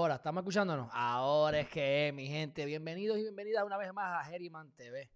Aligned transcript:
Ahora, 0.00 0.14
¿estamos 0.14 0.40
escuchándonos? 0.40 0.88
Ahora 0.94 1.60
es 1.60 1.68
que, 1.68 2.10
mi 2.14 2.26
gente, 2.26 2.64
bienvenidos 2.64 3.18
y 3.18 3.20
bienvenidas 3.20 3.64
una 3.66 3.76
vez 3.76 3.92
más 3.92 4.26
a 4.26 4.30
Geriman 4.30 4.72
TV. 4.74 5.10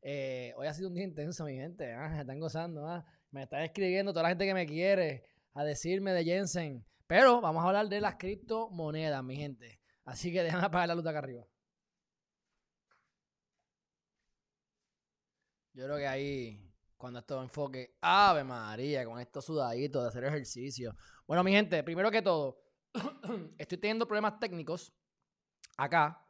Eh, 0.00 0.54
hoy 0.56 0.66
ha 0.66 0.72
sido 0.72 0.88
un 0.88 0.94
día 0.94 1.04
intenso, 1.04 1.44
mi 1.44 1.56
gente. 1.56 1.92
¿ah? 1.92 2.08
Me 2.08 2.20
están 2.22 2.40
gozando. 2.40 2.88
¿ah? 2.88 3.04
Me 3.30 3.42
están 3.42 3.60
escribiendo 3.60 4.14
toda 4.14 4.22
la 4.22 4.28
gente 4.30 4.46
que 4.46 4.54
me 4.54 4.64
quiere 4.64 5.26
a 5.52 5.62
decirme 5.62 6.14
de 6.14 6.24
Jensen. 6.24 6.86
Pero 7.06 7.42
vamos 7.42 7.62
a 7.62 7.66
hablar 7.66 7.86
de 7.90 8.00
las 8.00 8.16
criptomonedas, 8.16 9.22
mi 9.22 9.36
gente. 9.36 9.78
Así 10.06 10.32
que 10.32 10.42
déjame 10.42 10.64
apagar 10.64 10.88
la 10.88 10.94
luz 10.94 11.06
acá 11.06 11.18
arriba. 11.18 11.44
Yo 15.74 15.84
creo 15.84 15.98
que 15.98 16.06
ahí, 16.06 16.72
cuando 16.96 17.18
esto 17.18 17.42
enfoque, 17.42 17.98
Ave 18.00 18.42
María, 18.42 19.04
con 19.04 19.20
estos 19.20 19.44
sudaditos 19.44 20.02
de 20.02 20.08
hacer 20.08 20.24
ejercicio. 20.24 20.96
Bueno, 21.26 21.44
mi 21.44 21.52
gente, 21.52 21.84
primero 21.84 22.10
que 22.10 22.22
todo, 22.22 22.63
estoy 23.58 23.78
teniendo 23.78 24.06
problemas 24.06 24.38
técnicos 24.38 24.92
acá. 25.76 26.20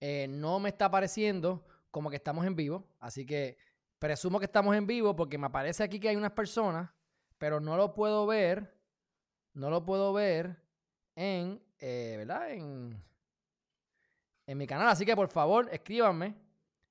Eh, 0.00 0.26
no 0.28 0.60
me 0.60 0.68
está 0.68 0.86
apareciendo 0.86 1.66
como 1.90 2.10
que 2.10 2.16
estamos 2.16 2.46
en 2.46 2.56
vivo. 2.56 2.86
Así 3.00 3.26
que 3.26 3.58
presumo 3.98 4.38
que 4.38 4.46
estamos 4.46 4.76
en 4.76 4.86
vivo 4.86 5.14
porque 5.16 5.38
me 5.38 5.46
aparece 5.46 5.82
aquí 5.82 5.98
que 5.98 6.08
hay 6.08 6.16
unas 6.16 6.32
personas, 6.32 6.90
pero 7.38 7.60
no 7.60 7.76
lo 7.76 7.94
puedo 7.94 8.26
ver. 8.26 8.76
No 9.54 9.70
lo 9.70 9.84
puedo 9.84 10.12
ver 10.12 10.62
en, 11.16 11.60
eh, 11.80 12.14
¿verdad? 12.18 12.52
En, 12.52 13.02
en 14.46 14.58
mi 14.58 14.66
canal. 14.66 14.88
Así 14.88 15.04
que 15.04 15.16
por 15.16 15.28
favor, 15.28 15.68
escríbanme. 15.72 16.34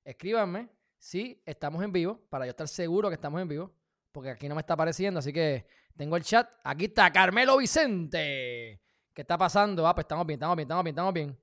Escríbanme 0.04 0.68
si 0.98 1.40
estamos 1.46 1.82
en 1.82 1.92
vivo 1.92 2.20
para 2.28 2.44
yo 2.44 2.50
estar 2.50 2.68
seguro 2.68 3.08
que 3.08 3.14
estamos 3.14 3.40
en 3.40 3.48
vivo. 3.48 3.72
Porque 4.12 4.30
aquí 4.30 4.48
no 4.48 4.54
me 4.54 4.60
está 4.60 4.74
apareciendo. 4.74 5.20
Así 5.20 5.32
que 5.32 5.66
tengo 5.96 6.16
el 6.16 6.24
chat. 6.24 6.50
Aquí 6.64 6.86
está 6.86 7.10
Carmelo 7.10 7.56
Vicente. 7.56 8.82
¿Qué 9.18 9.22
está 9.22 9.36
pasando? 9.36 9.84
Ah, 9.84 9.92
pues 9.92 10.04
estamos 10.04 10.24
bien, 10.24 10.36
estamos 10.36 10.54
bien, 10.54 10.64
estamos 10.64 10.84
bien, 10.84 10.92
estamos 10.92 11.12
bien. 11.12 11.38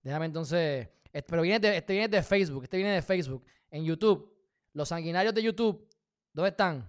Déjame 0.00 0.26
entonces. 0.26 0.88
Pero 1.10 1.42
viene 1.42 1.58
de, 1.58 1.78
este 1.78 1.92
viene 1.92 2.06
de 2.06 2.22
Facebook. 2.22 2.62
Este 2.62 2.76
viene 2.76 2.92
de 2.92 3.02
Facebook. 3.02 3.44
En 3.68 3.84
YouTube. 3.84 4.32
Los 4.74 4.90
sanguinarios 4.90 5.34
de 5.34 5.42
YouTube. 5.42 5.90
¿Dónde 6.32 6.50
están? 6.50 6.88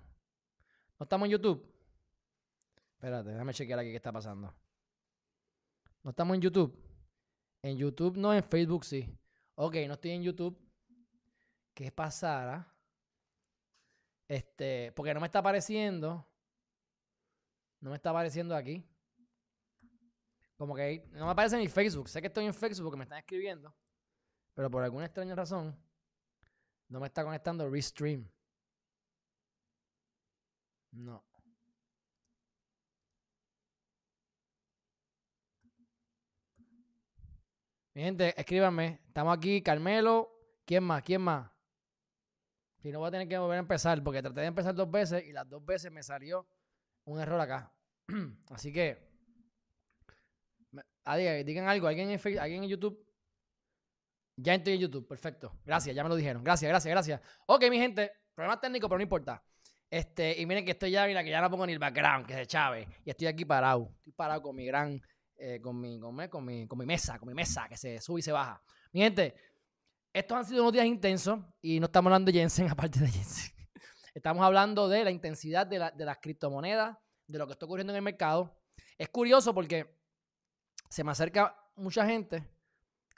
¿No 1.00 1.06
estamos 1.06 1.26
en 1.26 1.32
YouTube? 1.32 1.76
Espérate, 2.94 3.32
déjame 3.32 3.52
chequear 3.52 3.80
aquí 3.80 3.90
qué 3.90 3.96
está 3.96 4.12
pasando. 4.12 4.54
¿No 6.04 6.12
estamos 6.12 6.36
en 6.36 6.42
YouTube? 6.42 6.80
En 7.64 7.76
YouTube 7.76 8.16
no, 8.16 8.32
en 8.32 8.44
Facebook 8.44 8.86
sí. 8.86 9.12
Ok, 9.56 9.76
no 9.88 9.96
estoy 9.96 10.12
en 10.12 10.22
YouTube. 10.22 10.56
¿Qué 11.74 11.92
pasará? 11.92 12.72
Este, 14.28 14.92
porque 14.92 15.16
no 15.16 15.20
me 15.20 15.26
está 15.26 15.40
apareciendo. 15.40 16.24
No 17.80 17.90
me 17.90 17.96
está 17.96 18.12
apareciendo 18.12 18.56
aquí. 18.56 18.88
Como 20.58 20.76
que 20.76 21.08
no 21.12 21.26
me 21.26 21.32
aparece 21.32 21.58
ni 21.58 21.68
Facebook. 21.68 22.08
Sé 22.08 22.22
que 22.22 22.28
estoy 22.28 22.46
en 22.46 22.54
Facebook, 22.54 22.92
que 22.92 22.98
me 22.98 23.04
están 23.04 23.20
escribiendo. 23.20 23.76
Pero 24.54 24.72
por 24.72 24.84
alguna 24.84 25.06
extraña 25.06 25.36
razón, 25.36 25.78
no 26.88 27.00
me 27.00 27.08
está 27.08 27.24
conectando 27.24 27.70
Restream. 27.70 28.26
No. 30.92 31.24
Mi 37.94 38.02
gente, 38.02 38.34
escríbanme. 38.40 39.02
Estamos 39.08 39.38
aquí, 39.38 39.62
Carmelo. 39.62 40.30
¿Quién 40.66 40.84
más? 40.84 41.04
¿Quién 41.04 41.22
más? 41.22 41.50
Si 42.82 42.92
no 42.92 43.00
voy 43.00 43.08
a 43.08 43.12
tener 43.12 43.28
que 43.28 43.38
volver 43.38 43.58
a 43.58 43.60
empezar, 43.60 44.04
porque 44.04 44.22
traté 44.22 44.42
de 44.42 44.48
empezar 44.48 44.76
dos 44.76 44.90
veces 44.90 45.26
y 45.26 45.32
las 45.32 45.50
dos 45.50 45.66
veces 45.66 45.92
me 45.92 46.04
salió 46.04 46.48
un 47.06 47.20
error 47.20 47.40
acá. 47.40 47.74
Así 48.52 48.72
que 48.72 49.15
Ah, 51.06 51.18
digan, 51.18 51.68
algo. 51.68 51.88
¿Alguien 51.88 52.10
en, 52.10 52.40
¿Alguien 52.40 52.64
en 52.64 52.70
YouTube? 52.70 53.00
Ya 54.38 54.56
estoy 54.56 54.74
en 54.74 54.80
YouTube. 54.80 55.08
Perfecto. 55.08 55.60
Gracias, 55.64 55.96
ya 55.96 56.04
me 56.04 56.10
lo 56.10 56.16
dijeron. 56.16 56.44
Gracias, 56.44 56.68
gracias, 56.68 56.92
gracias. 56.92 57.22
Ok, 57.46 57.70
mi 57.70 57.78
gente. 57.78 58.12
Problema 58.34 58.60
técnico, 58.60 58.90
pero 58.90 58.98
no 58.98 59.04
importa. 59.04 59.42
Este, 59.90 60.42
y 60.42 60.46
miren 60.46 60.66
que 60.66 60.72
estoy 60.72 60.92
ya, 60.92 61.06
mira, 61.06 61.24
que 61.24 61.30
ya 61.30 61.40
no 61.40 61.50
pongo 61.50 61.66
ni 61.66 61.74
el 61.74 61.80
background, 61.80 62.26
que 62.26 62.34
se 62.34 62.48
chave. 62.48 62.88
Y 63.06 63.12
estoy 63.12 63.28
aquí 63.28 63.46
parado. 63.46 63.92
Estoy 64.00 64.14
parado 64.14 64.42
con 64.42 64.56
mi 64.56 64.66
gran, 64.66 65.00
eh, 65.38 65.62
con, 65.62 65.80
mi, 65.80 66.00
con, 66.00 66.16
mi, 66.44 66.68
con, 66.68 66.78
mi, 66.80 66.86
mesa, 66.86 67.18
con 67.20 67.30
mi 67.30 67.36
mesa, 67.36 67.70
que 67.70 67.78
se 67.78 68.02
sube 68.02 68.20
y 68.20 68.24
se 68.24 68.32
baja. 68.32 68.62
Mi 68.92 69.02
gente, 69.02 69.36
estos 70.12 70.38
han 70.38 70.46
sido 70.46 70.64
unos 70.64 70.74
días 70.74 70.86
intensos 70.86 71.40
y 71.62 71.80
no 71.80 71.86
estamos 71.86 72.10
hablando 72.10 72.32
de 72.32 72.40
Jensen, 72.40 72.68
aparte 72.72 73.00
de 73.00 73.08
Jensen. 73.08 73.54
Estamos 74.14 74.44
hablando 74.44 74.90
de 74.90 75.04
la 75.04 75.12
intensidad 75.12 75.68
de 75.68 76.06
las 76.06 76.18
criptomonedas, 76.18 76.98
de 77.28 77.38
lo 77.38 77.46
que 77.46 77.54
está 77.54 77.66
ocurriendo 77.66 77.94
en 77.94 77.98
el 77.98 78.02
mercado. 78.02 78.58
Es 78.98 79.10
curioso 79.10 79.54
porque 79.54 79.95
se 80.90 81.04
me 81.04 81.12
acerca 81.12 81.56
mucha 81.76 82.06
gente, 82.06 82.44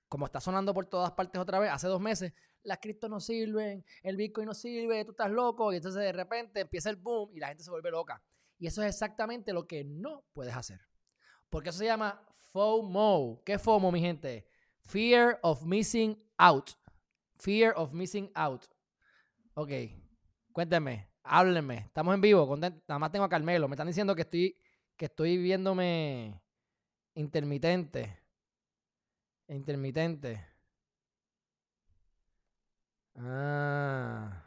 como 0.10 0.26
está 0.26 0.40
sonando 0.40 0.74
por 0.74 0.86
todas 0.86 1.12
partes 1.12 1.40
otra 1.40 1.60
vez, 1.60 1.72
hace 1.72 1.88
dos 1.88 2.02
meses, 2.02 2.34
las 2.64 2.80
cripto 2.80 3.08
no 3.08 3.20
sirven, 3.20 3.86
el 4.04 4.18
Bitcoin 4.18 4.48
no 4.48 4.54
sirve, 4.54 5.06
tú 5.06 5.12
estás 5.12 5.32
loco, 5.32 5.72
y 5.72 5.78
entonces 5.78 6.02
de 6.02 6.12
repente 6.12 6.62
empieza 6.62 6.90
el 6.90 6.96
boom 6.98 7.32
y 7.34 7.40
la 7.40 7.48
gente 7.48 7.64
se 7.64 7.70
vuelve 7.70 7.92
loca. 7.92 8.22
Y 8.60 8.68
eso 8.68 8.82
es 8.82 8.90
exactamente 8.90 9.54
lo 9.54 9.68
que 9.68 9.84
no 9.84 10.26
puedes 10.34 10.56
hacer. 10.56 10.82
Porque 11.50 11.70
eso 11.70 11.80
se 11.80 11.86
llama 11.86 12.22
FOMO. 12.52 13.42
¿Qué 13.46 13.60
FOMO, 13.60 13.92
mi 13.92 14.02
gente? 14.02 14.48
Fear 14.80 15.40
of 15.44 15.64
missing 15.64 16.18
out. 16.38 16.72
Fear 17.38 17.74
of 17.78 17.94
missing 17.94 18.32
out. 18.34 18.66
Ok, 19.54 19.72
cuéntenme, 20.52 21.10
háblenme. 21.24 21.78
Estamos 21.78 22.16
en 22.16 22.22
vivo, 22.22 22.58
nada 22.58 23.00
más 23.00 23.12
tengo 23.12 23.26
a 23.26 23.30
Carmelo. 23.30 23.68
Me 23.68 23.76
están 23.76 23.88
diciendo 23.88 24.16
que 24.16 24.24
estoy, 24.24 24.58
que 24.96 25.06
estoy 25.06 25.38
viéndome 25.38 26.42
Intermitente. 27.18 28.16
Intermitente. 29.48 30.46
Ah. 33.16 34.44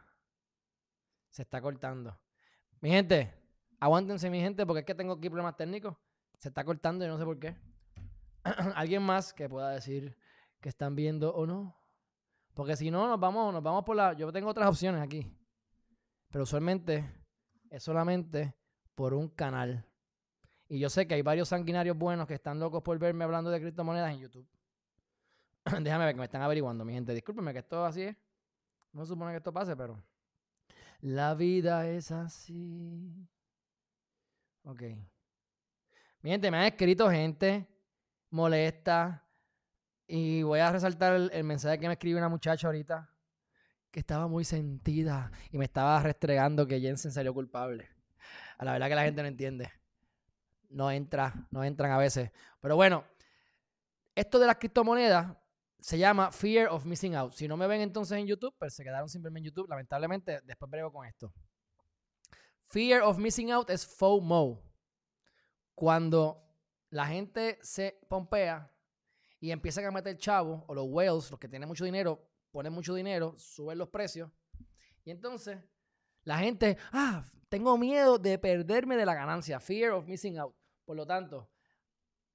Se 1.30 1.42
está 1.42 1.60
cortando. 1.60 2.16
Mi 2.80 2.90
gente, 2.90 3.34
aguántense, 3.80 4.30
mi 4.30 4.40
gente, 4.40 4.64
porque 4.64 4.80
es 4.80 4.86
que 4.86 4.94
tengo 4.94 5.14
aquí 5.14 5.28
problemas 5.28 5.56
técnicos. 5.56 5.96
Se 6.38 6.48
está 6.48 6.64
cortando 6.64 7.04
y 7.04 7.08
no 7.08 7.18
sé 7.18 7.24
por 7.24 7.40
qué. 7.40 7.56
¿Alguien 8.76 9.02
más 9.02 9.32
que 9.34 9.48
pueda 9.48 9.70
decir 9.70 10.16
que 10.60 10.68
están 10.68 10.94
viendo 10.94 11.34
o 11.34 11.46
no? 11.46 11.76
Porque 12.54 12.76
si 12.76 12.88
no, 12.92 13.08
nos 13.08 13.18
vamos, 13.18 13.52
nos 13.52 13.64
vamos 13.64 13.84
por 13.84 13.96
la. 13.96 14.12
Yo 14.12 14.30
tengo 14.30 14.48
otras 14.48 14.68
opciones 14.68 15.02
aquí. 15.02 15.28
Pero 16.28 16.44
usualmente 16.44 17.04
es 17.68 17.82
solamente 17.82 18.54
por 18.94 19.12
un 19.12 19.28
canal. 19.28 19.89
Y 20.70 20.78
yo 20.78 20.88
sé 20.88 21.04
que 21.08 21.14
hay 21.14 21.22
varios 21.22 21.48
sanguinarios 21.48 21.98
buenos 21.98 22.28
que 22.28 22.34
están 22.34 22.60
locos 22.60 22.80
por 22.80 22.96
verme 22.96 23.24
hablando 23.24 23.50
de 23.50 23.60
criptomonedas 23.60 24.14
en 24.14 24.20
YouTube. 24.20 24.46
Déjame 25.64 26.04
ver 26.04 26.14
que 26.14 26.20
me 26.20 26.26
están 26.26 26.42
averiguando, 26.42 26.84
mi 26.84 26.92
gente. 26.92 27.12
Discúlpenme 27.12 27.52
que 27.52 27.58
esto 27.58 27.84
así 27.84 28.02
es. 28.02 28.16
No 28.92 29.04
supone 29.04 29.32
que 29.32 29.38
esto 29.38 29.52
pase, 29.52 29.74
pero. 29.74 30.00
La 31.00 31.34
vida 31.34 31.88
es 31.88 32.12
así. 32.12 33.28
Ok. 34.62 34.82
Mi 36.22 36.30
gente, 36.30 36.48
me 36.52 36.58
han 36.58 36.66
escrito 36.66 37.10
gente 37.10 37.66
molesta. 38.30 39.26
Y 40.06 40.44
voy 40.44 40.60
a 40.60 40.70
resaltar 40.70 41.14
el, 41.14 41.30
el 41.32 41.42
mensaje 41.42 41.80
que 41.80 41.88
me 41.88 41.94
escribe 41.94 42.16
una 42.16 42.28
muchacha 42.28 42.68
ahorita. 42.68 43.10
Que 43.90 43.98
estaba 43.98 44.28
muy 44.28 44.44
sentida. 44.44 45.32
Y 45.50 45.58
me 45.58 45.64
estaba 45.64 46.00
restregando 46.00 46.64
que 46.64 46.80
Jensen 46.80 47.10
salió 47.10 47.34
culpable. 47.34 47.88
A 48.56 48.64
la 48.64 48.72
verdad 48.74 48.88
que 48.88 48.94
la 48.94 49.02
gente 49.02 49.22
no 49.22 49.26
entiende 49.26 49.79
no 50.70 50.90
entra, 50.90 51.46
no 51.50 51.62
entran 51.64 51.92
a 51.92 51.98
veces. 51.98 52.30
Pero 52.60 52.76
bueno, 52.76 53.04
esto 54.14 54.38
de 54.38 54.46
las 54.46 54.56
criptomonedas 54.56 55.36
se 55.80 55.98
llama 55.98 56.30
Fear 56.30 56.68
of 56.68 56.84
Missing 56.84 57.14
Out. 57.14 57.32
Si 57.34 57.48
no 57.48 57.56
me 57.56 57.66
ven 57.66 57.80
entonces 57.80 58.18
en 58.18 58.26
YouTube, 58.26 58.54
pues 58.58 58.74
se 58.74 58.84
quedaron 58.84 59.08
simplemente 59.08 59.40
en 59.40 59.44
YouTube. 59.46 59.68
Lamentablemente, 59.68 60.40
después 60.44 60.70
brego 60.70 60.92
con 60.92 61.06
esto. 61.06 61.32
Fear 62.68 63.02
of 63.02 63.18
Missing 63.18 63.50
Out 63.52 63.70
es 63.70 63.86
FOMO. 63.86 64.62
Cuando 65.74 66.42
la 66.90 67.06
gente 67.06 67.58
se 67.62 67.98
pompea 68.08 68.70
y 69.40 69.50
empiezan 69.50 69.86
a 69.86 69.90
meter 69.90 70.18
chavo, 70.18 70.64
o 70.68 70.74
los 70.74 70.86
whales, 70.88 71.30
los 71.30 71.40
que 71.40 71.48
tienen 71.48 71.68
mucho 71.68 71.84
dinero, 71.84 72.30
ponen 72.50 72.72
mucho 72.72 72.94
dinero, 72.94 73.34
suben 73.38 73.78
los 73.78 73.88
precios. 73.88 74.30
Y 75.04 75.10
entonces 75.10 75.58
la 76.24 76.38
gente, 76.38 76.76
ah, 76.92 77.24
tengo 77.48 77.76
miedo 77.78 78.18
de 78.18 78.38
perderme 78.38 78.96
de 78.96 79.06
la 79.06 79.14
ganancia. 79.14 79.58
Fear 79.58 79.92
of 79.92 80.06
missing 80.06 80.38
out. 80.38 80.54
Por 80.90 80.96
lo 80.96 81.06
tanto, 81.06 81.48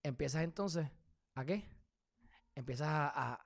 empiezas 0.01 0.43
entonces, 0.43 0.87
¿a 1.33 1.43
qué? 1.43 1.67
Empiezas 2.55 2.87
a, 2.87 3.45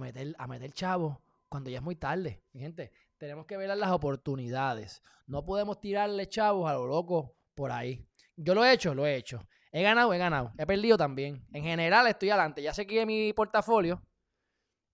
meter, 0.00 0.34
a 0.36 0.48
meter 0.48 0.72
chavo 0.72 1.22
cuando 1.48 1.70
ya 1.70 1.76
es 1.76 1.82
muy 1.84 1.94
tarde. 1.94 2.42
Mi 2.52 2.62
gente, 2.62 2.90
tenemos 3.18 3.46
que 3.46 3.56
ver 3.56 3.68
las 3.76 3.92
oportunidades. 3.92 5.00
No 5.28 5.44
podemos 5.44 5.80
tirarle 5.80 6.28
chavos 6.28 6.68
a 6.68 6.72
lo 6.72 6.88
loco 6.88 7.36
por 7.54 7.70
ahí. 7.70 8.04
Yo 8.34 8.52
lo 8.52 8.64
he 8.64 8.72
hecho, 8.72 8.96
lo 8.96 9.06
he 9.06 9.14
hecho. 9.14 9.46
He 9.70 9.84
ganado, 9.84 10.12
he 10.12 10.18
ganado. 10.18 10.52
He 10.58 10.66
perdido 10.66 10.96
también. 10.96 11.46
En 11.52 11.62
general 11.62 12.08
estoy 12.08 12.30
adelante. 12.30 12.60
Ya 12.60 12.74
seguí 12.74 13.06
mi 13.06 13.32
portafolio. 13.32 14.02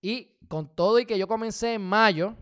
Y 0.02 0.37
con 0.46 0.76
todo 0.76 0.99
y 0.99 1.06
que 1.06 1.16
yo 1.19 1.26
comencé 1.26 1.72
en 1.72 1.82
mayo, 1.88 2.37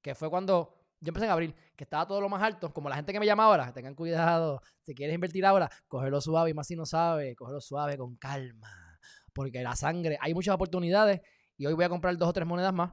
que 0.00 0.14
fue 0.14 0.30
cuando 0.30 0.78
yo 1.00 1.08
empecé 1.08 1.26
en 1.26 1.32
abril, 1.32 1.54
que 1.78 1.84
estaba 1.84 2.08
todo 2.08 2.20
lo 2.20 2.28
más 2.28 2.42
alto, 2.42 2.74
como 2.74 2.88
la 2.88 2.96
gente 2.96 3.12
que 3.12 3.20
me 3.20 3.24
llama 3.24 3.44
ahora, 3.44 3.72
tengan 3.72 3.94
cuidado, 3.94 4.60
si 4.82 4.96
quieres 4.96 5.14
invertir 5.14 5.46
ahora, 5.46 5.70
cógelo 5.86 6.20
suave 6.20 6.50
y 6.50 6.54
más 6.54 6.66
si 6.66 6.74
no 6.74 6.84
sabe, 6.84 7.36
cógelo 7.36 7.60
suave 7.60 7.96
con 7.96 8.16
calma. 8.16 8.98
porque 9.32 9.62
la 9.62 9.76
sangre, 9.76 10.18
hay 10.20 10.34
muchas 10.34 10.56
oportunidades 10.56 11.20
y 11.56 11.66
hoy 11.66 11.74
voy 11.74 11.84
a 11.84 11.88
comprar 11.88 12.18
dos 12.18 12.28
o 12.28 12.32
tres 12.32 12.48
monedas 12.48 12.74
más 12.74 12.90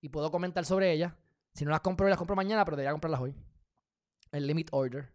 y 0.00 0.10
puedo 0.10 0.30
comentar 0.30 0.64
sobre 0.64 0.92
ellas. 0.92 1.12
Si 1.54 1.64
no 1.64 1.72
las 1.72 1.80
compro 1.80 2.08
las 2.08 2.16
compro 2.16 2.36
mañana, 2.36 2.64
pero 2.64 2.76
debería 2.76 2.92
comprarlas 2.92 3.20
hoy. 3.20 3.34
El 4.30 4.46
limit 4.46 4.68
order. 4.70 5.12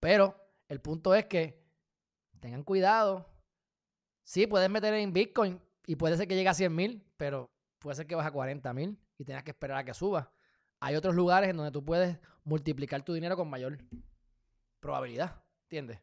Pero 0.00 0.36
el 0.68 0.80
punto 0.80 1.14
es 1.14 1.26
que 1.26 1.64
tengan 2.40 2.64
cuidado. 2.64 3.30
Sí, 4.24 4.48
puedes 4.48 4.68
meter 4.68 4.92
en 4.94 5.12
Bitcoin 5.12 5.62
y 5.86 5.94
puede 5.94 6.16
ser 6.16 6.26
que 6.26 6.34
llegue 6.34 6.48
a 6.48 6.54
100 6.54 6.74
mil, 6.74 7.08
pero 7.16 7.52
puede 7.78 7.94
ser 7.94 8.08
que 8.08 8.16
baje 8.16 8.30
a 8.30 8.32
40 8.32 8.74
mil 8.74 8.98
y 9.16 9.24
tengas 9.24 9.44
que 9.44 9.52
esperar 9.52 9.78
a 9.78 9.84
que 9.84 9.94
suba. 9.94 10.35
Hay 10.80 10.94
otros 10.94 11.14
lugares 11.14 11.50
en 11.50 11.56
donde 11.56 11.72
tú 11.72 11.84
puedes 11.84 12.18
multiplicar 12.44 13.02
tu 13.02 13.12
dinero 13.12 13.36
con 13.36 13.48
mayor 13.48 13.78
probabilidad, 14.80 15.42
¿entiendes? 15.64 16.00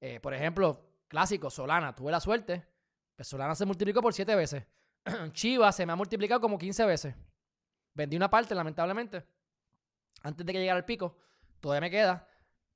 Eh, 0.00 0.20
por 0.20 0.34
ejemplo, 0.34 0.88
clásico, 1.08 1.50
Solana, 1.50 1.94
tuve 1.94 2.10
la 2.10 2.20
suerte, 2.20 2.66
pues 3.14 3.28
Solana 3.28 3.54
se 3.54 3.66
multiplicó 3.66 4.00
por 4.00 4.14
7 4.14 4.34
veces. 4.34 4.66
Chiva 5.32 5.70
se 5.72 5.84
me 5.84 5.92
ha 5.92 5.96
multiplicado 5.96 6.40
como 6.40 6.58
15 6.58 6.86
veces. 6.86 7.14
Vendí 7.94 8.16
una 8.16 8.30
parte, 8.30 8.54
lamentablemente, 8.54 9.24
antes 10.22 10.46
de 10.46 10.52
que 10.52 10.60
llegara 10.60 10.78
el 10.78 10.84
pico. 10.84 11.18
Todavía 11.60 11.82
me 11.82 11.90
queda, 11.90 12.26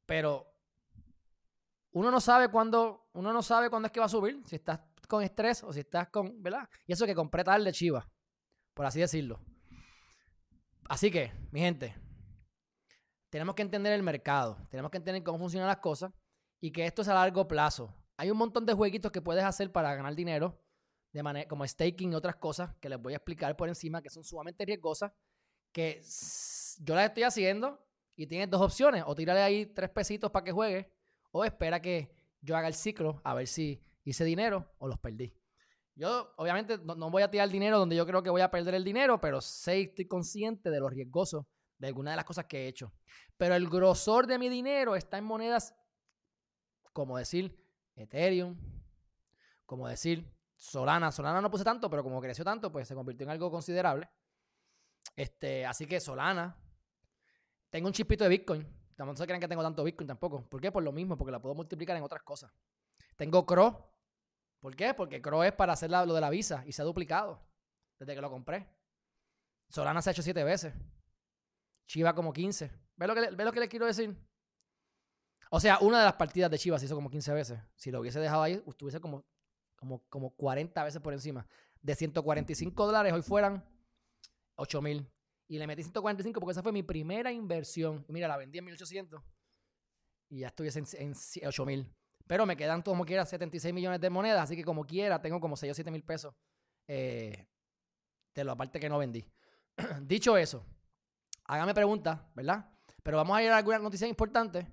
pero 0.04 0.46
uno 1.92 2.10
no 2.10 2.20
sabe 2.20 2.48
cuándo, 2.48 3.08
uno 3.14 3.32
no 3.32 3.42
sabe 3.42 3.70
cuándo 3.70 3.86
es 3.86 3.92
que 3.92 4.00
va 4.00 4.06
a 4.06 4.10
subir, 4.10 4.42
si 4.46 4.56
estás 4.56 4.80
con 5.08 5.22
estrés 5.22 5.64
o 5.64 5.72
si 5.72 5.80
estás 5.80 6.08
con, 6.08 6.42
¿verdad? 6.42 6.68
Y 6.86 6.92
eso 6.92 7.06
que 7.06 7.14
compré 7.14 7.42
de 7.42 7.72
Chiva, 7.72 8.06
por 8.74 8.86
así 8.86 9.00
decirlo. 9.00 9.40
Así 10.88 11.10
que, 11.10 11.32
mi 11.50 11.60
gente, 11.60 11.94
tenemos 13.30 13.54
que 13.54 13.62
entender 13.62 13.92
el 13.92 14.02
mercado, 14.02 14.56
tenemos 14.70 14.90
que 14.90 14.98
entender 14.98 15.22
cómo 15.22 15.38
funcionan 15.38 15.68
las 15.68 15.78
cosas 15.78 16.12
y 16.60 16.70
que 16.70 16.86
esto 16.86 17.02
es 17.02 17.08
a 17.08 17.14
largo 17.14 17.46
plazo. 17.48 17.94
Hay 18.16 18.30
un 18.30 18.38
montón 18.38 18.64
de 18.64 18.72
jueguitos 18.72 19.12
que 19.12 19.20
puedes 19.20 19.44
hacer 19.44 19.72
para 19.72 19.94
ganar 19.94 20.14
dinero, 20.14 20.62
de 21.12 21.22
manera, 21.22 21.48
como 21.48 21.66
staking 21.66 22.12
y 22.12 22.14
otras 22.14 22.36
cosas 22.36 22.74
que 22.80 22.88
les 22.88 23.00
voy 23.00 23.14
a 23.14 23.16
explicar 23.16 23.56
por 23.56 23.68
encima, 23.68 24.00
que 24.00 24.10
son 24.10 24.24
sumamente 24.24 24.64
riesgosas, 24.64 25.12
que 25.72 26.02
yo 26.80 26.94
las 26.94 27.06
estoy 27.06 27.24
haciendo 27.24 27.84
y 28.14 28.26
tienes 28.26 28.48
dos 28.48 28.62
opciones, 28.62 29.04
o 29.06 29.14
tirarle 29.14 29.42
ahí 29.42 29.66
tres 29.66 29.90
pesitos 29.90 30.30
para 30.30 30.44
que 30.44 30.52
juegue, 30.52 30.90
o 31.32 31.44
espera 31.44 31.80
que 31.80 32.14
yo 32.40 32.56
haga 32.56 32.68
el 32.68 32.74
ciclo 32.74 33.20
a 33.24 33.34
ver 33.34 33.46
si 33.46 33.82
hice 34.04 34.24
dinero 34.24 34.72
o 34.78 34.88
los 34.88 34.98
perdí. 34.98 35.34
Yo, 35.96 36.34
obviamente, 36.36 36.78
no, 36.78 37.10
voy 37.10 37.22
a 37.22 37.30
tirar 37.30 37.48
dinero 37.48 37.78
donde 37.78 37.96
yo 37.96 38.06
creo 38.06 38.22
que 38.22 38.28
voy 38.28 38.42
a 38.42 38.50
perder 38.50 38.74
el 38.74 38.84
dinero, 38.84 39.18
pero 39.18 39.40
sé 39.40 39.80
estoy 39.80 40.06
consciente 40.06 40.70
de 40.70 40.78
lo 40.78 40.90
riesgoso 40.90 41.48
de 41.78 41.88
algunas 41.88 42.12
de 42.12 42.16
las 42.16 42.24
cosas 42.26 42.44
que 42.44 42.64
he 42.64 42.68
hecho. 42.68 42.92
Pero 43.38 43.54
el 43.54 43.68
grosor 43.68 44.26
de 44.26 44.38
mi 44.38 44.50
dinero 44.50 44.94
está 44.94 45.16
en 45.16 45.24
monedas 45.24 45.74
como 46.92 47.16
decir 47.16 47.58
Ethereum, 47.94 48.56
como 49.64 49.88
decir 49.88 50.30
Solana. 50.54 51.10
Solana 51.10 51.40
no 51.40 51.50
puse 51.50 51.64
tanto, 51.64 51.88
pero 51.88 52.02
como 52.02 52.20
creció 52.20 52.44
tanto, 52.44 52.70
pues 52.70 52.88
se 52.88 52.94
convirtió 52.94 53.24
en 53.24 53.30
algo 53.30 53.50
considerable. 53.50 54.08
Este, 55.14 55.64
así 55.64 55.86
que 55.86 55.98
Solana. 55.98 56.56
Tengo 57.70 57.86
un 57.88 57.92
chispito 57.94 58.24
de 58.24 58.30
Bitcoin. 58.30 58.66
No 58.98 59.16
se 59.16 59.24
crean 59.26 59.40
que 59.40 59.48
tengo 59.48 59.62
tanto 59.62 59.82
Bitcoin 59.82 60.06
tampoco. 60.06 60.46
¿Por 60.48 60.60
qué? 60.60 60.70
Por 60.70 60.82
lo 60.82 60.92
mismo, 60.92 61.16
porque 61.16 61.32
la 61.32 61.40
puedo 61.40 61.54
multiplicar 61.54 61.96
en 61.96 62.02
otras 62.02 62.22
cosas. 62.22 62.50
Tengo 63.16 63.44
CRO, 63.44 63.95
¿Por 64.60 64.74
qué? 64.74 64.94
Porque 64.94 65.20
Crow 65.20 65.42
es 65.42 65.52
para 65.52 65.72
hacer 65.72 65.90
lo 65.90 66.14
de 66.14 66.20
la 66.20 66.30
visa 66.30 66.62
y 66.66 66.72
se 66.72 66.82
ha 66.82 66.84
duplicado 66.84 67.40
desde 67.98 68.14
que 68.14 68.20
lo 68.20 68.30
compré. 68.30 68.68
Solana 69.68 70.02
se 70.02 70.10
ha 70.10 70.12
hecho 70.12 70.22
siete 70.22 70.44
veces. 70.44 70.74
Chiva 71.86 72.14
como 72.14 72.32
15. 72.32 72.70
¿Ves 72.96 73.08
lo 73.08 73.14
que, 73.14 73.20
le, 73.20 73.30
lo 73.30 73.52
que 73.52 73.60
les 73.60 73.68
quiero 73.68 73.86
decir? 73.86 74.16
O 75.50 75.60
sea, 75.60 75.78
una 75.80 75.98
de 75.98 76.04
las 76.04 76.14
partidas 76.14 76.50
de 76.50 76.58
Chiva 76.58 76.78
se 76.78 76.86
hizo 76.86 76.94
como 76.94 77.10
15 77.10 77.32
veces. 77.32 77.60
Si 77.76 77.90
lo 77.90 78.00
hubiese 78.00 78.18
dejado 78.18 78.42
ahí, 78.42 78.62
estuviese 78.66 79.00
como, 79.00 79.24
como, 79.76 80.02
como 80.08 80.30
40 80.34 80.82
veces 80.84 81.00
por 81.00 81.12
encima. 81.12 81.46
De 81.80 81.94
145 81.94 82.86
dólares, 82.86 83.12
hoy 83.12 83.22
fueran 83.22 83.64
8 84.56 84.82
mil. 84.82 85.08
Y 85.48 85.58
le 85.58 85.66
metí 85.66 85.82
145 85.82 86.40
porque 86.40 86.52
esa 86.52 86.62
fue 86.62 86.72
mi 86.72 86.82
primera 86.82 87.30
inversión. 87.30 88.04
mira, 88.08 88.26
la 88.26 88.36
vendí 88.36 88.58
en 88.58 88.64
1800 88.64 89.22
y 90.28 90.40
ya 90.40 90.48
estuviese 90.48 90.80
en, 90.80 90.86
en 90.94 91.14
8 91.46 91.66
mil. 91.66 91.94
Pero 92.26 92.46
me 92.46 92.56
quedan 92.56 92.82
como 92.82 93.04
quiera 93.04 93.24
76 93.24 93.72
millones 93.72 94.00
de 94.00 94.10
monedas, 94.10 94.42
así 94.42 94.56
que 94.56 94.64
como 94.64 94.84
quiera 94.84 95.20
tengo 95.20 95.40
como 95.40 95.56
6 95.56 95.70
o 95.70 95.74
7 95.74 95.90
mil 95.90 96.02
pesos 96.02 96.34
eh, 96.88 97.46
de 98.34 98.44
lo 98.44 98.52
aparte 98.52 98.80
que 98.80 98.88
no 98.88 98.98
vendí. 98.98 99.24
Dicho 100.02 100.36
eso, 100.36 100.64
hágame 101.44 101.74
preguntas, 101.74 102.20
¿verdad? 102.34 102.68
Pero 103.02 103.18
vamos 103.18 103.36
a 103.36 103.42
ir 103.42 103.50
a 103.50 103.56
algunas 103.56 103.80
noticias 103.80 104.10
importantes 104.10 104.66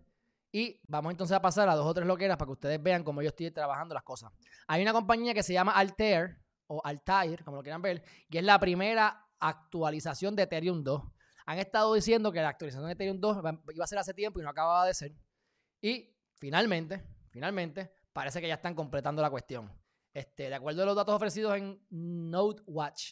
y 0.52 0.80
vamos 0.88 1.12
entonces 1.12 1.36
a 1.36 1.42
pasar 1.42 1.70
a 1.70 1.76
dos 1.76 1.86
o 1.86 1.94
tres 1.94 2.08
loqueras 2.08 2.38
para 2.38 2.48
que 2.48 2.54
ustedes 2.54 2.82
vean 2.82 3.04
cómo 3.04 3.22
yo 3.22 3.30
estoy 3.30 3.52
trabajando 3.52 3.94
las 3.94 4.04
cosas. 4.04 4.32
Hay 4.68 4.82
una 4.82 4.94
compañía 4.94 5.34
que 5.34 5.44
se 5.44 5.54
llama 5.54 5.72
Altair 5.74 6.40
o 6.68 6.82
Altair, 6.84 7.44
como 7.44 7.58
lo 7.58 7.64
quieran 7.64 7.82
ver, 7.82 8.04
que 8.30 8.40
es 8.40 8.44
la 8.44 8.60
primera 8.60 9.28
actualización 9.40 10.36
de 10.36 10.44
Ethereum 10.44 10.84
2. 10.84 11.04
Han 11.46 11.60
estado 11.60 11.94
diciendo 11.94 12.32
que 12.32 12.42
la 12.42 12.50
actualización 12.50 12.88
de 12.88 12.94
Ethereum 12.94 13.20
2 13.20 13.38
iba 13.74 13.84
a 13.84 13.88
ser 13.88 14.00
hace 14.00 14.14
tiempo 14.14 14.40
y 14.40 14.44
no 14.44 14.50
acababa 14.50 14.86
de 14.86 14.94
ser. 14.94 15.16
Y 15.82 16.16
finalmente, 16.36 17.04
finalmente, 17.34 17.92
parece 18.13 18.40
que 18.40 18.48
ya 18.48 18.54
están 18.54 18.75
completando 18.75 19.22
la 19.22 19.30
cuestión. 19.30 19.70
Este, 20.13 20.48
de 20.50 20.56
acuerdo 20.56 20.84
a 20.84 20.86
los 20.86 20.96
datos 20.96 21.16
ofrecidos 21.16 21.58
en 21.58 21.84
nodewatch.io, 21.90 23.08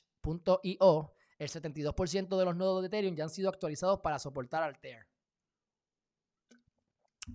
el 1.40 1.50
72% 1.50 2.38
de 2.38 2.46
los 2.46 2.56
nodos 2.56 2.82
de 2.82 2.88
Ethereum 2.88 3.16
ya 3.16 3.24
han 3.24 3.32
sido 3.32 3.50
actualizados 3.50 4.00
para 4.02 4.20
soportar 4.20 4.62
Altair. 4.62 5.08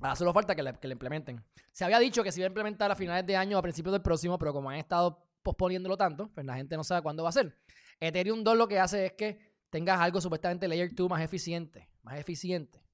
Ahora 0.00 0.14
solo 0.14 0.32
falta 0.32 0.54
que 0.54 0.62
le, 0.62 0.72
implementen. 0.92 1.44
Se 1.72 1.84
había 1.84 1.98
dicho 1.98 2.22
que 2.22 2.30
se 2.30 2.38
iba 2.40 2.46
a 2.46 2.50
implementar 2.50 2.92
a 2.92 2.94
finales 2.94 3.26
de 3.26 3.36
año 3.36 3.56
o 3.56 3.58
a 3.58 3.62
principios 3.62 3.92
del 3.92 4.02
próximo, 4.02 4.38
pero 4.38 4.52
como 4.52 4.70
han 4.70 4.76
estado 4.76 5.26
posponiéndolo 5.42 5.96
tanto, 5.96 6.30
pues 6.32 6.46
la 6.46 6.54
gente 6.54 6.76
no 6.76 6.84
sabe 6.84 7.02
cuándo 7.02 7.24
va 7.24 7.30
a 7.30 7.32
ser. 7.32 7.58
Ethereum 7.98 8.44
2 8.44 8.56
lo 8.56 8.68
que 8.68 8.78
hace 8.78 9.06
es 9.06 9.12
que 9.14 9.40
tengas 9.70 9.98
algo 10.00 10.20
supuestamente 10.20 10.68
Layer 10.68 10.94
2 10.94 11.10
más 11.10 11.22
eficiente, 11.22 11.90
más 12.02 12.18
eficiente 12.18 12.85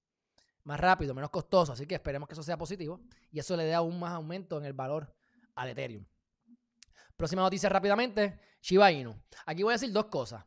más 0.65 0.79
rápido, 0.79 1.15
menos 1.15 1.31
costoso. 1.31 1.73
Así 1.73 1.87
que 1.87 1.95
esperemos 1.95 2.29
que 2.29 2.35
eso 2.35 2.43
sea 2.43 2.57
positivo 2.57 3.01
y 3.31 3.39
eso 3.39 3.57
le 3.57 3.65
dé 3.65 3.75
aún 3.75 3.99
más 3.99 4.13
aumento 4.13 4.59
en 4.59 4.65
el 4.65 4.73
valor 4.73 5.15
al 5.55 5.69
Ethereum. 5.69 6.05
Próxima 7.17 7.43
noticia 7.43 7.69
rápidamente, 7.69 8.41
Shiba 8.61 8.91
Inu. 8.91 9.15
Aquí 9.47 9.63
voy 9.63 9.73
a 9.73 9.75
decir 9.75 9.93
dos 9.93 10.07
cosas. 10.07 10.45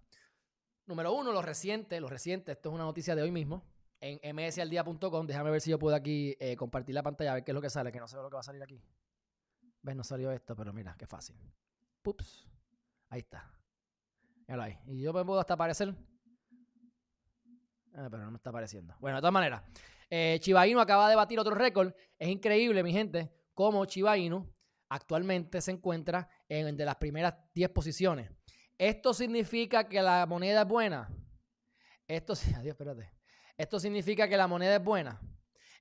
Número 0.86 1.14
uno, 1.14 1.32
lo 1.32 1.42
reciente, 1.42 2.00
lo 2.00 2.08
reciente, 2.08 2.52
esto 2.52 2.70
es 2.70 2.76
una 2.76 2.84
noticia 2.84 3.16
de 3.16 3.22
hoy 3.22 3.32
mismo, 3.32 3.66
en 4.00 4.36
msaldia.com. 4.36 5.26
Déjame 5.26 5.50
ver 5.50 5.62
si 5.62 5.72
yo 5.72 5.80
puedo 5.80 5.96
aquí 5.96 6.36
eh, 6.40 6.56
compartir 6.56 6.94
la 6.94 7.02
pantalla, 7.02 7.32
a 7.32 7.34
ver 7.36 7.44
qué 7.44 7.52
es 7.52 7.56
lo 7.56 7.62
que 7.62 7.70
sale, 7.70 7.92
que 7.92 8.00
no 8.00 8.08
sé 8.08 8.18
lo 8.18 8.30
que 8.30 8.36
va 8.36 8.42
a 8.42 8.44
salir 8.44 8.62
aquí. 8.62 8.82
¿Ves? 9.82 9.96
No 9.96 10.04
salió 10.04 10.32
esto, 10.32 10.56
pero 10.56 10.74
mira, 10.74 10.96
qué 10.98 11.08
fácil. 11.08 11.36
Pups. 12.02 12.48
Ahí 13.10 13.20
está. 13.22 13.52
Míralo 14.48 14.64
ahí. 14.64 14.78
Y 14.88 15.02
yo 15.02 15.14
me 15.14 15.24
puedo 15.26 15.40
hasta 15.40 15.56
aparecer. 15.56 15.96
Ah, 17.96 18.08
pero 18.12 18.26
no 18.26 18.32
me 18.32 18.38
está 18.38 18.50
apareciendo. 18.50 18.96
Bueno, 19.00 19.18
de 19.18 19.22
todas 19.22 19.34
maneras, 19.34 19.64
eh, 20.10 20.38
Chiba 20.42 20.68
Inu 20.68 20.80
acaba 20.80 21.10
de 21.10 21.16
batir 21.16 21.40
otro 21.40 21.56
récord. 21.56 21.94
Es 22.18 22.30
increíble, 22.30 22.84
mi 22.84 22.92
gente, 22.92 23.32
cómo 23.54 23.86
Chiba 23.86 24.18
Inu 24.18 24.52
actualmente 24.90 25.62
se 25.62 25.72
encuentra 25.72 26.30
en 26.48 26.78
de 26.78 26.86
las 26.86 26.96
primeras 26.96 27.34
10 27.54 27.70
posiciones. 27.70 28.30
¿Esto 28.78 29.14
significa 29.14 29.88
que 29.88 30.02
la 30.02 30.26
moneda 30.26 30.62
es 30.62 30.68
buena? 30.68 31.10
Esto, 32.08 32.34
adiós, 32.56 32.74
espérate. 32.74 33.12
¿Esto 33.58 33.80
significa 33.80 34.28
que 34.28 34.38
la 34.38 34.48
moneda 34.48 34.76
es 34.76 34.84
buena? 34.84 35.20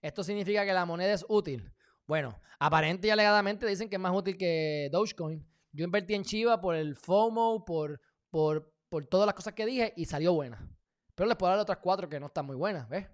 ¿Esto 0.00 0.22
significa 0.22 0.64
que 0.64 0.72
la 0.72 0.84
moneda 0.84 1.12
es 1.12 1.24
útil? 1.28 1.72
Bueno, 2.06 2.38
aparente 2.58 3.08
y 3.08 3.10
alegadamente 3.10 3.66
dicen 3.66 3.88
que 3.88 3.96
es 3.96 4.00
más 4.00 4.14
útil 4.14 4.36
que 4.36 4.88
Dogecoin. 4.92 5.44
Yo 5.72 5.84
invertí 5.84 6.14
en 6.14 6.22
Chiva 6.22 6.60
por 6.60 6.76
el 6.76 6.94
FOMO, 6.94 7.64
por, 7.64 8.00
por, 8.30 8.72
por 8.88 9.06
todas 9.06 9.26
las 9.26 9.34
cosas 9.34 9.54
que 9.54 9.66
dije 9.66 9.92
y 9.96 10.04
salió 10.04 10.34
buena. 10.34 10.68
Pero 11.14 11.28
les 11.28 11.36
puedo 11.36 11.50
dar 11.50 11.60
otras 11.60 11.78
cuatro 11.78 12.08
que 12.08 12.20
no 12.20 12.26
están 12.26 12.46
muy 12.46 12.56
buenas, 12.56 12.88
¿ves? 12.88 13.06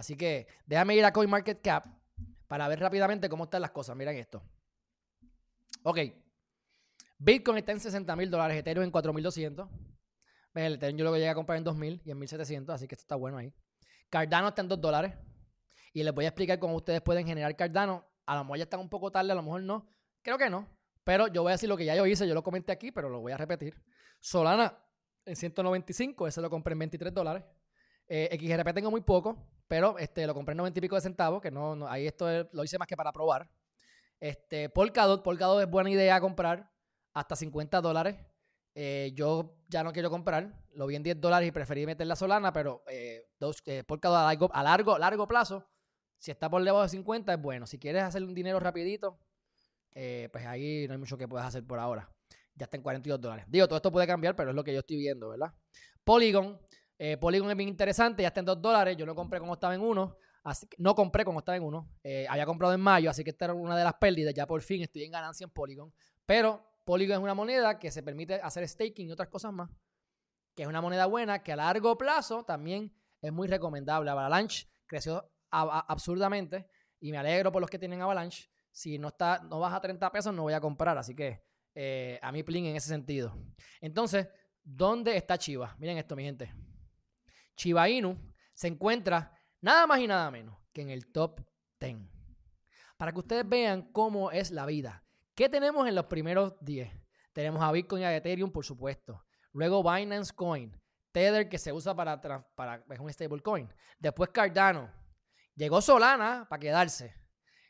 Así 0.00 0.16
que 0.16 0.46
déjame 0.64 0.96
ir 0.96 1.04
a 1.04 1.12
CoinMarketCap 1.12 1.84
para 2.46 2.66
ver 2.68 2.80
rápidamente 2.80 3.28
cómo 3.28 3.44
están 3.44 3.60
las 3.60 3.70
cosas. 3.70 3.94
Miren 3.94 4.16
esto. 4.16 4.42
Ok. 5.82 5.98
Bitcoin 7.18 7.58
está 7.58 7.72
en 7.72 7.80
60 7.80 8.16
mil 8.16 8.30
dólares, 8.30 8.56
Ethereum 8.56 8.84
en 8.84 8.90
4.200. 8.90 9.68
El 10.54 10.74
Ethereum 10.76 10.98
yo 10.98 11.04
lo 11.04 11.14
llegué 11.14 11.28
a 11.28 11.34
comprar 11.34 11.58
en 11.58 11.66
2.000 11.66 12.00
y 12.02 12.10
en 12.12 12.18
1.700, 12.18 12.70
así 12.70 12.88
que 12.88 12.94
esto 12.94 13.02
está 13.02 13.16
bueno 13.16 13.36
ahí. 13.36 13.52
Cardano 14.08 14.48
está 14.48 14.62
en 14.62 14.68
2 14.68 14.80
dólares. 14.80 15.12
Y 15.92 16.02
les 16.02 16.14
voy 16.14 16.24
a 16.24 16.28
explicar 16.28 16.58
cómo 16.58 16.76
ustedes 16.76 17.02
pueden 17.02 17.26
generar 17.26 17.54
Cardano. 17.54 18.06
A 18.24 18.36
lo 18.36 18.44
mejor 18.44 18.56
ya 18.56 18.64
están 18.64 18.80
un 18.80 18.88
poco 18.88 19.12
tarde, 19.12 19.32
a 19.32 19.34
lo 19.34 19.42
mejor 19.42 19.62
no. 19.62 19.86
Creo 20.22 20.38
que 20.38 20.48
no. 20.48 20.66
Pero 21.04 21.26
yo 21.26 21.42
voy 21.42 21.50
a 21.50 21.56
decir 21.56 21.68
lo 21.68 21.76
que 21.76 21.84
ya 21.84 21.94
yo 21.94 22.06
hice, 22.06 22.26
yo 22.26 22.32
lo 22.32 22.42
comenté 22.42 22.72
aquí, 22.72 22.90
pero 22.90 23.10
lo 23.10 23.20
voy 23.20 23.32
a 23.32 23.36
repetir. 23.36 23.74
Solana 24.18 24.82
en 25.26 25.36
195, 25.36 26.26
ese 26.26 26.40
lo 26.40 26.48
compré 26.48 26.72
en 26.72 26.78
23 26.78 27.12
dólares. 27.12 27.44
Eh, 28.12 28.36
XRP 28.36 28.74
tengo 28.74 28.90
muy 28.90 29.02
poco, 29.02 29.36
pero 29.68 29.96
este, 29.98 30.26
lo 30.26 30.34
compré 30.34 30.52
en 30.52 30.58
90 30.58 30.78
y 30.78 30.82
pico 30.82 30.96
de 30.96 31.00
centavos, 31.00 31.40
que 31.40 31.52
no, 31.52 31.86
ahí 31.88 32.08
esto 32.08 32.26
lo 32.50 32.64
hice 32.64 32.76
más 32.76 32.88
que 32.88 32.96
para 32.96 33.12
probar. 33.12 33.48
Este, 34.18 34.68
Polkadot, 34.68 35.22
Polkadot 35.22 35.62
es 35.62 35.70
buena 35.70 35.90
idea 35.90 36.20
comprar 36.20 36.68
hasta 37.14 37.36
50 37.36 37.80
dólares. 37.80 38.16
Eh, 38.74 39.12
yo 39.14 39.56
ya 39.68 39.84
no 39.84 39.92
quiero 39.92 40.10
comprar, 40.10 40.52
lo 40.74 40.88
vi 40.88 40.96
en 40.96 41.04
10 41.04 41.20
dólares 41.20 41.48
y 41.48 41.52
preferí 41.52 41.86
meter 41.86 42.04
la 42.06 42.16
Solana, 42.16 42.52
pero 42.52 42.82
eh, 42.88 43.28
dos, 43.38 43.62
eh, 43.66 43.84
Polkadot 43.84 44.18
a 44.18 44.24
largo, 44.24 44.50
a 44.52 44.62
largo, 44.64 44.98
largo 44.98 45.28
plazo, 45.28 45.64
si 46.18 46.32
está 46.32 46.50
por 46.50 46.64
debajo 46.64 46.82
de 46.82 46.88
50 46.88 47.32
es 47.32 47.40
bueno. 47.40 47.64
Si 47.64 47.78
quieres 47.78 48.02
hacer 48.02 48.24
un 48.24 48.34
dinero 48.34 48.58
rapidito, 48.58 49.20
pues 49.92 50.46
ahí 50.46 50.86
no 50.88 50.94
hay 50.94 50.98
mucho 50.98 51.16
que 51.16 51.28
puedas 51.28 51.46
hacer 51.46 51.64
por 51.64 51.78
ahora. 51.78 52.10
Ya 52.54 52.64
está 52.64 52.76
en 52.76 52.82
42 52.82 53.20
dólares. 53.20 53.46
Digo, 53.48 53.66
todo 53.66 53.76
esto 53.76 53.92
puede 53.92 54.06
cambiar, 54.06 54.34
pero 54.34 54.50
es 54.50 54.56
lo 54.56 54.64
que 54.64 54.72
yo 54.72 54.80
estoy 54.80 54.96
viendo, 54.96 55.30
¿verdad? 55.30 55.54
Polygon. 56.04 56.60
Eh, 57.02 57.16
Polygon 57.16 57.50
es 57.50 57.56
bien 57.56 57.70
interesante, 57.70 58.20
ya 58.20 58.28
está 58.28 58.40
en 58.40 58.46
2 58.46 58.60
dólares. 58.60 58.94
Yo 58.94 59.06
no 59.06 59.14
compré 59.14 59.40
como 59.40 59.54
estaba 59.54 59.74
en 59.74 59.80
1. 59.80 60.18
Así 60.42 60.66
que 60.66 60.76
no 60.78 60.94
compré 60.94 61.24
como 61.24 61.38
estaba 61.38 61.56
en 61.56 61.62
1. 61.62 61.90
Eh, 62.04 62.26
había 62.28 62.44
comprado 62.44 62.74
en 62.74 62.80
mayo, 62.80 63.08
así 63.08 63.24
que 63.24 63.30
esta 63.30 63.46
era 63.46 63.54
una 63.54 63.74
de 63.74 63.84
las 63.84 63.94
pérdidas. 63.94 64.34
Ya 64.34 64.46
por 64.46 64.60
fin 64.60 64.82
estoy 64.82 65.04
en 65.04 65.12
ganancia 65.12 65.44
en 65.44 65.50
Polygon. 65.50 65.90
Pero 66.26 66.62
Polygon 66.84 67.16
es 67.16 67.22
una 67.22 67.32
moneda 67.32 67.78
que 67.78 67.90
se 67.90 68.02
permite 68.02 68.34
hacer 68.34 68.68
staking 68.68 69.08
y 69.08 69.12
otras 69.12 69.28
cosas 69.28 69.50
más. 69.50 69.70
Que 70.54 70.64
es 70.64 70.68
una 70.68 70.82
moneda 70.82 71.06
buena 71.06 71.42
que 71.42 71.52
a 71.52 71.56
largo 71.56 71.96
plazo 71.96 72.44
también 72.44 72.94
es 73.22 73.32
muy 73.32 73.48
recomendable. 73.48 74.10
Avalanche 74.10 74.68
creció 74.84 75.32
absurdamente 75.50 76.68
y 77.00 77.12
me 77.12 77.16
alegro 77.16 77.50
por 77.50 77.62
los 77.62 77.70
que 77.70 77.78
tienen 77.78 78.02
Avalanche. 78.02 78.50
Si 78.70 78.98
no, 78.98 79.08
está, 79.08 79.42
no 79.48 79.58
baja 79.58 79.76
a 79.76 79.80
30 79.80 80.12
pesos, 80.12 80.34
no 80.34 80.42
voy 80.42 80.52
a 80.52 80.60
comprar. 80.60 80.98
Así 80.98 81.16
que 81.16 81.42
eh, 81.74 82.18
a 82.20 82.30
mí 82.30 82.42
plin 82.42 82.66
en 82.66 82.76
ese 82.76 82.88
sentido. 82.88 83.34
Entonces, 83.80 84.28
¿dónde 84.62 85.16
está 85.16 85.38
Chiva? 85.38 85.74
Miren 85.78 85.96
esto, 85.96 86.14
mi 86.14 86.24
gente. 86.24 86.52
Chiva 87.56 87.88
Inu 87.88 88.16
se 88.54 88.68
encuentra 88.68 89.38
nada 89.60 89.86
más 89.86 90.00
y 90.00 90.06
nada 90.06 90.30
menos 90.30 90.56
que 90.72 90.82
en 90.82 90.90
el 90.90 91.10
top 91.12 91.40
10. 91.80 91.96
Para 92.96 93.12
que 93.12 93.18
ustedes 93.18 93.48
vean 93.48 93.90
cómo 93.92 94.30
es 94.30 94.50
la 94.50 94.66
vida. 94.66 95.04
¿Qué 95.34 95.48
tenemos 95.48 95.88
en 95.88 95.94
los 95.94 96.06
primeros 96.06 96.54
10? 96.60 96.90
Tenemos 97.32 97.62
a 97.62 97.72
Bitcoin 97.72 98.02
y 98.02 98.04
a 98.04 98.16
Ethereum, 98.16 98.50
por 98.50 98.64
supuesto. 98.64 99.24
Luego 99.52 99.82
Binance 99.82 100.32
Coin. 100.34 100.78
Tether, 101.12 101.48
que 101.48 101.58
se 101.58 101.72
usa 101.72 101.94
para, 101.94 102.20
para 102.20 102.84
es 102.90 103.00
un 103.00 103.12
stablecoin. 103.12 103.72
Después 103.98 104.30
Cardano. 104.30 104.92
Llegó 105.54 105.80
Solana 105.80 106.46
para 106.48 106.60
quedarse. 106.60 107.14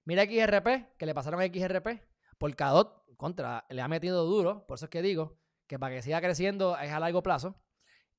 Mira 0.04 0.24
XRP, 0.24 0.96
que 0.98 1.06
le 1.06 1.14
pasaron 1.14 1.40
a 1.40 1.46
XRP. 1.46 2.02
Polkadot, 2.38 3.04
contra, 3.16 3.66
le 3.70 3.82
ha 3.82 3.88
metido 3.88 4.24
duro. 4.24 4.66
Por 4.66 4.76
eso 4.76 4.86
es 4.86 4.90
que 4.90 5.02
digo 5.02 5.38
que 5.66 5.78
para 5.78 5.94
que 5.94 6.02
siga 6.02 6.20
creciendo 6.20 6.76
es 6.78 6.90
a 6.90 7.00
largo 7.00 7.22
plazo. 7.22 7.60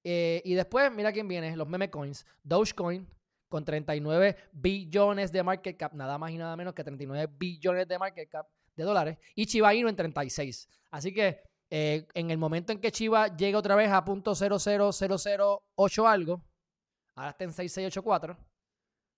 Eh, 0.03 0.41
y 0.45 0.53
después, 0.53 0.91
mira 0.91 1.11
quién 1.11 1.27
viene, 1.27 1.55
los 1.55 1.67
meme 1.67 1.89
coins. 1.89 2.25
Dogecoin, 2.43 3.07
con 3.49 3.65
39 3.65 4.35
billones 4.53 5.31
de 5.31 5.43
market 5.43 5.77
cap, 5.77 5.93
nada 5.93 6.17
más 6.17 6.31
y 6.31 6.37
nada 6.37 6.55
menos 6.55 6.73
que 6.73 6.83
39 6.83 7.33
billones 7.37 7.87
de 7.87 7.99
market 7.99 8.29
cap 8.29 8.47
de 8.75 8.83
dólares. 8.83 9.17
Y 9.35 9.45
Chiba 9.45 9.73
Inu 9.73 9.89
en 9.89 9.95
36. 9.95 10.67
Así 10.89 11.13
que 11.13 11.41
eh, 11.69 12.07
en 12.13 12.31
el 12.31 12.37
momento 12.37 12.71
en 12.71 12.79
que 12.79 12.91
Chiva 12.91 13.35
llegue 13.35 13.55
otra 13.55 13.75
vez 13.75 13.91
a 13.91 14.03
.00008 14.03 16.07
algo, 16.07 16.41
ahora 17.15 17.31
está 17.31 17.43
en 17.43 17.51
6684, 17.51 18.37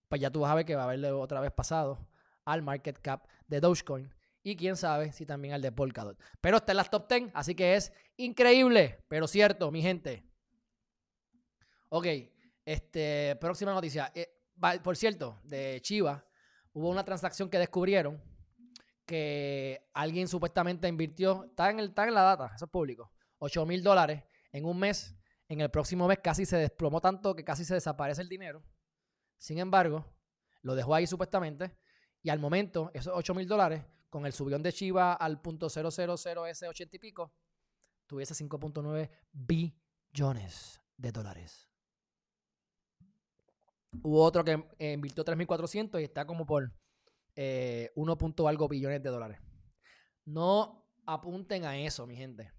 pues 0.10 0.22
ya 0.22 0.32
tú 0.32 0.42
vas 0.42 0.52
a 0.52 0.56
ver 0.56 0.66
que 0.66 0.76
va 0.76 0.82
a 0.82 0.86
haberle 0.86 1.12
otra 1.12 1.40
vez 1.40 1.52
pasado 1.52 2.00
al 2.46 2.62
market 2.62 3.00
cap 3.00 3.28
de 3.48 3.60
Dogecoin. 3.60 4.14
Y 4.46 4.58
quién 4.58 4.76
sabe 4.76 5.14
si 5.14 5.26
también 5.26 5.54
al 5.54 5.62
de 5.62 5.72
Polkadot. 5.72 6.20
Pero 6.42 6.58
está 6.58 6.74
en 6.74 6.78
las 6.78 6.90
top 6.90 7.08
10, 7.08 7.32
así 7.34 7.56
que 7.56 7.76
es 7.76 7.94
increíble, 8.18 9.00
pero 9.08 9.28
cierto, 9.28 9.72
mi 9.72 9.82
gente. 9.82 10.26
Ok, 11.96 12.08
este, 12.66 13.36
próxima 13.36 13.72
noticia. 13.72 14.12
Eh, 14.16 14.28
por 14.84 14.98
cierto, 14.98 15.40
de 15.44 15.80
Chiva, 15.80 16.26
hubo 16.72 16.90
una 16.90 17.06
transacción 17.06 17.52
que 17.52 17.60
descubrieron 17.60 18.20
que 19.06 19.92
alguien 19.94 20.28
supuestamente 20.28 20.88
invirtió, 20.88 21.44
está 21.44 21.70
en, 21.70 21.78
el, 21.78 21.90
está 21.90 22.08
en 22.08 22.16
la 22.16 22.24
data, 22.24 22.52
eso 22.56 22.66
es 22.66 22.72
público, 22.72 23.12
8 23.38 23.68
mil 23.68 23.84
dólares 23.84 24.24
en 24.52 24.66
un 24.66 24.80
mes. 24.80 25.16
En 25.48 25.62
el 25.62 25.70
próximo 25.70 26.08
mes 26.08 26.18
casi 26.18 26.48
se 26.48 26.58
desplomó 26.58 27.00
tanto 27.00 27.36
que 27.36 27.44
casi 27.44 27.64
se 27.64 27.76
desaparece 27.76 28.24
el 28.24 28.30
dinero. 28.30 28.64
Sin 29.38 29.60
embargo, 29.60 30.18
lo 30.64 30.74
dejó 30.74 30.96
ahí 30.96 31.06
supuestamente. 31.06 31.78
Y 32.24 32.32
al 32.32 32.40
momento, 32.40 32.90
esos 32.96 33.14
8 33.16 33.36
mil 33.36 33.48
dólares, 33.48 33.86
con 34.10 34.26
el 34.26 34.34
subión 34.34 34.64
de 34.64 34.74
Chiva 34.74 35.14
al 35.14 35.40
punto 35.44 35.68
s 35.68 35.80
80 35.80 36.96
y 36.96 37.00
pico, 37.00 37.36
tuviese 38.08 38.34
5.9 38.34 39.12
billones 39.32 40.82
de 40.98 41.12
dólares. 41.12 41.73
Hubo 44.02 44.24
otro 44.24 44.44
que 44.44 44.64
eh, 44.80 44.94
invirtió 44.94 45.24
3.400 45.24 46.02
y 46.02 46.04
está 46.04 46.26
como 46.26 46.46
por 46.46 46.72
eh, 47.36 47.92
1. 47.96 48.18
algo 48.48 48.68
billones 48.68 49.04
de 49.04 49.10
dólares. 49.10 49.40
No 50.26 50.88
apunten 51.06 51.66
a 51.66 51.78
eso, 51.78 52.08
mi 52.08 52.16
gente. 52.16 52.52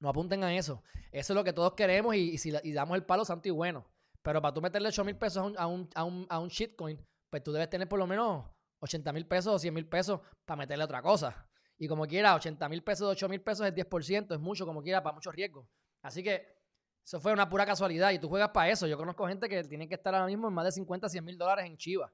No 0.00 0.08
apunten 0.08 0.44
a 0.44 0.56
eso. 0.56 0.82
Eso 1.12 1.32
es 1.32 1.34
lo 1.34 1.44
que 1.44 1.52
todos 1.52 1.74
queremos 1.74 2.14
y, 2.14 2.38
si 2.38 2.50
damos 2.72 2.96
el 2.96 3.04
palo 3.04 3.24
santo 3.24 3.48
y 3.48 3.50
bueno. 3.50 3.86
Pero 4.22 4.40
para 4.40 4.54
tú 4.54 4.62
meterle 4.62 4.88
8 4.88 5.04
mil 5.04 5.16
pesos 5.16 5.38
a 5.38 5.66
un, 5.66 5.88
a, 5.94 6.04
un, 6.04 6.26
a, 6.30 6.38
un, 6.38 6.48
shitcoin, 6.48 6.98
pues 7.28 7.42
tú 7.42 7.52
debes 7.52 7.68
tener 7.68 7.88
por 7.88 7.98
lo 7.98 8.06
menos 8.06 8.44
80 8.80 9.12
mil 9.12 9.26
pesos 9.26 9.54
o 9.54 9.58
100 9.58 9.74
mil 9.74 9.86
pesos 9.86 10.20
para 10.44 10.58
meterle 10.58 10.84
otra 10.84 11.02
cosa. 11.02 11.46
Y 11.78 11.88
como 11.88 12.06
quiera, 12.06 12.34
80 12.34 12.68
mil 12.68 12.82
pesos 12.82 13.08
de 13.08 13.12
8 13.12 13.28
mil 13.28 13.42
pesos 13.42 13.66
es 13.66 13.74
10%, 13.74 14.34
es 14.34 14.40
mucho 14.40 14.64
como 14.64 14.82
quiera 14.82 15.02
para 15.02 15.14
muchos 15.14 15.34
riesgos. 15.34 15.66
Así 16.02 16.22
que 16.22 16.63
eso 17.04 17.20
fue 17.20 17.32
una 17.32 17.48
pura 17.48 17.66
casualidad 17.66 18.10
y 18.12 18.18
tú 18.18 18.28
juegas 18.28 18.48
para 18.50 18.70
eso. 18.70 18.86
Yo 18.86 18.96
conozco 18.96 19.26
gente 19.28 19.48
que 19.48 19.62
tiene 19.64 19.86
que 19.86 19.94
estar 19.94 20.14
ahora 20.14 20.26
mismo 20.26 20.48
en 20.48 20.54
más 20.54 20.64
de 20.64 20.72
50, 20.72 21.08
100 21.08 21.24
mil 21.24 21.36
dólares 21.36 21.66
en 21.66 21.76
Chivas. 21.76 22.10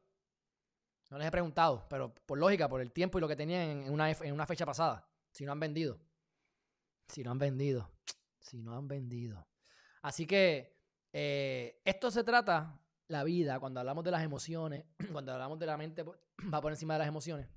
No 1.11 1.19
les 1.19 1.29
he 1.29 1.31
preguntado, 1.31 1.87
pero 1.89 2.13
por 2.27 2.39
lógica, 2.39 2.69
por 2.69 2.81
el 2.81 2.93
tiempo 2.93 3.19
y 3.19 3.21
lo 3.21 3.29
que 3.29 3.37
tenían 3.37 3.63
en 3.63 3.93
una, 3.93 4.11
en 4.11 4.33
una 4.33 4.47
fecha 4.47 4.67
pasada. 4.67 5.09
Si 5.33 5.45
no 5.45 5.53
han 5.53 5.61
vendido. 5.61 6.01
Si 7.09 7.23
no 7.23 7.31
han 7.31 7.39
vendido. 7.39 7.91
Si 8.41 8.63
no 8.63 8.77
han 8.77 8.89
vendido. 8.89 9.47
Así 10.03 10.27
que 10.27 10.77
eh, 11.13 11.81
esto 11.85 12.11
se 12.11 12.25
trata, 12.25 12.81
la 13.09 13.25
vida, 13.25 13.59
cuando 13.59 13.81
hablamos 13.81 14.05
de 14.05 14.11
las 14.13 14.23
emociones, 14.23 14.85
cuando 15.13 15.33
hablamos 15.33 15.59
de 15.59 15.67
la 15.67 15.77
mente, 15.77 16.05
va 16.53 16.61
por 16.61 16.73
encima 16.73 16.95
de 16.95 16.99
las 17.01 17.09
emociones. 17.09 17.49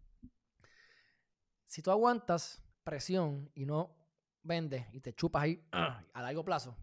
Si 1.67 1.81
tú 1.81 1.91
aguantas 1.91 2.61
presión 2.83 3.49
y 3.55 3.65
no 3.65 3.95
vendes 4.41 4.85
y 4.91 4.99
te 4.99 5.13
chupas 5.13 5.43
ahí 5.43 5.63
a 5.71 6.21
largo 6.21 6.43
plazo, 6.43 6.75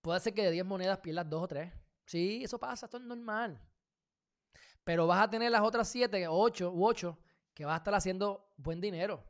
puede 0.00 0.20
ser 0.20 0.34
que 0.34 0.42
de 0.42 0.50
10 0.50 0.64
monedas 0.64 0.98
pierdas 0.98 1.28
2 1.28 1.42
o 1.42 1.48
3. 1.48 1.72
Sí, 2.06 2.42
eso 2.42 2.58
pasa, 2.58 2.86
esto 2.86 2.96
es 2.96 3.02
normal. 3.02 3.60
Pero 4.84 5.06
vas 5.06 5.22
a 5.22 5.30
tener 5.30 5.50
las 5.50 5.62
otras 5.62 5.88
7, 5.88 6.26
8 6.28 6.72
u 6.72 6.86
8 6.86 7.18
que 7.54 7.64
vas 7.64 7.74
a 7.74 7.78
estar 7.78 7.94
haciendo 7.94 8.52
buen 8.56 8.80
dinero. 8.80 9.24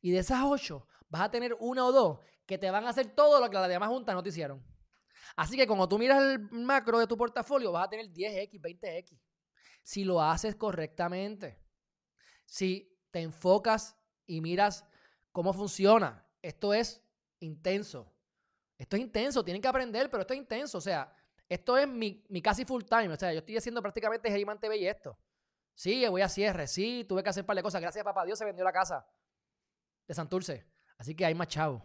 Y 0.00 0.10
de 0.10 0.18
esas 0.18 0.42
8 0.44 0.86
vas 1.08 1.22
a 1.22 1.30
tener 1.30 1.56
una 1.58 1.84
o 1.86 1.92
dos 1.92 2.18
que 2.46 2.58
te 2.58 2.70
van 2.70 2.84
a 2.84 2.90
hacer 2.90 3.14
todo 3.14 3.40
lo 3.40 3.50
que 3.50 3.56
las 3.56 3.68
demás 3.68 3.88
juntas 3.88 4.14
no 4.14 4.22
te 4.22 4.28
hicieron. 4.28 4.64
Así 5.34 5.56
que 5.56 5.66
cuando 5.66 5.88
tú 5.88 5.98
miras 5.98 6.22
el 6.22 6.50
macro 6.50 6.98
de 6.98 7.06
tu 7.06 7.16
portafolio, 7.16 7.72
vas 7.72 7.86
a 7.86 7.90
tener 7.90 8.12
10x, 8.12 8.60
20x. 8.60 9.20
Si 9.82 10.04
lo 10.04 10.22
haces 10.22 10.54
correctamente. 10.54 11.60
Si 12.44 12.96
te 13.10 13.20
enfocas 13.20 13.96
y 14.26 14.40
miras 14.40 14.84
cómo 15.32 15.52
funciona. 15.52 16.26
Esto 16.42 16.72
es 16.72 17.02
intenso. 17.40 18.15
Esto 18.78 18.96
es 18.96 19.02
intenso. 19.02 19.44
Tienen 19.44 19.62
que 19.62 19.68
aprender, 19.68 20.10
pero 20.10 20.22
esto 20.22 20.34
es 20.34 20.38
intenso. 20.38 20.78
O 20.78 20.80
sea, 20.80 21.12
esto 21.48 21.78
es 21.78 21.88
mi, 21.88 22.22
casi 22.42 22.64
full 22.64 22.84
time. 22.84 23.08
O 23.08 23.16
sea, 23.16 23.32
yo 23.32 23.38
estoy 23.38 23.56
haciendo 23.56 23.80
prácticamente 23.80 24.30
Geriman 24.30 24.58
TV 24.58 24.76
y 24.78 24.86
esto. 24.86 25.18
Sí, 25.74 26.06
voy 26.08 26.22
a 26.22 26.28
cierre. 26.28 26.66
Sí, 26.66 27.04
tuve 27.08 27.22
que 27.22 27.28
hacer 27.28 27.42
un 27.42 27.46
par 27.46 27.56
de 27.56 27.62
cosas. 27.62 27.80
Gracias 27.80 28.04
papá 28.04 28.24
Dios 28.24 28.38
se 28.38 28.44
vendió 28.44 28.64
la 28.64 28.72
casa 28.72 29.06
de 30.06 30.14
Santurce. 30.14 30.66
Así 30.98 31.14
que 31.14 31.24
hay 31.26 31.34
más 31.34 31.48
chavo 31.48 31.82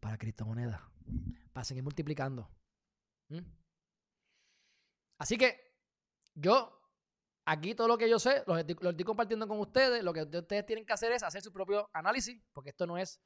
para 0.00 0.18
criptomonedas. 0.18 0.80
Para 1.52 1.64
seguir 1.64 1.82
multiplicando. 1.82 2.48
¿Mm? 3.28 3.40
Así 5.18 5.36
que 5.36 5.72
yo, 6.34 6.80
aquí 7.44 7.74
todo 7.74 7.88
lo 7.88 7.98
que 7.98 8.08
yo 8.08 8.18
sé, 8.18 8.42
lo 8.46 8.54
lo 8.54 8.90
estoy 8.90 9.04
compartiendo 9.04 9.46
con 9.46 9.60
ustedes. 9.60 10.02
Lo 10.02 10.12
que 10.12 10.22
ustedes 10.22 10.66
tienen 10.66 10.84
que 10.84 10.92
hacer 10.92 11.12
es 11.12 11.22
hacer 11.22 11.42
su 11.42 11.52
propio 11.52 11.88
análisis, 11.92 12.42
porque 12.52 12.70
esto 12.70 12.86
no 12.86 12.98
es 12.98 13.20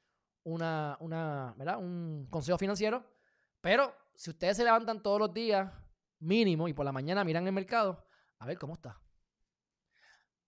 una, 0.47 0.95
una, 1.01 1.53
¿verdad? 1.57 1.77
un 1.77 2.25
consejo 2.29 2.57
financiero. 2.57 3.05
Pero 3.59 3.93
si 4.15 4.29
ustedes 4.29 4.55
se 4.55 4.63
levantan 4.63 5.03
todos 5.03 5.19
los 5.19 5.33
días, 5.33 5.71
mínimo, 6.19 6.67
y 6.67 6.73
por 6.73 6.85
la 6.85 6.93
mañana 6.93 7.23
miran 7.23 7.45
el 7.45 7.53
mercado, 7.53 8.07
a 8.39 8.45
ver 8.45 8.57
cómo 8.57 8.73
está. 8.73 8.99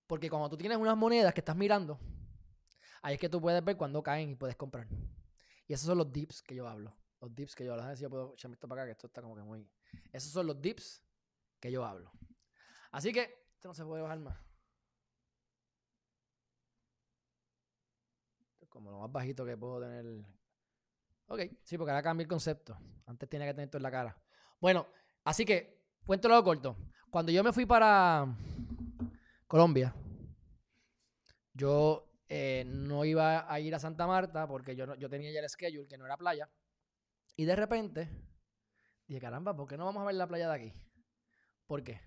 Porque 0.07 0.29
cuando 0.29 0.49
tú 0.49 0.57
tienes 0.57 0.77
unas 0.77 0.95
monedas 0.95 1.33
que 1.33 1.41
estás 1.41 1.55
mirando, 1.55 1.99
ahí 3.01 3.15
es 3.15 3.19
que 3.19 3.29
tú 3.29 3.41
puedes 3.41 3.63
ver 3.63 3.75
cuándo 3.75 4.01
caen 4.01 4.29
y 4.29 4.35
puedes 4.35 4.55
comprar. 4.55 4.87
Y 5.67 5.73
esos 5.73 5.85
son 5.85 5.97
los 5.97 6.11
dips 6.11 6.41
que 6.41 6.55
yo 6.55 6.67
hablo. 6.67 6.95
Los 7.19 7.35
dips 7.35 7.53
que 7.53 7.65
yo 7.65 7.73
hablo. 7.73 7.83
A 7.83 7.93
yo 7.93 8.09
puedo 8.09 8.33
echarme 8.33 8.53
esto 8.53 8.67
para 8.69 8.83
acá, 8.83 8.87
que 8.87 8.91
esto 8.93 9.07
está 9.07 9.21
como 9.21 9.35
que 9.35 9.43
muy. 9.43 9.69
Esos 10.13 10.31
son 10.31 10.47
los 10.47 10.61
dips 10.61 11.03
que 11.59 11.71
yo 11.71 11.83
hablo. 11.83 12.11
Así 12.91 13.11
que, 13.11 13.49
esto 13.53 13.67
no 13.67 13.73
se 13.73 13.83
puede 13.83 14.01
bajar 14.01 14.19
más. 14.19 14.39
Esto 18.53 18.58
es 18.58 18.58
como 18.69 18.91
lo 18.91 18.99
más 18.99 19.11
bajito 19.11 19.45
que 19.45 19.57
puedo 19.57 19.81
tener 19.81 20.05
Ok, 21.29 21.41
sí, 21.63 21.77
porque 21.77 21.91
ahora 21.91 22.01
cambia 22.01 22.23
el 22.23 22.27
concepto. 22.27 22.75
Antes 23.05 23.29
tenía 23.29 23.45
que 23.45 23.53
tener 23.53 23.69
todo 23.69 23.77
en 23.77 23.83
la 23.83 23.91
cara. 23.91 24.17
Bueno, 24.59 24.87
así 25.23 25.45
que, 25.45 25.79
lo 26.07 26.43
corto. 26.43 26.75
Cuando 27.11 27.31
yo 27.31 27.43
me 27.43 27.53
fui 27.53 27.67
para 27.67 28.25
Colombia, 29.47 29.93
yo 31.53 32.11
eh, 32.27 32.63
no 32.65 33.05
iba 33.05 33.51
a 33.51 33.59
ir 33.59 33.75
a 33.75 33.79
Santa 33.79 34.07
Marta 34.07 34.47
porque 34.47 34.75
yo, 34.75 34.95
yo 34.95 35.07
tenía 35.07 35.31
ya 35.31 35.39
el 35.39 35.49
schedule 35.49 35.87
que 35.87 35.99
no 35.99 36.05
era 36.05 36.17
playa. 36.17 36.49
Y 37.35 37.45
de 37.45 37.55
repente 37.55 38.09
dije, 39.07 39.21
caramba, 39.21 39.55
¿por 39.55 39.67
qué 39.67 39.77
no 39.77 39.85
vamos 39.85 40.01
a 40.01 40.05
ver 40.05 40.15
la 40.15 40.27
playa 40.27 40.49
de 40.49 40.55
aquí? 40.55 40.73
¿Por 41.67 41.83
qué? 41.83 42.01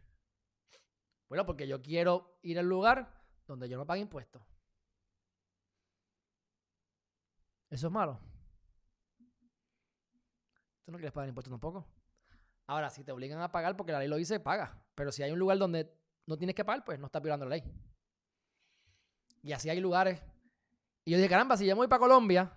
Bueno, 1.29 1.47
porque 1.47 1.69
yo 1.69 1.81
quiero 1.81 2.39
ir 2.43 2.59
al 2.59 2.67
lugar 2.67 3.23
donde 3.47 3.69
yo 3.69 3.79
no 3.79 3.87
pague 3.87 4.01
impuestos. 4.01 4.43
Eso 7.73 7.87
es 7.87 7.93
malo. 7.93 8.21
Tú 10.85 10.93
no 10.93 10.99
quieres 10.99 11.13
pagar 11.13 11.29
impuestos 11.29 11.51
tampoco. 11.51 11.87
Ahora, 12.67 12.91
si 12.91 13.03
te 13.03 13.13
obligan 13.13 13.41
a 13.41 13.51
pagar 13.51 13.79
porque 13.79 13.93
la 13.93 13.99
ley 13.99 14.09
lo 14.09 14.17
dice, 14.17 14.39
paga. 14.41 14.79
Pero 14.95 15.11
si 15.11 15.23
hay 15.23 15.33
un 15.33 15.39
lugar 15.39 15.57
donde 15.57 15.91
no 16.27 16.37
tienes 16.37 16.55
que 16.55 16.67
pagar, 16.67 16.85
pues 16.85 16.99
no 16.99 17.07
estás 17.07 17.23
violando 17.23 17.47
la 17.47 17.57
ley. 17.57 17.65
Y 19.43 19.53
así 19.53 19.71
hay 19.71 19.81
lugares. 19.81 20.23
Y 21.07 21.13
yo 21.13 21.17
dije, 21.17 21.31
caramba, 21.31 21.57
si 21.57 21.65
yo 21.65 21.75
me 21.75 21.79
voy 21.79 21.89
para 21.89 22.01
Colombia, 22.01 22.53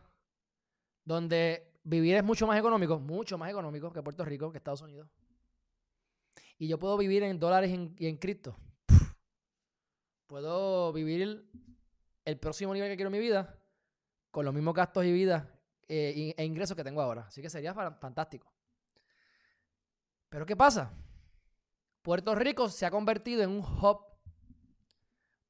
donde 1.06 1.80
vivir 1.86 2.18
es 2.18 2.24
mucho 2.24 2.46
más 2.46 2.60
económico, 2.60 3.00
mucho 3.00 3.38
más 3.38 3.50
económico 3.50 3.94
que 3.94 4.04
Puerto 4.04 4.26
Rico, 4.26 4.52
que 4.52 4.58
Estados 4.58 4.82
Unidos. 4.82 5.08
Y 6.58 6.68
yo 6.68 6.78
puedo 6.78 6.98
vivir 6.98 7.24
en 7.24 7.40
dólares 7.40 7.72
y 7.72 8.08
en, 8.08 8.18
cripto. 8.18 8.58
Puedo 10.28 10.92
vivir 10.92 11.48
el 12.26 12.38
próximo 12.38 12.74
nivel 12.74 12.90
que 12.90 12.98
quiero 12.98 13.08
en 13.08 13.14
mi 13.14 13.20
vida 13.20 13.62
con 14.36 14.44
los 14.44 14.54
mismos 14.54 14.74
gastos 14.74 15.06
y 15.06 15.14
vida 15.14 15.50
eh, 15.88 16.34
e 16.36 16.44
ingresos 16.44 16.76
que 16.76 16.84
tengo 16.84 17.02
ahora. 17.02 17.22
Así 17.22 17.42
que 17.42 17.50
sería 17.50 17.74
fantástico. 17.74 18.54
Pero 20.28 20.46
¿qué 20.46 20.58
pasa? 20.58 20.92
Puerto 22.02 22.36
Rico 22.36 22.68
se 22.68 22.86
ha 22.86 22.92
convertido 22.92 23.44
en 23.44 23.52
un 23.52 23.60
hub 23.60 24.02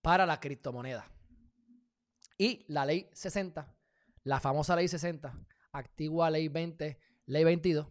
para 0.03 0.27
la 0.27 0.39
criptomoneda. 0.39 1.03
Y 2.37 2.63
la 2.67 2.85
ley 2.85 3.09
60, 3.11 3.75
la 4.21 4.39
famosa 4.39 4.75
ley 4.75 4.87
60, 4.87 5.33
activa 5.71 6.29
ley 6.29 6.47
20, 6.47 6.99
ley 7.25 7.43
22, 7.43 7.87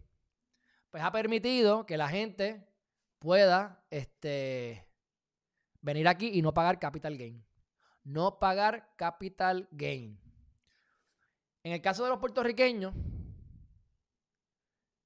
pues 0.91 1.03
ha 1.03 1.11
permitido 1.11 1.85
que 1.85 1.97
la 1.97 2.07
gente 2.07 2.69
pueda 3.19 3.83
este, 3.89 4.87
venir 5.81 6.07
aquí 6.07 6.29
y 6.33 6.41
no 6.41 6.53
pagar 6.53 6.79
capital 6.79 7.17
gain. 7.17 7.45
No 8.05 8.39
pagar 8.39 8.95
capital 8.95 9.67
gain. 9.73 10.24
En 11.65 11.71
el 11.71 11.81
caso 11.81 12.03
de 12.03 12.11
los 12.11 12.19
puertorriqueños, 12.19 12.93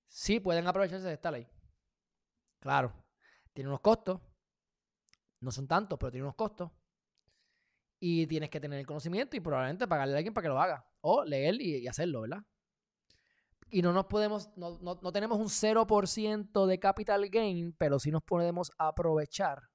sí 0.09 0.41
pueden 0.41 0.67
aprovecharse 0.67 1.07
de 1.07 1.13
esta 1.13 1.31
ley. 1.31 1.47
Claro, 2.59 2.93
tiene 3.53 3.69
unos 3.69 3.79
costos. 3.79 4.19
No 5.39 5.51
son 5.51 5.69
tantos, 5.69 5.97
pero 5.97 6.11
tiene 6.11 6.25
unos 6.25 6.35
costos. 6.35 6.69
Y 7.97 8.27
tienes 8.27 8.49
que 8.49 8.59
tener 8.59 8.77
el 8.77 8.85
conocimiento 8.85 9.37
y 9.37 9.39
probablemente 9.39 9.87
pagarle 9.87 10.15
a 10.15 10.17
alguien 10.17 10.33
para 10.33 10.43
que 10.43 10.49
lo 10.49 10.59
haga. 10.59 10.85
O 10.99 11.23
leer 11.23 11.61
y, 11.61 11.87
hacerlo, 11.87 12.21
¿verdad? 12.23 12.43
Y 13.69 13.81
no 13.81 13.93
nos 13.93 14.07
podemos, 14.07 14.49
no, 14.57 14.79
no 14.81 15.11
tenemos 15.13 15.39
un 15.39 15.47
0% 15.47 16.65
de 16.65 16.79
capital 16.79 17.29
gain, 17.29 17.71
pero 17.71 17.99
sí 17.99 18.11
nos 18.11 18.23
podemos 18.23 18.69
aprovechar 18.77 19.69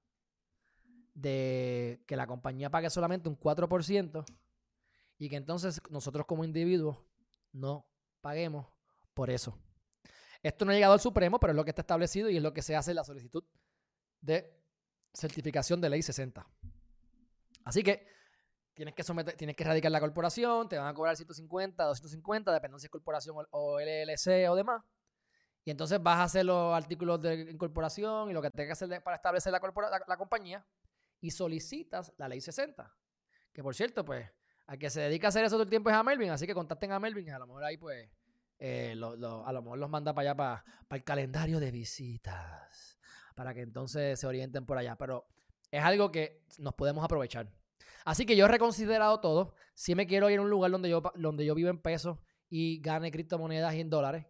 de 1.14 2.05
que 2.07 2.16
la 2.16 2.27
compañía 2.27 2.68
pague 2.68 2.90
solamente 2.90 3.31
un 3.31 3.38
4% 3.38 4.27
y 5.24 5.30
que 5.30 5.37
entonces 5.37 5.80
nosotros 5.88 6.26
como 6.26 6.44
individuos 6.44 6.98
no 7.50 7.88
paguemos 8.20 8.66
por 9.14 9.30
eso. 9.30 9.58
Esto 10.42 10.66
no 10.66 10.72
ha 10.72 10.74
llegado 10.74 10.92
al 10.92 11.00
Supremo, 11.00 11.40
pero 11.40 11.52
es 11.52 11.56
lo 11.56 11.64
que 11.64 11.70
está 11.70 11.80
establecido 11.80 12.28
y 12.28 12.37
es 12.37 12.42
lo 12.42 12.52
que 12.52 12.60
se 12.60 12.76
hace 12.76 12.90
en 12.90 12.96
la 12.96 13.04
solicitud 13.04 13.42
de 14.20 14.54
certificación 15.14 15.80
de 15.80 15.88
ley 15.88 16.02
60. 16.02 16.46
Así 17.64 17.82
que 17.82 18.06
tienes 18.74 18.94
que 18.94 19.02
someter, 19.02 19.34
tienes 19.34 19.56
que 19.56 19.62
erradicar 19.62 19.90
la 19.90 20.00
corporación, 20.00 20.68
te 20.68 20.76
van 20.76 20.88
a 20.88 20.92
cobrar 20.92 21.16
150, 21.16 21.82
250, 21.82 22.52
depende 22.52 22.78
si 22.78 22.88
corporación 22.90 23.34
o 23.50 23.80
LLC 23.80 24.50
o 24.50 24.54
demás. 24.54 24.82
Y 25.64 25.70
entonces 25.70 26.02
vas 26.02 26.18
a 26.18 26.24
hacer 26.24 26.44
los 26.44 26.74
artículos 26.74 27.22
de 27.22 27.50
incorporación 27.50 28.28
y 28.28 28.34
lo 28.34 28.42
que 28.42 28.50
tengas 28.50 28.78
que 28.78 28.84
hacer 28.84 29.02
para 29.02 29.16
establecer 29.16 29.52
la, 29.52 30.02
la, 30.06 30.16
compañía 30.18 30.66
y 31.22 31.30
solicitas 31.30 32.12
la 32.18 32.28
ley 32.28 32.42
60. 32.42 32.94
Que 33.54 33.62
por 33.62 33.74
cierto, 33.74 34.04
pues, 34.04 34.28
a 34.66 34.77
que 34.77 34.90
se 34.90 35.00
dedica 35.00 35.27
a 35.27 35.31
hacer 35.31 35.44
eso 35.44 35.57
todo 35.57 35.64
el 35.64 35.70
tiempo 35.70 35.90
es 35.90 35.96
a 35.96 36.03
Melvin, 36.03 36.31
así 36.31 36.46
que 36.46 36.55
contacten 36.55 36.92
a 36.92 37.00
Melvin 37.00 37.31
a 37.31 37.38
lo 37.38 37.46
mejor 37.46 37.64
ahí, 37.64 37.77
pues, 37.77 38.09
eh, 38.59 38.92
a 38.92 39.53
lo 39.53 39.62
mejor 39.62 39.79
los 39.79 39.90
manda 39.90 40.14
para 40.14 40.31
allá, 40.31 40.37
para, 40.37 40.64
para 40.88 40.98
el 40.98 41.05
calendario 41.05 41.61
de 41.61 41.70
visitas, 41.70 42.98
para 43.35 43.53
que 43.53 43.62
entonces 43.62 44.18
se 44.18 44.27
orienten 44.27 44.64
por 44.64 44.79
allá. 44.79 44.96
Pero 44.96 45.27
es 45.70 45.83
algo 45.83 46.11
que 46.11 46.42
nos 46.59 46.74
podemos 46.74 47.05
aprovechar. 47.05 47.50
Así 48.05 48.27
que 48.27 48.37
yo 48.37 48.44
he 48.44 48.48
reconsiderado 48.48 49.20
todo. 49.20 49.55
Si 49.74 49.94
me 49.94 50.07
quiero 50.07 50.31
ir 50.31 50.38
a 50.38 50.42
un 50.42 50.50
lugar 50.50 50.70
donde 50.70 50.88
yo, 50.88 51.03
donde 51.16 51.44
yo 51.44 51.55
vivo 51.55 51.70
en 51.70 51.81
pesos 51.81 52.18
y 52.48 52.81
gane 52.81 53.11
criptomonedas 53.11 53.74
y 53.74 53.81
en 53.81 53.90
dólares. 53.90 54.27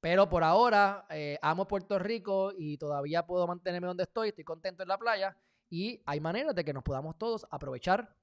Pero 0.00 0.28
por 0.28 0.44
ahora 0.44 1.06
eh, 1.10 1.38
amo 1.40 1.66
Puerto 1.66 1.98
Rico 1.98 2.52
y 2.56 2.76
todavía 2.76 3.24
puedo 3.26 3.46
mantenerme 3.46 3.86
donde 3.86 4.02
estoy. 4.02 4.28
Estoy 4.28 4.44
contento 4.44 4.82
en 4.82 4.88
la 4.88 4.98
playa. 4.98 5.36
Y 5.70 6.02
hay 6.04 6.20
maneras 6.20 6.54
de 6.54 6.64
que 6.64 6.74
nos 6.74 6.82
podamos 6.82 7.16
todos 7.16 7.46
aprovechar 7.50 8.14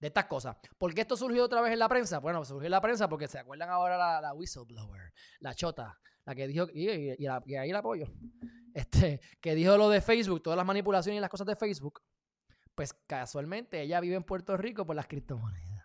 de 0.00 0.06
estas 0.06 0.26
cosas. 0.26 0.56
¿Por 0.76 0.94
qué 0.94 1.02
esto 1.02 1.16
surgió 1.16 1.44
otra 1.44 1.60
vez 1.60 1.72
en 1.72 1.78
la 1.78 1.88
prensa? 1.88 2.18
Bueno, 2.18 2.44
surgió 2.44 2.66
en 2.66 2.70
la 2.70 2.80
prensa 2.80 3.08
porque 3.08 3.26
se 3.26 3.38
acuerdan 3.38 3.70
ahora 3.70 3.96
la, 3.96 4.20
la 4.20 4.34
whistleblower, 4.34 5.12
la 5.40 5.54
chota, 5.54 5.98
la 6.24 6.34
que 6.34 6.46
dijo, 6.46 6.66
y, 6.72 7.14
y, 7.18 7.26
ahí 7.56 7.72
la 7.72 7.78
apoyo, 7.78 8.06
este, 8.74 9.20
que 9.40 9.54
dijo 9.54 9.76
lo 9.76 9.88
de 9.88 10.00
Facebook, 10.00 10.42
todas 10.42 10.56
las 10.56 10.66
manipulaciones 10.66 11.18
y 11.18 11.20
las 11.20 11.30
cosas 11.30 11.46
de 11.46 11.56
Facebook. 11.56 12.02
Pues 12.74 12.92
casualmente 12.92 13.80
ella 13.80 13.98
vive 14.00 14.14
en 14.14 14.22
Puerto 14.22 14.56
Rico 14.56 14.86
por 14.86 14.94
las 14.94 15.06
criptomonedas. 15.06 15.84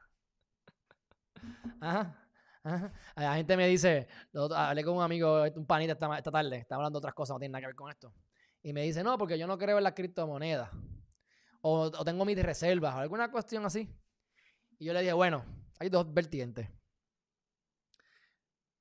Ajá. 1.81 2.19
Ajá. 2.63 2.93
La 3.15 3.35
gente 3.35 3.57
me 3.57 3.67
dice, 3.67 4.07
hablé 4.55 4.83
con 4.83 4.97
un 4.97 5.03
amigo, 5.03 5.43
un 5.55 5.65
panita 5.65 5.93
esta, 5.93 6.17
esta 6.17 6.31
tarde, 6.31 6.57
está 6.57 6.75
hablando 6.75 6.99
de 6.99 7.01
otras 7.01 7.13
cosas, 7.13 7.35
no 7.35 7.39
tiene 7.39 7.51
nada 7.51 7.61
que 7.61 7.67
ver 7.67 7.75
con 7.75 7.89
esto. 7.89 8.13
Y 8.61 8.71
me 8.71 8.83
dice, 8.83 9.03
no, 9.03 9.17
porque 9.17 9.37
yo 9.37 9.47
no 9.47 9.57
creo 9.57 9.77
en 9.77 9.83
las 9.83 9.93
criptomonedas. 9.93 10.69
O, 11.61 11.83
o 11.83 12.05
tengo 12.05 12.23
mis 12.25 12.41
reservas, 12.41 12.95
o 12.95 12.99
alguna 12.99 13.31
cuestión 13.31 13.65
así. 13.65 13.89
Y 14.83 14.85
yo 14.87 14.91
le 14.91 14.99
dije, 14.99 15.13
bueno, 15.13 15.45
hay 15.79 15.87
dos 15.87 16.13
vertientes. 16.13 16.67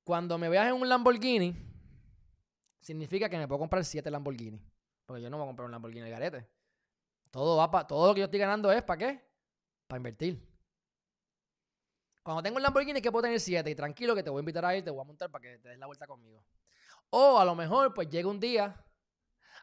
Cuando 0.03 0.37
me 0.37 0.49
veas 0.49 0.67
en 0.67 0.73
un 0.73 0.89
Lamborghini, 0.89 1.55
significa 2.81 3.29
que 3.29 3.37
me 3.37 3.47
puedo 3.47 3.59
comprar 3.59 3.85
siete 3.85 4.11
Lamborghini. 4.11 4.61
Porque 5.05 5.21
yo 5.21 5.29
no 5.29 5.37
voy 5.37 5.45
a 5.45 5.47
comprar 5.47 5.65
un 5.67 5.71
Lamborghini 5.71 6.01
de 6.01 6.09
garete. 6.09 6.49
Todo, 7.31 7.55
va 7.55 7.71
para 7.71 7.87
todo 7.87 8.07
lo 8.07 8.13
que 8.13 8.19
yo 8.19 8.25
estoy 8.25 8.41
ganando 8.41 8.69
es 8.69 8.83
¿para 8.83 8.97
qué? 8.97 9.25
Para 9.87 9.95
invertir. 9.95 10.45
Cuando 12.21 12.43
tengo 12.43 12.57
un 12.57 12.63
Lamborghini 12.63 13.01
que 13.01 13.09
puedo 13.09 13.23
tener 13.23 13.39
siete 13.39 13.69
y 13.69 13.75
tranquilo 13.75 14.13
que 14.13 14.23
te 14.23 14.29
voy 14.29 14.39
a 14.39 14.41
invitar 14.41 14.65
a 14.65 14.75
ir, 14.75 14.83
te 14.83 14.91
voy 14.91 14.99
a 14.99 15.05
montar 15.05 15.31
para 15.31 15.41
que 15.41 15.57
te 15.59 15.69
des 15.69 15.77
la 15.77 15.85
vuelta 15.85 16.05
conmigo. 16.05 16.43
O 17.11 17.39
a 17.39 17.45
lo 17.45 17.55
mejor 17.55 17.93
pues 17.93 18.09
llega 18.09 18.27
un 18.27 18.41
día 18.41 18.75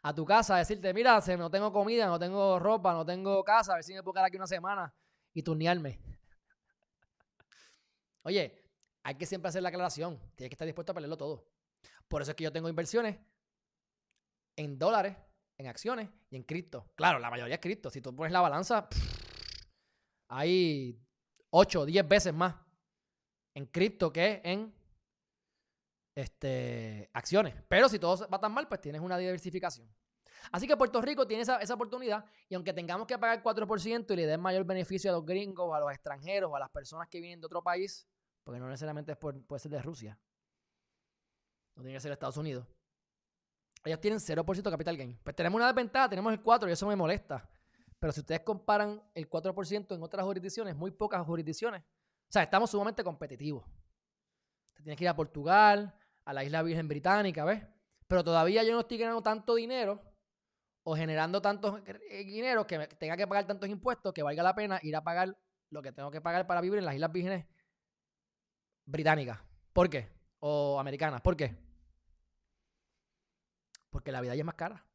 a 0.01 0.15
tu 0.15 0.25
casa 0.25 0.55
a 0.55 0.57
decirte, 0.57 0.91
mira, 0.91 1.21
no 1.37 1.51
tengo 1.51 1.71
comida, 1.71 2.07
no 2.07 2.17
tengo 2.17 2.57
ropa, 2.57 2.93
no 2.93 3.05
tengo 3.05 3.43
casa, 3.43 3.73
a 3.73 3.75
ver 3.75 3.83
si 3.83 3.93
me 3.93 4.01
puedo 4.01 4.15
quedar 4.15 4.25
aquí 4.25 4.37
una 4.37 4.47
semana 4.47 4.91
y 5.35 5.43
turnearme. 5.43 6.20
Oye, 8.23 8.63
hay 9.03 9.15
que 9.15 9.25
siempre 9.25 9.49
hacer 9.49 9.63
la 9.63 9.69
aclaración, 9.69 10.17
tienes 10.35 10.49
que 10.49 10.53
estar 10.53 10.65
dispuesto 10.65 10.91
a 10.91 10.95
perderlo 10.95 11.17
todo. 11.17 11.47
Por 12.07 12.21
eso 12.21 12.31
es 12.31 12.35
que 12.35 12.43
yo 12.43 12.51
tengo 12.51 12.69
inversiones 12.69 13.17
en 14.55 14.77
dólares 14.77 15.15
en 15.61 15.67
acciones 15.67 16.09
y 16.29 16.35
en 16.35 16.43
cripto. 16.43 16.91
Claro, 16.95 17.19
la 17.19 17.29
mayoría 17.29 17.55
es 17.55 17.61
cripto. 17.61 17.89
Si 17.89 18.01
tú 18.01 18.15
pones 18.15 18.33
la 18.33 18.41
balanza, 18.41 18.87
hay 20.27 20.99
8 21.51 21.81
o 21.81 21.85
10 21.85 22.07
veces 22.07 22.33
más 22.33 22.55
en 23.53 23.67
cripto 23.67 24.11
que 24.11 24.41
en 24.43 24.73
este, 26.15 27.09
acciones. 27.13 27.55
Pero 27.67 27.89
si 27.89 27.99
todo 27.99 28.27
va 28.27 28.39
tan 28.39 28.51
mal, 28.51 28.67
pues 28.67 28.81
tienes 28.81 29.01
una 29.01 29.17
diversificación. 29.17 29.87
Así 30.51 30.67
que 30.67 30.75
Puerto 30.75 30.99
Rico 31.01 31.27
tiene 31.27 31.43
esa, 31.43 31.57
esa 31.57 31.75
oportunidad 31.75 32.25
y 32.49 32.55
aunque 32.55 32.73
tengamos 32.73 33.05
que 33.05 33.17
pagar 33.19 33.43
4% 33.43 34.11
y 34.11 34.15
le 34.15 34.25
den 34.25 34.41
mayor 34.41 34.65
beneficio 34.65 35.11
a 35.11 35.13
los 35.13 35.23
gringos, 35.23 35.75
a 35.75 35.79
los 35.79 35.91
extranjeros, 35.91 36.51
a 36.55 36.59
las 36.59 36.71
personas 36.71 37.07
que 37.07 37.21
vienen 37.21 37.39
de 37.39 37.45
otro 37.45 37.61
país, 37.61 38.07
porque 38.43 38.59
no 38.59 38.67
necesariamente 38.67 39.11
es 39.11 39.17
puede 39.17 39.59
ser 39.59 39.71
de 39.71 39.81
Rusia, 39.81 40.19
no 41.75 41.83
tiene 41.83 41.95
que 41.97 42.01
ser 42.01 42.09
de 42.09 42.13
Estados 42.13 42.37
Unidos, 42.37 42.67
ellos 43.83 43.99
tienen 43.99 44.19
0% 44.19 44.69
capital 44.69 44.97
gain. 44.97 45.19
Pues 45.23 45.35
tenemos 45.35 45.57
una 45.57 45.67
desventaja, 45.67 46.09
tenemos 46.09 46.31
el 46.33 46.43
4% 46.43 46.69
y 46.69 46.71
eso 46.71 46.87
me 46.87 46.95
molesta. 46.95 47.49
Pero 47.99 48.13
si 48.13 48.19
ustedes 48.19 48.41
comparan 48.41 49.01
el 49.13 49.29
4% 49.29 49.95
en 49.95 50.03
otras 50.03 50.25
jurisdicciones, 50.25 50.75
muy 50.75 50.91
pocas 50.91 51.25
jurisdicciones, 51.25 51.81
o 51.81 52.31
sea, 52.31 52.43
estamos 52.43 52.69
sumamente 52.69 53.03
competitivos. 53.03 53.65
Te 54.73 54.83
tienes 54.83 54.97
que 54.97 55.03
ir 55.03 55.09
a 55.09 55.15
Portugal, 55.15 55.95
a 56.25 56.33
la 56.33 56.43
isla 56.43 56.63
Virgen 56.63 56.87
Británica, 56.87 57.43
¿ves? 57.43 57.63
Pero 58.07 58.23
todavía 58.23 58.63
yo 58.63 58.73
no 58.73 58.81
estoy 58.81 58.97
ganando 58.97 59.21
tanto 59.21 59.55
dinero 59.55 60.01
o 60.83 60.95
generando 60.95 61.41
tantos 61.41 61.81
dinero 62.09 62.65
que 62.65 62.87
tenga 62.99 63.15
que 63.15 63.27
pagar 63.27 63.45
tantos 63.45 63.69
impuestos 63.69 64.13
que 64.13 64.23
valga 64.23 64.41
la 64.41 64.55
pena 64.55 64.79
ir 64.81 64.95
a 64.95 65.03
pagar 65.03 65.37
lo 65.69 65.81
que 65.81 65.91
tengo 65.91 66.09
que 66.09 66.21
pagar 66.21 66.47
para 66.47 66.61
vivir 66.61 66.79
en 66.79 66.85
las 66.85 66.95
Islas 66.95 67.11
Vírgenes 67.11 67.45
Británicas. 68.85 69.39
¿Por 69.73 69.89
qué? 69.89 70.09
O 70.39 70.79
americanas. 70.79 71.21
¿Por 71.21 71.35
qué? 71.35 71.55
Porque 73.89 74.11
la 74.11 74.21
vida 74.21 74.31
allí 74.31 74.41
es 74.41 74.45
más 74.45 74.55
cara. 74.55 74.85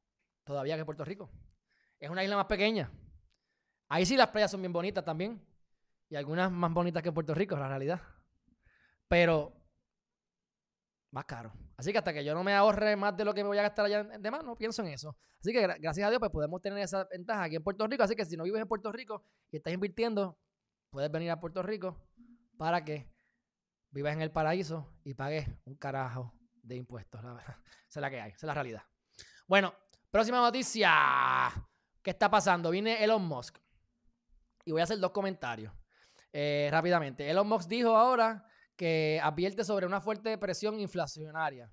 Todavía 0.45 0.77
que 0.77 0.85
Puerto 0.85 1.05
Rico. 1.05 1.31
Es 1.99 2.11
una 2.11 2.25
isla 2.25 2.37
más 2.37 2.47
pequeña. 2.47 2.91
Ahí 3.89 4.05
sí 4.05 4.17
las 4.17 4.29
playas 4.29 4.51
son 4.51 4.61
bien 4.61 4.73
bonitas 4.73 5.05
también. 5.05 5.41
Y 6.09 6.17
algunas 6.17 6.51
más 6.51 6.73
bonitas 6.73 7.03
que 7.03 7.13
Puerto 7.13 7.35
Rico, 7.35 7.57
la 7.57 7.69
realidad. 7.69 8.01
Pero 9.09 9.53
más 11.11 11.25
caro. 11.25 11.53
Así 11.77 11.93
que 11.93 11.99
hasta 11.99 12.13
que 12.13 12.25
yo 12.25 12.35
no 12.35 12.43
me 12.43 12.55
ahorre 12.55 12.97
más 12.97 13.17
de 13.17 13.25
lo 13.25 13.35
que 13.35 13.43
me 13.43 13.49
voy 13.49 13.59
a 13.59 13.63
gastar 13.63 13.87
allá 13.87 14.05
de 14.05 14.31
más, 14.31 14.45
no 14.45 14.57
pienso 14.57 14.83
en 14.83 14.89
eso. 14.89 15.17
Así 15.41 15.53
que 15.53 15.61
gracias 15.61 16.07
a 16.07 16.11
Dios 16.11 16.19
pues 16.19 16.31
podemos 16.31 16.61
tener 16.61 16.79
esa 16.79 17.05
ventaja 17.05 17.45
aquí 17.45 17.57
en 17.57 17.63
Puerto 17.63 17.87
Rico. 17.87 18.03
Así 18.03 18.15
que 18.15 18.25
si 18.25 18.37
no 18.37 18.45
vives 18.45 18.61
en 18.61 18.69
Puerto 18.69 18.91
Rico 18.93 19.25
y 19.51 19.57
estás 19.57 19.73
invirtiendo, 19.73 20.39
puedes 20.91 21.11
venir 21.11 21.31
a 21.31 21.41
Puerto 21.41 21.63
Rico 21.63 21.97
para 22.57 22.85
que 22.85 23.11
vives 23.97 24.13
en 24.13 24.21
el 24.21 24.31
paraíso 24.31 24.93
y 25.05 25.15
pagues 25.15 25.49
un 25.65 25.75
carajo 25.75 26.35
de 26.63 26.77
impuestos. 26.77 27.25
La 27.25 27.33
verdad. 27.33 27.57
Esa 27.89 28.01
es 28.01 28.03
la 28.03 28.11
que 28.11 28.21
hay, 28.21 28.31
esa 28.33 28.39
es 28.39 28.49
la 28.49 28.55
realidad. 28.55 28.83
Bueno, 29.47 29.73
próxima 30.11 30.39
noticia. 30.39 30.91
¿Qué 32.03 32.11
está 32.11 32.31
pasando? 32.31 32.71
Viene 32.71 33.03
Elon 33.03 33.25
Musk. 33.25 33.59
Y 34.67 34.73
voy 34.73 34.81
a 34.81 34.85
hacer 34.85 34.99
dos 34.99 35.13
comentarios 35.13 35.73
eh, 36.33 36.69
rápidamente. 36.71 37.31
Elon 37.31 37.49
Musk 37.49 37.69
dijo 37.69 37.97
ahora 37.97 38.47
que 38.77 39.19
advierte 39.23 39.65
sobre 39.65 39.87
una 39.87 40.01
fuerte 40.01 40.37
presión 40.37 40.79
inflacionaria. 40.79 41.71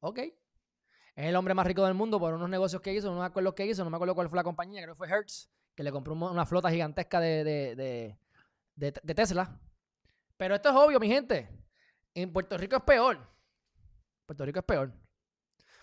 Ok. 0.00 0.18
Es 0.20 1.26
el 1.26 1.36
hombre 1.36 1.52
más 1.52 1.66
rico 1.66 1.84
del 1.84 1.94
mundo 1.94 2.18
por 2.18 2.32
unos 2.32 2.48
negocios 2.48 2.80
que 2.80 2.94
hizo, 2.94 3.12
no 3.12 3.20
me 3.20 3.26
acuerdo 3.26 3.54
que 3.54 3.66
hizo, 3.66 3.84
no 3.84 3.90
me 3.90 3.96
acuerdo 3.96 4.14
cuál 4.14 4.30
fue 4.30 4.36
la 4.36 4.44
compañía, 4.44 4.80
creo 4.82 4.94
que 4.94 4.98
fue 4.98 5.08
Hertz, 5.08 5.50
que 5.74 5.82
le 5.82 5.92
compró 5.92 6.14
una 6.14 6.46
flota 6.46 6.70
gigantesca 6.70 7.20
de, 7.20 8.16
de 8.74 9.14
Tesla. 9.14 9.60
Pero 10.42 10.56
esto 10.56 10.70
es 10.70 10.74
obvio, 10.74 10.98
mi 10.98 11.06
gente. 11.06 11.48
En 12.14 12.32
Puerto 12.32 12.58
Rico 12.58 12.74
es 12.74 12.82
peor. 12.82 13.16
Puerto 14.26 14.44
Rico 14.44 14.58
es 14.58 14.64
peor. 14.64 14.92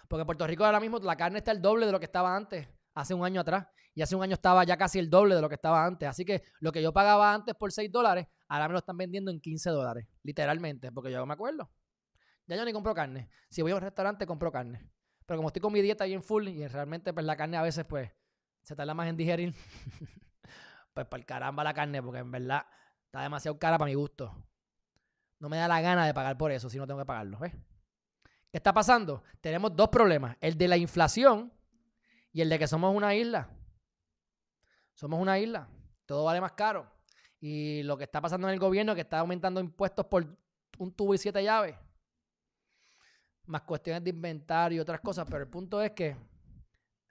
Porque 0.10 0.20
en 0.20 0.26
Puerto 0.26 0.46
Rico 0.46 0.66
ahora 0.66 0.82
mismo 0.82 1.00
la 1.00 1.16
carne 1.16 1.38
está 1.38 1.52
el 1.52 1.62
doble 1.62 1.86
de 1.86 1.94
lo 1.94 2.00
que 2.02 2.08
estaba 2.08 2.36
antes, 2.36 2.68
hace 2.94 3.14
un 3.14 3.24
año 3.24 3.40
atrás. 3.40 3.68
Y 3.96 4.02
hace 4.02 4.18
un 4.18 4.22
año 4.22 4.34
estaba 4.34 4.66
ya 4.66 4.76
casi 4.76 5.00
el 5.00 5.10
doble 5.10 5.36
de 5.36 5.40
lo 5.40 5.48
que 5.48 5.56
estaba 5.56 5.86
antes. 5.86 6.10
Así 6.10 6.26
que 6.26 6.44
lo 6.60 6.74
que 6.74 6.82
yo 6.82 6.92
pagaba 6.92 7.34
antes 7.34 7.56
por 7.56 7.72
6 7.72 7.90
dólares, 7.90 8.28
ahora 8.50 8.68
me 8.68 8.74
lo 8.74 8.80
están 8.80 8.98
vendiendo 8.98 9.32
en 9.32 9.40
15 9.40 9.70
dólares. 9.70 10.06
Literalmente, 10.24 10.92
porque 10.92 11.10
yo 11.10 11.26
me 11.26 11.36
acuerdo. 11.36 11.72
Ya 12.46 12.58
yo 12.58 12.66
ni 12.66 12.74
compro 12.74 12.94
carne. 12.94 13.30
Si 13.50 13.62
voy 13.62 13.72
a 13.72 13.76
un 13.76 13.82
restaurante, 13.82 14.28
compro 14.28 14.52
carne. 14.52 14.92
Pero 15.26 15.38
como 15.38 15.48
estoy 15.48 15.62
con 15.62 15.72
mi 15.72 15.82
dieta 15.82 16.06
en 16.06 16.22
full 16.22 16.50
y 16.50 16.68
realmente 16.68 17.14
pues 17.14 17.26
la 17.26 17.38
carne 17.38 17.56
a 17.56 17.62
veces 17.62 17.86
pues 17.86 18.12
se 18.64 18.76
tarda 18.76 18.94
más 18.94 19.08
en 19.08 19.16
digerir, 19.16 19.56
pues 20.94 21.08
para 21.08 21.24
caramba 21.24 21.64
la 21.64 21.74
carne, 21.74 22.04
porque 22.04 22.20
en 22.20 22.32
verdad 22.32 22.66
está 23.06 23.22
demasiado 23.22 23.58
cara 23.58 23.78
para 23.78 23.88
mi 23.88 23.96
gusto. 23.96 24.49
No 25.40 25.50
me 25.50 25.58
da 25.58 25.68
la 25.68 25.82
gana 25.82 26.06
de 26.06 26.14
pagar 26.14 26.38
por 26.38 26.52
eso 26.52 26.70
si 26.70 26.78
no 26.78 26.86
tengo 26.86 27.00
que 27.00 27.06
pagarlo. 27.06 27.40
¿Ves? 27.40 27.54
¿Qué 28.52 28.58
está 28.58 28.74
pasando? 28.74 29.24
Tenemos 29.42 29.76
dos 29.76 29.90
problemas. 29.90 30.36
El 30.42 30.58
de 30.58 30.68
la 30.68 30.78
inflación 30.78 31.52
y 32.32 32.42
el 32.42 32.50
de 32.50 32.60
que 32.60 32.68
somos 32.68 32.96
una 32.96 33.16
isla. 33.16 33.50
Somos 34.94 35.20
una 35.20 35.40
isla. 35.40 35.70
Todo 36.06 36.26
vale 36.26 36.42
más 36.42 36.54
caro. 36.54 36.92
Y 37.40 37.84
lo 37.84 37.98
que 37.98 38.04
está 38.04 38.20
pasando 38.20 38.48
en 38.48 38.54
el 38.54 38.60
gobierno 38.60 38.92
es 38.92 38.96
que 38.96 39.02
está 39.02 39.20
aumentando 39.20 39.62
impuestos 39.62 40.06
por 40.08 40.26
un 40.78 40.94
tubo 40.94 41.14
y 41.14 41.18
siete 41.18 41.44
llaves. 41.44 41.76
Más 43.46 43.62
cuestiones 43.62 44.04
de 44.04 44.10
inventario 44.10 44.78
y 44.78 44.80
otras 44.80 45.00
cosas. 45.00 45.26
Pero 45.26 45.44
el 45.44 45.48
punto 45.48 45.82
es 45.82 45.92
que 45.92 46.18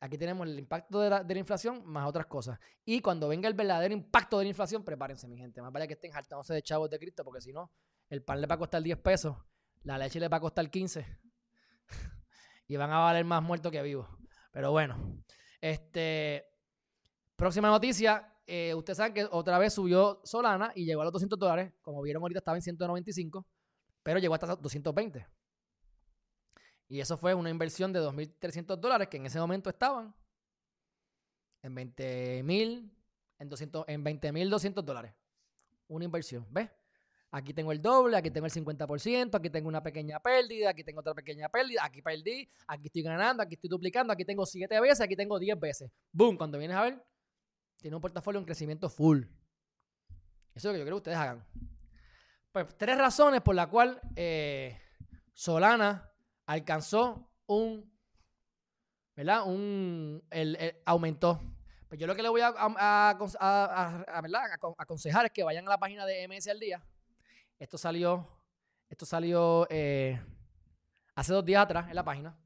aquí 0.01 0.19
tenemos 0.19 0.47
el 0.47 0.59
impacto 0.59 1.01
de 1.01 1.11
la, 1.11 1.39
inflación 1.39 1.83
más 1.87 2.09
otras 2.09 2.27
cosas. 2.27 2.59
Y 2.85 3.01
cuando 3.01 3.29
venga 3.29 3.49
el 3.49 3.55
verdadero 3.55 3.95
impacto 3.95 4.39
de 4.39 4.45
la 4.45 4.49
inflación, 4.51 4.85
prepárense, 4.85 5.27
mi 5.29 5.39
gente. 5.39 5.63
Más 5.63 5.73
vale 5.73 5.87
que 5.87 5.95
estén 5.95 6.13
hartándose 6.15 6.55
de 6.55 6.63
chavos 6.63 6.91
de 6.91 6.99
Cristo, 6.99 7.25
porque 7.25 7.41
si 7.41 7.53
no, 7.53 7.71
el 8.09 8.23
pan 8.23 8.41
le 8.41 8.47
va 8.47 8.55
a 8.55 8.59
costar 8.59 8.83
10 8.83 8.99
pesos, 8.99 9.37
la 9.83 9.99
leche 9.99 10.21
le 10.21 10.29
va 10.29 10.39
a 10.39 10.41
costar 10.41 10.71
15 10.71 11.07
y 12.69 12.77
van 12.77 12.91
a 12.91 12.99
valer 12.99 13.25
más 13.25 13.43
muertos 13.43 13.71
que 13.73 13.83
vivos. 13.83 14.09
Pero 14.51 14.71
bueno, 14.73 15.23
este, 15.61 16.47
próxima 17.37 17.69
noticia. 17.69 18.35
Eh, 18.47 18.75
ustedes 18.75 18.97
saben 18.97 19.13
que 19.13 19.29
otra 19.31 19.59
vez 19.59 19.75
subió 19.75 20.23
Solana 20.25 20.73
y 20.75 20.87
llegó 20.87 21.03
a 21.03 21.05
los 21.05 21.13
200 21.13 21.39
dólares. 21.39 21.73
Como 21.83 22.01
vieron 22.03 22.23
ahorita 22.23 22.39
estaba 22.39 22.57
en 22.57 22.63
195, 22.63 23.47
pero 24.03 24.19
llegó 24.19 24.35
hasta 24.35 24.57
220. 24.57 25.27
Y 26.89 27.01
eso 27.01 27.19
fue 27.19 27.35
una 27.35 27.51
inversión 27.51 27.93
de 27.93 28.01
2.300 28.01 28.77
dólares 28.77 29.09
que 29.09 29.19
en 29.19 29.27
ese 29.27 29.39
momento 29.39 29.69
estaban 29.69 30.15
en 31.63 31.77
20.000, 31.77 32.91
en, 33.39 33.49
200, 33.49 33.85
en 33.89 34.05
20.200 34.05 34.83
dólares. 34.83 35.15
Una 35.87 36.07
inversión, 36.07 36.47
¿ves? 36.51 36.71
Aquí 37.31 37.53
tengo 37.53 37.73
el 37.73 37.83
doble, 37.83 38.17
aquí 38.17 38.31
tengo 38.31 38.47
el 38.47 38.53
50%, 38.53 39.35
aquí 39.35 39.51
tengo 39.51 39.69
una 39.69 39.83
pequeña 39.83 40.19
pérdida, 40.19 40.71
aquí 40.71 40.83
tengo 40.83 41.01
otra 41.01 41.13
pequeña 41.13 41.51
pérdida, 41.51 41.85
aquí 41.85 42.01
perdí, 42.01 42.49
aquí 42.67 42.87
estoy 42.87 43.03
ganando, 43.03 43.43
aquí 43.43 43.55
estoy 43.55 43.69
duplicando, 43.69 44.15
aquí 44.15 44.25
tengo 44.25 44.47
7 44.47 44.81
veces, 44.81 45.01
aquí 45.03 45.15
tengo 45.15 45.39
10 45.39 45.61
veces. 45.61 45.91
Boom, 46.11 46.39
cuando 46.39 46.57
vienes 46.57 46.77
a 46.77 46.83
ver, 46.83 47.05
tiene 47.77 47.97
un 47.97 48.01
portafolio 48.01 48.39
en 48.39 48.47
crecimiento 48.47 48.89
full. 48.89 49.25
Eso 50.55 50.55
es 50.55 50.65
lo 50.65 50.73
que 50.73 50.79
yo 50.79 50.85
creo 50.85 50.97
que 50.97 51.11
ustedes 51.11 51.19
hagan. 51.19 51.47
Pues 52.51 52.67
tres 52.79 52.97
razones 52.97 53.43
por 53.43 53.55
las 53.55 53.67
cuales 53.67 53.99
eh, 54.17 54.81
Solana 55.35 56.11
alcanzó 56.47 57.31
un, 57.47 57.95
¿verdad? 59.15 59.47
Un, 59.47 60.25
el, 60.31 60.81
aumentó. 60.87 61.43
Pues 61.89 62.01
yo 62.01 62.07
lo 62.07 62.17
que 62.17 62.23
le 62.23 62.31
voy 62.31 62.41
a, 62.41 62.55
a, 62.57 63.19
a, 63.39 64.05
aconsejar 64.79 65.27
es 65.27 65.33
que 65.33 65.43
vayan 65.43 65.67
a 65.67 65.71
la 65.71 65.79
página 65.79 66.07
de 66.07 66.27
MS 66.27 66.49
al 66.49 66.59
día 66.59 66.83
esto 67.59 67.77
salió, 67.77 68.27
esto 68.89 69.05
salió 69.05 69.67
eh, 69.71 70.21
hace 71.15 71.33
dos 71.33 71.45
días 71.45 71.63
atrás 71.63 71.89
en 71.89 71.97
la 71.97 72.05
página. 72.05 72.39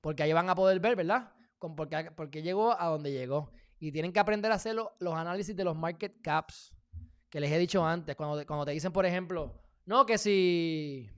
Porque 0.00 0.22
ahí 0.22 0.32
van 0.32 0.48
a 0.50 0.54
poder 0.54 0.80
ver, 0.80 0.96
¿verdad? 0.96 1.32
Porque, 1.58 2.10
porque 2.16 2.42
llegó 2.42 2.78
a 2.78 2.86
donde 2.86 3.12
llegó. 3.12 3.52
Y 3.80 3.92
tienen 3.92 4.12
que 4.12 4.20
aprender 4.20 4.50
a 4.50 4.56
hacer 4.56 4.74
los 4.74 5.14
análisis 5.14 5.54
de 5.54 5.64
los 5.64 5.76
market 5.76 6.20
caps 6.22 6.74
que 7.30 7.40
les 7.40 7.50
he 7.52 7.58
dicho 7.58 7.84
antes. 7.84 8.16
Cuando, 8.16 8.44
cuando 8.46 8.64
te 8.64 8.72
dicen, 8.72 8.92
por 8.92 9.06
ejemplo, 9.06 9.60
no, 9.86 10.04
que 10.04 10.18
si, 10.18 11.08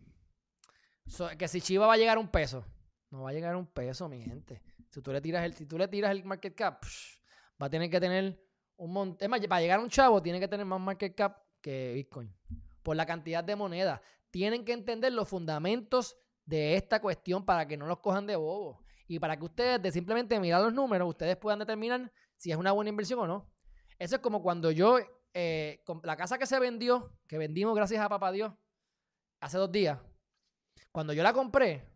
que 1.39 1.49
si 1.49 1.61
Chiva 1.61 1.87
va 1.87 1.95
a 1.95 1.99
llegar 1.99 2.19
un 2.19 2.29
peso. 2.29 2.65
No 3.11 3.23
va 3.23 3.31
a 3.31 3.33
llegar 3.33 3.57
un 3.57 3.67
peso, 3.67 4.09
mi 4.09 4.23
gente. 4.23 4.63
Si 4.91 5.01
tú 5.03 5.13
le 5.13 5.21
tiras 5.21 5.45
el, 5.45 5.55
si 5.55 5.67
tú 5.67 5.79
le 5.79 5.89
tiras 5.89 6.11
el 6.11 6.25
market 6.25 6.55
cap, 6.55 6.83
va 7.61 7.67
a 7.67 7.71
tener 7.71 7.91
que 7.91 8.01
tener 8.01 8.41
un 8.77 8.93
montón. 8.93 9.19
Es 9.21 9.29
más, 9.29 9.41
para 9.47 9.61
llegar 9.61 9.81
a 9.81 9.83
un 9.83 9.89
chavo, 9.89 10.23
tiene 10.23 10.39
que 10.39 10.49
tener 10.49 10.67
más 10.67 10.81
market 10.81 11.15
cap 11.15 11.39
que 11.61 11.93
Bitcoin 11.95 12.35
por 12.83 12.97
la 12.97 13.07
cantidad 13.07 13.45
de 13.45 13.57
moneda. 13.57 14.03
Tienen 14.31 14.65
que 14.65 14.73
entender 14.73 15.13
los 15.13 15.29
fundamentos 15.29 16.17
de 16.45 16.77
esta 16.77 17.01
cuestión 17.01 17.45
para 17.45 17.67
que 17.67 17.77
no 17.77 17.87
los 17.87 18.01
cojan 18.01 18.27
de 18.27 18.37
bobo. 18.37 18.83
Y 19.07 19.19
para 19.19 19.37
que 19.37 19.45
ustedes, 19.45 19.83
de 19.83 19.93
simplemente 19.93 20.39
mirar 20.39 20.63
los 20.63 20.73
números, 20.73 21.09
ustedes 21.09 21.37
puedan 21.37 21.59
determinar 21.59 22.13
si 22.37 22.51
es 22.51 22.57
una 22.57 22.73
buena 22.73 22.91
inversión 22.91 23.19
o 23.21 23.27
no. 23.27 23.51
Eso 23.99 24.17
es 24.17 24.21
como 24.23 24.43
cuando 24.43 24.71
yo, 24.71 24.99
eh, 25.35 25.85
la 26.05 26.17
casa 26.17 26.39
que 26.39 26.47
se 26.47 26.59
vendió, 26.59 27.19
que 27.27 27.39
vendimos 27.39 27.75
gracias 27.75 28.01
a 28.01 28.09
Papá 28.09 28.33
Dios, 28.33 28.53
hace 29.41 29.59
dos 29.59 29.71
días, 29.71 29.99
cuando 30.93 31.13
yo 31.13 31.23
la 31.23 31.33
compré, 31.33 31.87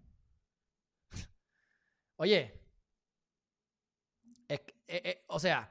oye, 2.16 2.60
eh, 4.48 4.64
eh, 4.86 5.24
o 5.28 5.38
sea, 5.38 5.70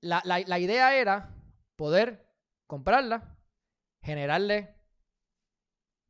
la 0.00 0.58
idea 0.58 0.96
era 0.96 1.35
poder 1.76 2.26
comprarla, 2.66 3.38
generarle 4.02 4.74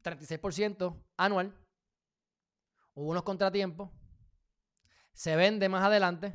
36% 0.03 1.03
anual. 1.17 1.55
Hubo 2.95 3.11
unos 3.11 3.25
contratiempos. 3.25 3.91
Se 5.13 5.37
vende 5.37 5.69
más 5.69 5.85
adelante. 5.85 6.35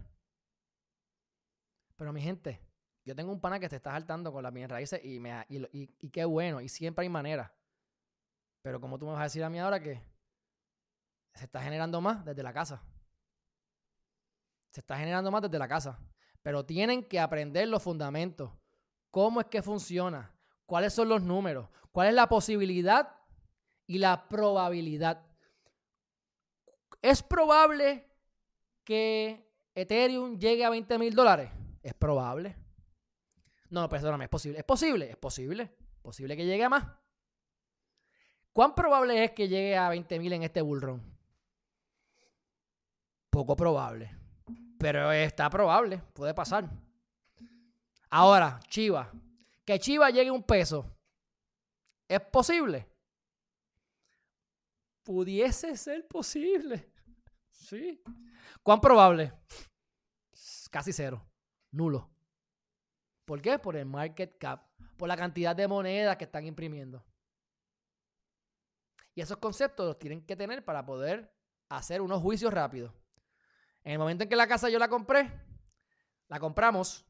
Pero 1.96 2.14
mi 2.14 2.22
gente, 2.22 2.60
yo 3.06 3.16
tengo 3.16 3.32
un 3.32 3.40
pana 3.40 3.60
que 3.60 3.70
te 3.70 3.78
está 3.78 3.92
saltando 3.92 4.32
con 4.32 4.44
las 4.44 4.54
bienes 4.54 4.72
raíces 4.72 5.04
y, 5.04 5.20
me, 5.20 5.46
y, 5.50 6.10
qué 6.10 6.26
bueno. 6.26 6.62
Y 6.62 6.70
siempre 6.70 7.04
hay 7.04 7.10
manera. 7.10 7.56
Pero 8.62 8.80
como 8.80 9.00
tú 9.00 9.06
me 9.06 9.14
vas 9.14 9.22
a 9.22 9.26
decir 9.26 9.44
a 9.44 9.50
mí 9.50 9.60
ahora 9.60 9.82
que 9.82 10.02
se 11.34 11.46
está 11.46 11.62
generando 11.62 12.02
más 12.02 12.26
desde 12.26 12.44
la 12.44 12.54
casa. 12.54 12.84
Se 14.72 14.82
está 14.82 14.98
generando 14.98 15.32
más 15.32 15.42
desde 15.42 15.58
la 15.58 15.68
casa. 15.68 16.00
Pero 16.42 16.66
tienen 16.66 17.08
que 17.08 17.20
aprender 17.20 17.68
los 17.68 17.84
fundamentos 17.84 18.52
cómo 19.12 19.42
es 19.42 19.48
que 19.48 19.62
funciona, 19.62 20.34
cuáles 20.66 20.94
son 20.94 21.10
los 21.10 21.22
números, 21.22 21.68
cuál 21.92 22.08
es 22.08 22.14
la 22.14 22.28
posibilidad 22.28 23.16
y 23.86 24.00
la 24.00 24.28
probabilidad. 24.28 25.26
¿Es 27.02 27.22
probable 27.22 28.08
que 28.84 29.46
Ethereum 29.76 30.40
llegue 30.40 30.64
a 30.66 30.70
20 30.70 30.98
mil 30.98 31.14
dólares? 31.14 31.52
Es 31.84 31.94
probable. 31.94 32.56
No, 33.70 33.88
perdóname, 33.90 34.26
es 34.26 34.30
posible. 34.30 34.60
Es 34.60 34.66
posible, 34.66 35.10
es 35.10 35.18
posible. 35.18 35.72
Posible 36.02 36.36
que 36.36 36.46
llegue 36.46 36.64
a 36.64 36.70
más. 36.70 36.86
¿Cuán 38.54 38.76
probable 38.76 39.24
es 39.24 39.32
que 39.32 39.48
llegue 39.48 39.78
a 39.78 39.90
20 39.90 40.20
mil 40.20 40.34
en 40.34 40.44
este 40.44 40.62
bullrun? 40.62 41.02
Poco 43.30 43.56
probable. 43.56 44.14
Pero 44.78 45.12
está 45.12 45.50
probable, 45.50 46.02
puede 46.14 46.34
pasar. 46.34 46.70
Ahora, 48.12 48.60
Chiva. 48.68 49.10
Que 49.66 49.80
Chiva 49.80 50.10
llegue 50.10 50.30
a 50.30 50.34
un 50.34 50.44
peso. 50.44 50.86
¿Es 52.08 52.20
posible? 52.20 52.88
Pudiese 55.04 55.76
ser 55.78 56.08
posible. 56.08 56.92
Sí. 57.50 58.04
¿Cuán 58.62 58.82
probable? 58.82 59.34
Casi 60.70 60.92
cero. 60.92 61.26
Nulo. 61.72 62.10
¿Por 63.26 63.42
qué? 63.42 63.58
Por 63.58 63.78
el 63.78 63.86
market 63.86 64.38
cap. 64.38 64.68
Por 64.98 65.08
la 65.08 65.16
cantidad 65.16 65.56
de 65.56 65.68
monedas 65.68 66.18
que 66.18 66.26
están 66.26 66.46
imprimiendo. 66.46 67.04
Y 69.16 69.22
esos 69.22 69.38
conceptos 69.38 69.86
los 69.86 70.00
tienen 70.00 70.26
que 70.26 70.36
tener 70.36 70.66
para 70.66 70.86
poder 70.86 71.34
hacer 71.70 72.02
unos 72.02 72.22
juicios 72.22 72.54
rápidos. 72.54 72.94
En 73.84 73.94
el 73.94 74.00
momento 74.00 74.24
en 74.24 74.30
que 74.30 74.36
la 74.36 74.48
casa 74.48 74.70
yo 74.70 74.78
la 74.78 74.90
compré, 74.90 75.32
la 76.28 76.40
compramos 76.40 77.06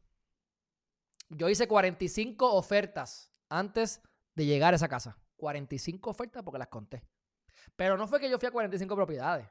yo 1.32 1.50
hice 1.50 1.68
45 1.68 2.54
ofertas 2.54 3.32
antes 3.50 4.02
de 4.36 4.46
llegar 4.46 4.74
a 4.74 4.76
esa 4.76 4.88
casa. 4.88 5.18
45 5.38 6.10
ofertas 6.10 6.44
porque 6.44 6.60
las 6.60 6.68
conté. 6.68 7.04
Pero 7.76 7.98
no 7.98 8.08
fue 8.08 8.20
que 8.20 8.30
yo 8.30 8.38
fui 8.38 8.48
a 8.48 8.52
45 8.52 8.96
propiedades. 8.96 9.48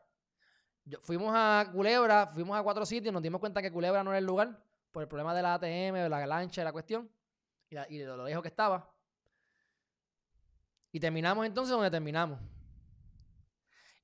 fuimos 1.03 1.33
a 1.35 1.69
Culebra, 1.73 2.27
fuimos 2.29 2.59
a 2.59 2.63
cuatro 2.63 2.85
sitios, 2.85 3.13
nos 3.13 3.23
dimos 3.23 3.41
cuenta 3.41 3.63
que 3.63 3.73
Culebra 3.73 4.05
no 4.05 4.11
era 4.11 4.19
el 4.19 4.27
lugar 4.27 4.63
por 4.91 5.03
el 5.03 5.09
problema 5.09 5.35
de 5.35 5.43
la 5.43 5.55
ATM, 5.55 5.95
de 5.95 6.09
la 6.09 6.27
lancha, 6.27 6.61
de 6.61 6.65
la 6.65 6.73
cuestión 6.73 7.11
y, 7.69 7.99
de 7.99 8.07
lo 8.07 8.25
lejos 8.25 8.43
que 8.43 8.49
estaba. 8.49 8.93
Y 10.93 11.01
terminamos 11.01 11.47
entonces 11.47 11.73
donde 11.73 11.91
terminamos. 11.91 12.39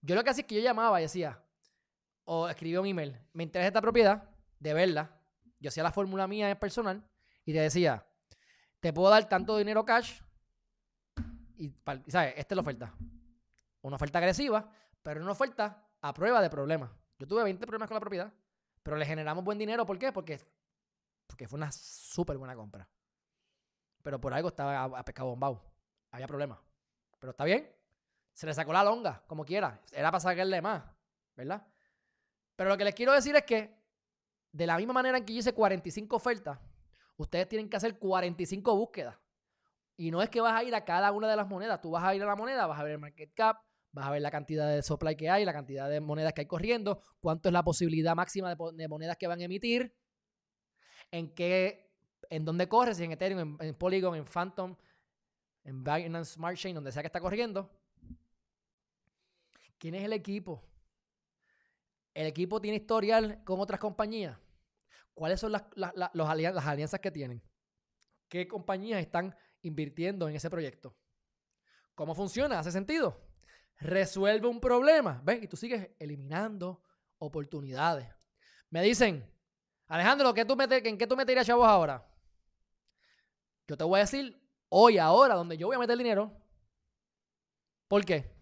Yo 0.01 0.15
lo 0.15 0.23
que 0.23 0.31
hacía 0.31 0.43
es 0.43 0.47
que 0.47 0.55
yo 0.55 0.61
llamaba 0.61 1.01
y 1.01 1.05
decía, 1.05 1.43
o 2.25 2.49
escribía 2.49 2.81
un 2.81 2.87
email, 2.87 3.19
me 3.33 3.43
interesa 3.43 3.69
esta 3.69 3.83
propiedad, 3.83 4.31
de 4.61 4.73
verla. 4.73 5.21
Yo 5.59 5.69
hacía 5.69 5.83
la 5.83 5.93
fórmula 5.93 6.27
mía 6.27 6.59
personal 6.59 7.05
y 7.47 7.53
te 7.53 7.61
decía, 7.61 8.05
te 8.81 8.93
puedo 8.93 9.09
dar 9.09 9.27
tanto 9.29 9.57
dinero 9.57 9.85
cash 9.85 10.21
y, 11.57 11.73
¿sabes? 12.09 12.35
Esta 12.37 12.55
es 12.55 12.57
la 12.57 12.61
oferta. 12.61 12.93
Una 13.83 13.97
oferta 13.97 14.19
agresiva, 14.19 14.69
pero 15.01 15.23
una 15.23 15.31
oferta 15.31 15.89
a 16.03 16.13
prueba 16.13 16.43
de 16.43 16.51
problemas. 16.51 16.91
Yo 17.19 17.27
tuve 17.27 17.45
20 17.45 17.65
problemas 17.65 17.89
con 17.89 17.95
la 17.95 18.01
propiedad, 18.01 18.33
pero 18.83 18.97
le 18.97 19.07
generamos 19.07 19.45
buen 19.45 19.59
dinero. 19.59 19.87
¿Por 19.87 19.97
qué? 19.97 20.13
Porque, 20.13 20.41
porque 21.27 21.47
fue 21.47 21.57
una 21.57 21.71
súper 21.71 22.37
buena 22.37 22.57
compra. 22.57 22.89
Pero 24.03 24.21
por 24.21 24.35
algo 24.35 24.49
estaba 24.49 24.85
a, 24.85 25.05
pescado 25.05 25.29
bombado. 25.29 25.63
Había 26.11 26.27
problemas. 26.27 26.59
Pero 27.21 27.31
está 27.31 27.45
bien. 27.45 27.73
Se 28.33 28.45
le 28.45 28.55
sacó 28.55 28.73
la 28.73 28.83
longa, 28.83 29.23
como 29.29 29.45
quiera. 29.45 29.81
Era 29.93 30.11
para 30.11 30.21
sacarle 30.21 30.61
más, 30.61 30.83
¿verdad? 31.37 31.65
Pero 32.57 32.71
lo 32.71 32.77
que 32.77 32.85
les 32.85 32.95
quiero 32.95 33.13
decir 33.13 33.37
es 33.37 33.45
que, 33.45 33.75
de 34.51 34.67
la 34.67 34.77
misma 34.77 34.93
manera 34.93 35.17
en 35.17 35.25
que 35.25 35.33
yo 35.33 35.39
hice 35.39 35.55
45 35.55 36.17
ofertas, 36.17 36.59
ustedes 37.17 37.49
tienen 37.49 37.69
que 37.69 37.77
hacer 37.77 37.99
45 37.99 38.77
búsquedas. 38.77 39.17
Y 39.97 40.11
no 40.11 40.23
es 40.23 40.29
que 40.29 40.41
vas 40.41 40.55
a 40.55 40.63
ir 40.63 40.75
a 40.75 40.85
cada 40.85 41.11
una 41.13 41.29
de 41.29 41.37
las 41.37 41.49
monedas. 41.49 41.81
Tú 41.81 41.91
vas 41.91 42.05
a 42.05 42.15
ir 42.15 42.23
a 42.23 42.27
la 42.27 42.37
moneda, 42.37 42.67
vas 42.67 42.79
a 42.79 42.83
ver 42.83 42.93
el 42.93 42.99
market 42.99 43.33
cap, 43.35 43.59
vas 43.93 44.07
a 44.07 44.11
ver 44.11 44.21
la 44.21 44.31
cantidad 44.31 44.69
de 44.69 44.83
supply 44.83 45.17
que 45.17 45.31
hay, 45.31 45.45
la 45.45 45.55
cantidad 45.55 45.89
de 45.89 46.01
monedas 46.01 46.35
que 46.35 46.43
hay 46.43 46.47
corriendo, 46.47 47.01
cuánto 47.19 47.49
es 47.49 47.53
la 47.55 47.65
posibilidad 47.65 48.15
máxima 48.15 48.55
de, 48.55 48.89
monedas 48.89 49.17
que 49.17 49.27
van 49.27 49.41
a 49.41 49.45
emitir, 49.45 49.95
en 51.11 51.35
qué, 51.35 51.91
en 52.29 52.45
dónde 52.45 52.69
corre, 52.69 52.95
si 52.95 53.05
en 53.05 53.13
Ethereum, 53.13 53.57
en, 53.59 53.75
Polygon, 53.75 54.17
en 54.17 54.27
Phantom, 54.27 54.77
en 55.65 55.83
Binance 55.83 56.35
Smart 56.35 56.59
Chain, 56.59 56.75
donde 56.75 56.93
sea 56.93 57.03
que 57.03 57.07
está 57.07 57.21
corriendo. 57.21 57.71
¿Quién 59.79 59.95
es 59.95 60.05
el 60.05 60.13
equipo? 60.13 60.63
El 62.13 62.27
equipo 62.27 62.61
tiene 62.61 62.77
historial 62.77 63.43
con 63.45 63.61
otras 63.61 63.81
compañías. 63.81 64.39
¿Cuáles 65.17 65.41
son 65.41 65.51
las, 65.51 65.65
las 65.75 66.29
alianzas 66.67 67.01
que 67.01 67.11
tienen? 67.11 67.43
¿Qué 68.29 68.47
compañías 68.47 69.01
están 69.01 69.35
invirtiendo 69.67 70.29
en 70.29 70.37
ese 70.37 70.49
proyecto. 70.49 70.97
¿Cómo 71.95 72.15
funciona? 72.15 72.59
¿Hace 72.59 72.71
sentido? 72.71 73.21
Resuelve 73.79 74.47
un 74.47 74.61
problema. 74.61 75.21
¿Ves? 75.25 75.43
Y 75.43 75.49
tú 75.49 75.57
sigues 75.57 75.91
eliminando 75.99 76.83
oportunidades. 77.19 78.09
Me 78.71 78.83
dicen, 78.83 79.29
Alejandro, 79.89 80.33
¿qué 80.33 80.45
tú 80.45 80.57
¿en 80.59 80.99
qué 80.99 81.07
tú 81.07 81.17
meterías 81.17 81.47
chavos 81.47 81.67
ahora? 81.67 82.07
Yo 83.67 83.77
te 83.77 83.85
voy 83.85 83.99
a 83.99 84.03
decir 84.03 84.41
hoy, 84.69 84.99
ahora, 84.99 85.35
donde 85.35 85.57
yo 85.57 85.67
voy 85.67 85.77
a 85.77 85.81
meter 85.81 85.99
dinero. 85.99 86.33
¿Por 87.89 88.05
qué? 88.05 88.33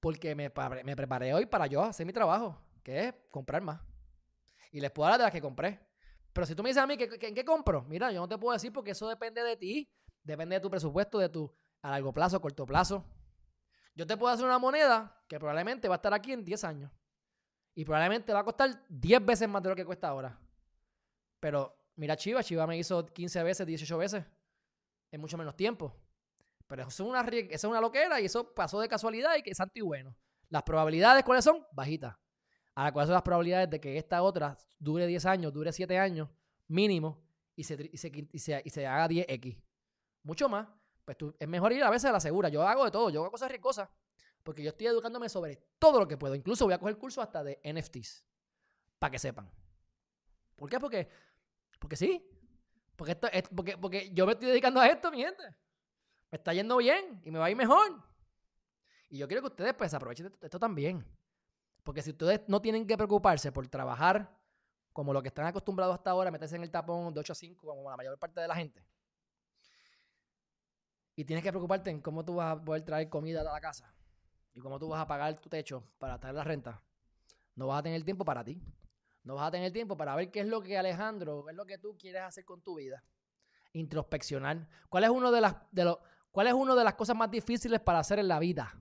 Porque 0.00 0.34
me, 0.34 0.52
me 0.84 0.96
preparé 0.96 1.34
hoy 1.34 1.46
para 1.46 1.66
yo 1.66 1.82
hacer 1.82 2.06
mi 2.06 2.12
trabajo, 2.12 2.60
que 2.82 3.08
es 3.08 3.14
comprar 3.30 3.62
más. 3.62 3.80
Y 4.72 4.80
les 4.80 4.90
puedo 4.90 5.06
hablar 5.06 5.20
de 5.20 5.24
las 5.26 5.32
que 5.32 5.40
compré. 5.40 5.78
Pero 6.32 6.46
si 6.46 6.54
tú 6.54 6.62
me 6.62 6.70
dices 6.70 6.82
a 6.82 6.86
mí, 6.86 6.96
¿en 6.98 7.34
qué 7.34 7.44
compro? 7.44 7.84
Mira, 7.84 8.10
yo 8.10 8.20
no 8.20 8.28
te 8.28 8.38
puedo 8.38 8.54
decir 8.54 8.72
porque 8.72 8.90
eso 8.90 9.08
depende 9.08 9.42
de 9.42 9.56
ti. 9.56 9.88
Depende 10.24 10.56
de 10.56 10.60
tu 10.60 10.70
presupuesto, 10.70 11.18
de 11.18 11.28
tu 11.28 11.54
a 11.82 11.90
largo 11.90 12.12
plazo, 12.12 12.40
corto 12.40 12.64
plazo. 12.64 13.04
Yo 13.94 14.06
te 14.06 14.16
puedo 14.16 14.32
hacer 14.32 14.46
una 14.46 14.58
moneda 14.58 15.22
que 15.28 15.38
probablemente 15.38 15.88
va 15.88 15.96
a 15.96 15.96
estar 15.96 16.14
aquí 16.14 16.32
en 16.32 16.44
10 16.44 16.64
años. 16.64 16.90
Y 17.74 17.84
probablemente 17.84 18.32
va 18.32 18.40
a 18.40 18.44
costar 18.44 18.84
10 18.88 19.24
veces 19.24 19.48
más 19.48 19.62
de 19.62 19.68
lo 19.70 19.76
que 19.76 19.84
cuesta 19.84 20.08
ahora. 20.08 20.38
Pero 21.40 21.76
mira 21.96 22.16
Chiva, 22.16 22.42
Chiva 22.42 22.66
me 22.66 22.78
hizo 22.78 23.06
15 23.06 23.42
veces, 23.42 23.66
18 23.66 23.98
veces 23.98 24.24
en 25.10 25.20
mucho 25.20 25.36
menos 25.36 25.54
tiempo. 25.56 25.94
Pero 26.66 26.82
eso 26.82 27.02
es 27.04 27.08
una, 27.08 27.20
eso 27.20 27.48
es 27.50 27.64
una 27.64 27.80
loquera 27.80 28.20
y 28.20 28.26
eso 28.26 28.54
pasó 28.54 28.80
de 28.80 28.88
casualidad 28.88 29.36
y 29.36 29.42
que 29.42 29.50
es 29.50 29.56
santo 29.56 29.72
y 29.74 29.82
bueno. 29.82 30.16
Las 30.48 30.62
probabilidades, 30.62 31.24
¿cuáles 31.24 31.44
son? 31.44 31.66
Bajitas. 31.72 32.16
Ahora, 32.74 32.92
¿cuáles 32.92 33.08
son 33.08 33.14
las 33.14 33.22
probabilidades 33.22 33.68
de 33.70 33.80
que 33.80 33.98
esta 33.98 34.22
otra 34.22 34.56
dure 34.78 35.06
10 35.06 35.26
años, 35.26 35.52
dure 35.52 35.72
7 35.72 35.98
años 35.98 36.28
mínimo 36.68 37.22
y 37.54 37.64
se, 37.64 37.90
y 37.92 37.96
se, 37.98 38.62
y 38.64 38.70
se, 38.70 38.86
haga 38.86 39.08
10x? 39.08 39.62
Mucho 40.22 40.48
más. 40.48 40.68
Pues 41.04 41.18
tú, 41.18 41.34
es 41.38 41.48
mejor 41.48 41.72
ir 41.72 41.82
a 41.82 41.90
veces 41.90 42.08
a 42.08 42.12
la 42.12 42.20
segura. 42.20 42.48
Yo 42.48 42.66
hago 42.66 42.84
de 42.84 42.90
todo, 42.90 43.10
yo 43.10 43.20
hago 43.20 43.30
cosas 43.30 43.50
ricosas. 43.50 43.88
Porque 44.42 44.62
yo 44.62 44.70
estoy 44.70 44.86
educándome 44.86 45.28
sobre 45.28 45.56
todo 45.78 46.00
lo 46.00 46.08
que 46.08 46.16
puedo. 46.16 46.34
Incluso 46.34 46.64
voy 46.64 46.74
a 46.74 46.78
coger 46.78 46.96
curso 46.96 47.20
hasta 47.20 47.44
de 47.44 47.60
NFTs. 47.64 48.24
Para 48.98 49.10
que 49.10 49.18
sepan. 49.18 49.50
¿Por 50.56 50.70
qué? 50.70 50.80
Porque, 50.80 51.08
porque 51.78 51.96
sí. 51.96 52.24
Porque, 52.96 53.12
esto, 53.12 53.28
es, 53.32 53.42
porque, 53.54 53.76
porque 53.76 54.10
yo 54.12 54.26
me 54.26 54.32
estoy 54.32 54.48
dedicando 54.48 54.80
a 54.80 54.86
esto, 54.86 55.10
mi 55.10 55.18
gente. 55.18 55.42
Me 56.30 56.36
está 56.38 56.54
yendo 56.54 56.76
bien 56.78 57.20
y 57.24 57.30
me 57.30 57.38
va 57.38 57.46
a 57.46 57.50
ir 57.50 57.56
mejor. 57.56 58.02
Y 59.08 59.18
yo 59.18 59.28
quiero 59.28 59.42
que 59.42 59.48
ustedes 59.48 59.74
pues 59.74 59.92
aprovechen 59.92 60.32
esto 60.40 60.58
también. 60.58 61.04
Porque 61.82 62.02
si 62.02 62.10
ustedes 62.10 62.42
no 62.48 62.60
tienen 62.60 62.86
que 62.86 62.96
preocuparse 62.96 63.50
por 63.52 63.66
trabajar 63.68 64.38
como 64.92 65.12
lo 65.12 65.22
que 65.22 65.28
están 65.28 65.46
acostumbrados 65.46 65.94
hasta 65.94 66.10
ahora, 66.10 66.30
meterse 66.30 66.56
en 66.56 66.62
el 66.62 66.70
tapón 66.70 67.12
de 67.14 67.20
8 67.20 67.32
a 67.32 67.36
5, 67.36 67.66
como 67.66 67.90
la 67.90 67.96
mayor 67.96 68.18
parte 68.18 68.40
de 68.40 68.48
la 68.48 68.54
gente, 68.54 68.84
y 71.16 71.24
tienes 71.24 71.42
que 71.42 71.50
preocuparte 71.50 71.90
en 71.90 72.00
cómo 72.00 72.24
tú 72.24 72.36
vas 72.36 72.56
a 72.56 72.64
poder 72.64 72.82
traer 72.82 73.08
comida 73.08 73.40
a 73.40 73.44
la 73.44 73.60
casa 73.60 73.94
y 74.54 74.60
cómo 74.60 74.78
tú 74.78 74.88
vas 74.88 75.00
a 75.00 75.06
pagar 75.06 75.38
tu 75.40 75.48
techo 75.48 75.84
para 75.98 76.18
traer 76.18 76.34
la 76.34 76.44
renta, 76.44 76.82
no 77.54 77.66
vas 77.66 77.80
a 77.80 77.82
tener 77.82 78.02
tiempo 78.04 78.24
para 78.24 78.44
ti. 78.44 78.62
No 79.24 79.36
vas 79.36 79.48
a 79.48 79.50
tener 79.52 79.72
tiempo 79.72 79.96
para 79.96 80.16
ver 80.16 80.30
qué 80.30 80.40
es 80.40 80.46
lo 80.46 80.60
que 80.60 80.76
Alejandro, 80.76 81.44
qué 81.44 81.52
es 81.52 81.56
lo 81.56 81.64
que 81.64 81.78
tú 81.78 81.96
quieres 81.96 82.22
hacer 82.22 82.44
con 82.44 82.60
tu 82.60 82.76
vida. 82.76 83.04
Introspeccionar. 83.72 84.68
¿Cuál 84.88 85.04
es 85.04 85.10
uno 85.10 85.30
de 85.30 85.54
de 85.70 85.96
cuál 86.32 86.46
es 86.48 86.52
una 86.52 86.74
de 86.74 86.84
las 86.84 86.94
cosas 86.94 87.16
más 87.16 87.30
difíciles 87.30 87.80
para 87.80 88.00
hacer 88.00 88.18
en 88.18 88.28
la 88.28 88.38
vida? 88.40 88.74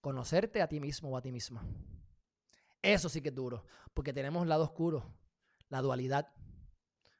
Conocerte 0.00 0.62
a 0.62 0.68
ti 0.68 0.80
mismo 0.80 1.10
o 1.10 1.16
a 1.16 1.22
ti 1.22 1.32
misma. 1.32 1.64
Eso 2.82 3.08
sí 3.08 3.20
que 3.20 3.30
es 3.30 3.34
duro, 3.34 3.64
porque 3.94 4.12
tenemos 4.12 4.46
lado 4.46 4.64
oscuro, 4.64 5.12
la 5.68 5.82
dualidad. 5.82 6.32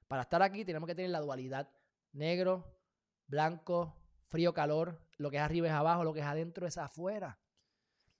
Para 0.07 0.23
estar 0.23 0.43
aquí 0.43 0.65
tenemos 0.65 0.87
que 0.87 0.95
tener 0.95 1.11
la 1.11 1.21
dualidad. 1.21 1.71
Negro, 2.13 2.79
blanco, 3.27 3.97
frío, 4.29 4.55
calor, 4.55 5.01
lo 5.17 5.31
que 5.31 5.37
es 5.37 5.43
arriba 5.43 5.67
es 5.67 5.73
abajo, 5.73 6.05
lo 6.05 6.15
que 6.15 6.21
es 6.21 6.27
adentro 6.27 6.67
es 6.67 6.79
afuera. 6.79 7.39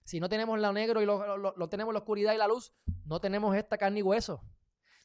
Si 0.03 0.19
no 0.19 0.27
tenemos 0.27 0.59
lo 0.59 0.73
negro 0.73 1.01
y 1.01 1.05
lo, 1.05 1.69
tenemos 1.69 1.93
la 1.93 1.99
oscuridad 1.99 2.33
y 2.33 2.37
la 2.37 2.47
luz, 2.47 2.73
no 3.05 3.21
tenemos 3.21 3.55
esta 3.55 3.77
carne 3.77 3.99
y 3.99 4.03
hueso. 4.03 4.43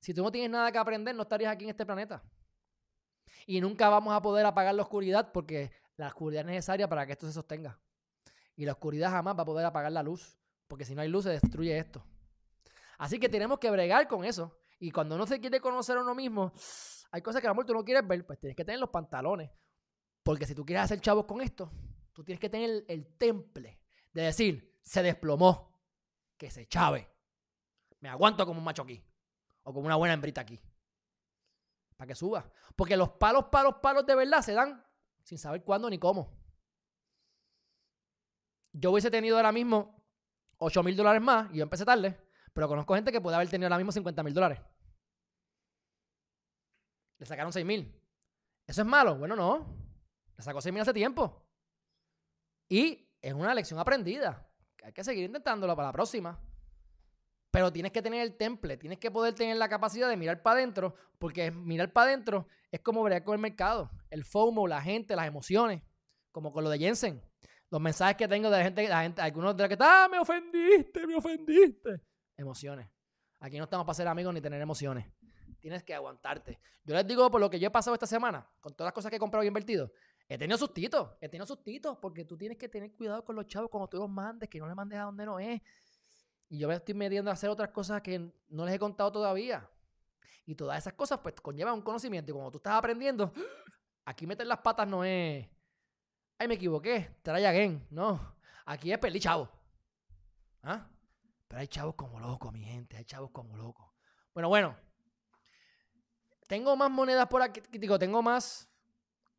Si 0.00 0.12
tú 0.12 0.22
no 0.22 0.32
tienes 0.32 0.50
nada 0.50 0.72
que 0.72 0.78
aprender, 0.78 1.14
no 1.14 1.22
estarías 1.22 1.52
aquí 1.52 1.64
en 1.64 1.70
este 1.70 1.86
planeta. 1.86 2.22
Y 3.46 3.60
nunca 3.60 3.88
vamos 3.88 4.14
a 4.14 4.22
poder 4.22 4.46
apagar 4.46 4.74
la 4.74 4.82
oscuridad 4.82 5.30
porque 5.32 5.72
la 5.96 6.08
oscuridad 6.08 6.40
es 6.40 6.46
necesaria 6.46 6.88
para 6.88 7.06
que 7.06 7.12
esto 7.12 7.26
se 7.26 7.32
sostenga. 7.32 7.78
Y 8.56 8.64
la 8.64 8.72
oscuridad 8.72 9.10
jamás 9.10 9.36
va 9.36 9.42
a 9.42 9.46
poder 9.46 9.66
apagar 9.66 9.92
la 9.92 10.02
luz, 10.02 10.38
porque 10.68 10.84
si 10.84 10.94
no 10.94 11.02
hay 11.02 11.08
luz 11.08 11.24
se 11.24 11.30
destruye 11.30 11.76
esto. 11.76 12.04
Así 12.98 13.18
que 13.18 13.28
tenemos 13.28 13.58
que 13.58 13.70
bregar 13.70 14.06
con 14.06 14.24
eso. 14.24 14.56
Y 14.78 14.90
cuando 14.90 15.16
uno 15.16 15.26
se 15.26 15.40
quiere 15.40 15.60
conocer 15.60 15.96
a 15.96 16.02
uno 16.02 16.14
mismo, 16.14 16.52
hay 17.10 17.22
cosas 17.22 17.40
que 17.40 17.46
a 17.46 17.50
lo 17.50 17.56
mejor 17.56 17.74
no 17.74 17.84
quieres 17.84 18.06
ver, 18.06 18.24
pues 18.26 18.38
tienes 18.38 18.56
que 18.56 18.64
tener 18.64 18.80
los 18.80 18.90
pantalones. 18.90 19.50
Porque 20.22 20.46
si 20.46 20.54
tú 20.54 20.64
quieres 20.64 20.84
hacer 20.84 21.00
chavos 21.00 21.26
con 21.26 21.40
esto, 21.40 21.70
tú 22.12 22.24
tienes 22.24 22.40
que 22.40 22.48
tener 22.48 22.84
el, 22.88 23.16
temple 23.16 23.80
de 24.12 24.22
decir, 24.22 24.78
se 24.82 25.02
desplomó, 25.02 25.80
que 26.36 26.50
se 26.50 26.66
chave. 26.66 27.10
Me 28.00 28.08
aguanto 28.08 28.46
como 28.46 28.58
un 28.58 28.64
macho 28.64 28.82
aquí. 28.82 29.04
O 29.62 29.72
como 29.72 29.86
una 29.86 29.96
buena 29.96 30.14
hembrita 30.14 30.42
aquí. 30.42 30.60
Para 31.96 32.08
que 32.08 32.14
suba. 32.14 32.50
Porque 32.76 32.96
los 32.96 33.10
palos, 33.10 33.46
palos, 33.46 33.76
palos 33.82 34.04
de 34.06 34.14
verdad 34.14 34.42
se 34.42 34.52
dan 34.52 34.84
sin 35.22 35.38
saber 35.38 35.64
cuándo 35.64 35.88
ni 35.88 35.98
cómo 35.98 36.43
yo 38.74 38.90
hubiese 38.90 39.10
tenido 39.10 39.36
ahora 39.36 39.52
mismo 39.52 40.04
8 40.58 40.82
mil 40.82 40.96
dólares 40.96 41.22
más 41.22 41.50
y 41.52 41.58
yo 41.58 41.62
empecé 41.62 41.84
tarde, 41.84 42.20
pero 42.52 42.68
conozco 42.68 42.94
gente 42.94 43.12
que 43.12 43.20
puede 43.20 43.36
haber 43.36 43.48
tenido 43.48 43.66
ahora 43.66 43.78
mismo 43.78 43.92
50 43.92 44.22
mil 44.22 44.34
dólares. 44.34 44.60
Le 47.18 47.26
sacaron 47.26 47.52
6 47.52 47.64
mil. 47.64 47.94
¿Eso 48.66 48.82
es 48.82 48.86
malo? 48.86 49.16
Bueno, 49.16 49.36
no. 49.36 49.66
Le 50.36 50.42
sacó 50.42 50.60
6 50.60 50.72
mil 50.72 50.82
hace 50.82 50.92
tiempo. 50.92 51.46
Y 52.68 53.08
es 53.22 53.32
una 53.32 53.54
lección 53.54 53.78
aprendida. 53.78 54.50
Hay 54.82 54.92
que 54.92 55.04
seguir 55.04 55.24
intentándolo 55.24 55.76
para 55.76 55.88
la 55.88 55.92
próxima. 55.92 56.40
Pero 57.52 57.72
tienes 57.72 57.92
que 57.92 58.02
tener 58.02 58.22
el 58.22 58.36
temple, 58.36 58.76
tienes 58.76 58.98
que 58.98 59.12
poder 59.12 59.34
tener 59.34 59.56
la 59.56 59.68
capacidad 59.68 60.08
de 60.08 60.16
mirar 60.16 60.42
para 60.42 60.58
adentro, 60.58 60.96
porque 61.20 61.52
mirar 61.52 61.92
para 61.92 62.08
adentro 62.08 62.48
es 62.72 62.80
como 62.80 63.04
ver 63.04 63.22
con 63.22 63.34
el 63.34 63.40
mercado. 63.40 63.92
El 64.10 64.24
FOMO, 64.24 64.66
la 64.66 64.82
gente, 64.82 65.14
las 65.14 65.28
emociones, 65.28 65.80
como 66.32 66.52
con 66.52 66.64
lo 66.64 66.70
de 66.70 66.80
Jensen 66.80 67.22
los 67.74 67.82
mensajes 67.82 68.16
que 68.16 68.28
tengo 68.28 68.48
de 68.50 68.58
la 68.58 68.62
gente, 68.62 68.88
la 68.88 69.02
gente 69.02 69.20
algunos 69.20 69.56
de 69.56 69.64
los 69.64 69.68
que 69.68 69.74
están, 69.74 69.88
ah, 69.90 70.08
me 70.08 70.20
ofendiste, 70.20 71.08
me 71.08 71.16
ofendiste. 71.16 72.02
Emociones. 72.36 72.88
Aquí 73.40 73.58
no 73.58 73.64
estamos 73.64 73.84
para 73.84 73.94
ser 73.94 74.06
amigos 74.06 74.32
ni 74.32 74.40
tener 74.40 74.60
emociones. 74.60 75.12
Tienes 75.58 75.82
que 75.82 75.92
aguantarte. 75.92 76.60
Yo 76.84 76.94
les 76.94 77.04
digo 77.04 77.28
por 77.32 77.40
lo 77.40 77.50
que 77.50 77.58
yo 77.58 77.66
he 77.66 77.70
pasado 77.72 77.94
esta 77.94 78.06
semana, 78.06 78.48
con 78.60 78.74
todas 78.74 78.86
las 78.86 78.94
cosas 78.94 79.10
que 79.10 79.16
he 79.16 79.18
comprado 79.18 79.42
y 79.42 79.48
invertido, 79.48 79.90
he 80.28 80.38
tenido 80.38 80.56
sustitos, 80.56 81.16
he 81.20 81.28
tenido 81.28 81.46
sustitos, 81.46 81.98
porque 82.00 82.24
tú 82.24 82.38
tienes 82.38 82.58
que 82.58 82.68
tener 82.68 82.94
cuidado 82.94 83.24
con 83.24 83.34
los 83.34 83.48
chavos 83.48 83.68
cuando 83.68 83.88
tú 83.88 83.96
los 83.96 84.08
mandes, 84.08 84.48
que 84.48 84.60
no 84.60 84.68
les 84.68 84.76
mandes 84.76 85.00
a 85.00 85.02
donde 85.02 85.26
no 85.26 85.40
es. 85.40 85.60
Y 86.48 86.60
yo 86.60 86.68
me 86.68 86.76
estoy 86.76 86.94
metiendo 86.94 87.28
a 87.28 87.34
hacer 87.34 87.50
otras 87.50 87.70
cosas 87.70 88.02
que 88.02 88.30
no 88.50 88.64
les 88.64 88.76
he 88.76 88.78
contado 88.78 89.10
todavía. 89.10 89.68
Y 90.46 90.54
todas 90.54 90.78
esas 90.78 90.92
cosas, 90.92 91.18
pues, 91.18 91.34
conllevan 91.40 91.74
un 91.74 91.82
conocimiento. 91.82 92.30
Y 92.30 92.34
cuando 92.34 92.52
tú 92.52 92.58
estás 92.58 92.74
aprendiendo, 92.74 93.32
aquí 94.04 94.28
meter 94.28 94.46
las 94.46 94.58
patas 94.58 94.86
no 94.86 95.04
es. 95.04 95.48
Ay, 96.38 96.48
me 96.48 96.54
equivoqué, 96.54 97.16
try 97.22 97.44
again. 97.44 97.86
No. 97.90 98.36
Aquí 98.66 98.92
es 98.92 98.98
perdí 98.98 99.20
chavo. 99.20 99.48
¿Ah? 100.62 100.88
Pero 101.48 101.60
hay 101.60 101.68
chavos 101.68 101.94
como 101.94 102.18
locos, 102.18 102.52
mi 102.52 102.64
gente. 102.64 102.96
Hay 102.96 103.04
chavos 103.04 103.30
como 103.30 103.56
locos. 103.56 103.86
Bueno, 104.32 104.48
bueno. 104.48 104.76
Tengo 106.48 106.76
más 106.76 106.90
monedas 106.90 107.26
por 107.28 107.42
aquí. 107.42 107.60
Digo, 107.70 107.98
tengo 107.98 108.22
más 108.22 108.68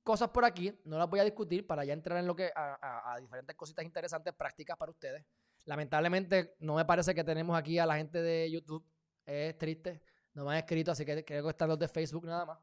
cosas 0.03 0.29
por 0.29 0.45
aquí. 0.45 0.73
No 0.85 0.97
las 0.97 1.09
voy 1.09 1.19
a 1.19 1.23
discutir 1.23 1.65
para 1.67 1.83
ya 1.83 1.93
entrar 1.93 2.19
en 2.19 2.27
lo 2.27 2.35
que. 2.35 2.51
a, 2.55 3.13
a 3.13 3.19
diferentes 3.19 3.55
cositas 3.55 3.83
interesantes, 3.83 4.33
prácticas 4.33 4.77
para 4.77 4.91
ustedes. 4.91 5.25
Lamentablemente, 5.65 6.55
no 6.59 6.75
me 6.75 6.85
parece 6.85 7.13
que 7.15 7.23
tenemos 7.23 7.57
aquí 7.57 7.79
a 7.79 7.85
la 7.85 7.97
gente 7.97 8.21
de 8.21 8.49
YouTube. 8.51 8.85
Es 9.25 9.57
triste. 9.57 10.01
No 10.33 10.45
me 10.45 10.51
han 10.51 10.57
escrito, 10.57 10.91
así 10.91 11.05
que 11.05 11.25
creo 11.25 11.43
que 11.43 11.49
están 11.49 11.69
los 11.69 11.79
de 11.79 11.87
Facebook 11.87 12.25
nada 12.25 12.45
más. 12.45 12.59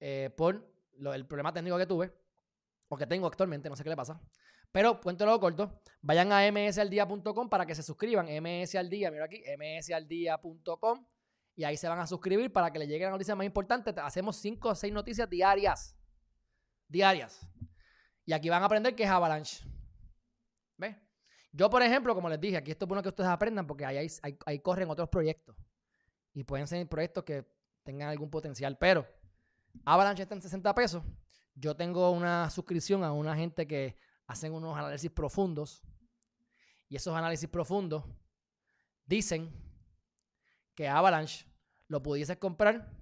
Eh, 0.00 0.30
por 0.36 0.66
el 0.98 1.26
problema 1.26 1.52
técnico 1.52 1.78
que 1.78 1.86
tuve. 1.86 2.25
O 2.88 2.96
que 2.96 3.06
tengo 3.06 3.26
actualmente, 3.26 3.68
no 3.68 3.76
sé 3.76 3.82
qué 3.82 3.90
le 3.90 3.96
pasa. 3.96 4.20
Pero, 4.72 5.00
lo 5.02 5.40
corto, 5.40 5.80
vayan 6.02 6.32
a 6.32 6.50
msaldia.com 6.50 7.48
para 7.48 7.66
que 7.66 7.74
se 7.74 7.82
suscriban. 7.82 8.26
msaldia, 8.26 9.10
mira 9.10 9.24
aquí, 9.24 9.42
msaldia.com. 9.58 11.06
Y 11.56 11.64
ahí 11.64 11.76
se 11.76 11.88
van 11.88 11.98
a 11.98 12.06
suscribir 12.06 12.52
para 12.52 12.70
que 12.70 12.78
les 12.78 12.88
lleguen 12.88 13.06
las 13.06 13.12
noticias 13.12 13.36
más 13.36 13.46
importantes. 13.46 13.94
Hacemos 13.96 14.36
5 14.36 14.68
o 14.68 14.74
6 14.74 14.92
noticias 14.92 15.28
diarias. 15.28 15.96
Diarias. 16.88 17.48
Y 18.26 18.32
aquí 18.34 18.50
van 18.50 18.62
a 18.62 18.66
aprender 18.66 18.94
qué 18.94 19.04
es 19.04 19.10
Avalanche. 19.10 19.64
¿Ves? 20.76 20.96
Yo, 21.52 21.70
por 21.70 21.82
ejemplo, 21.82 22.14
como 22.14 22.28
les 22.28 22.38
dije, 22.38 22.58
aquí 22.58 22.70
esto 22.70 22.84
es 22.84 22.88
bueno 22.88 23.02
que 23.02 23.08
ustedes 23.08 23.30
aprendan 23.30 23.66
porque 23.66 23.86
ahí, 23.86 24.06
ahí, 24.44 24.58
corren 24.58 24.90
otros 24.90 25.08
proyectos. 25.08 25.56
Y 26.34 26.44
pueden 26.44 26.66
ser 26.66 26.86
proyectos 26.86 27.24
que 27.24 27.46
tengan 27.82 28.10
algún 28.10 28.28
potencial. 28.28 28.76
Pero 28.76 29.06
Avalanche 29.86 30.24
está 30.24 30.34
en 30.34 30.42
60 30.42 30.74
pesos. 30.74 31.02
Yo 31.56 31.74
tengo 31.74 32.12
una 32.12 32.48
suscripción 32.50 33.02
a 33.02 33.12
una 33.12 33.34
gente 33.34 33.66
que 33.66 33.98
hacen 34.28 34.52
unos 34.52 34.76
análisis 34.78 35.10
profundos. 35.10 35.82
Y 36.88 36.94
esos 36.94 37.16
análisis 37.16 37.48
profundos 37.48 38.04
dicen 39.04 39.50
que 40.76 40.86
Avalanche 40.86 41.44
lo 41.88 42.00
pudieses 42.00 42.36
comprar 42.36 42.92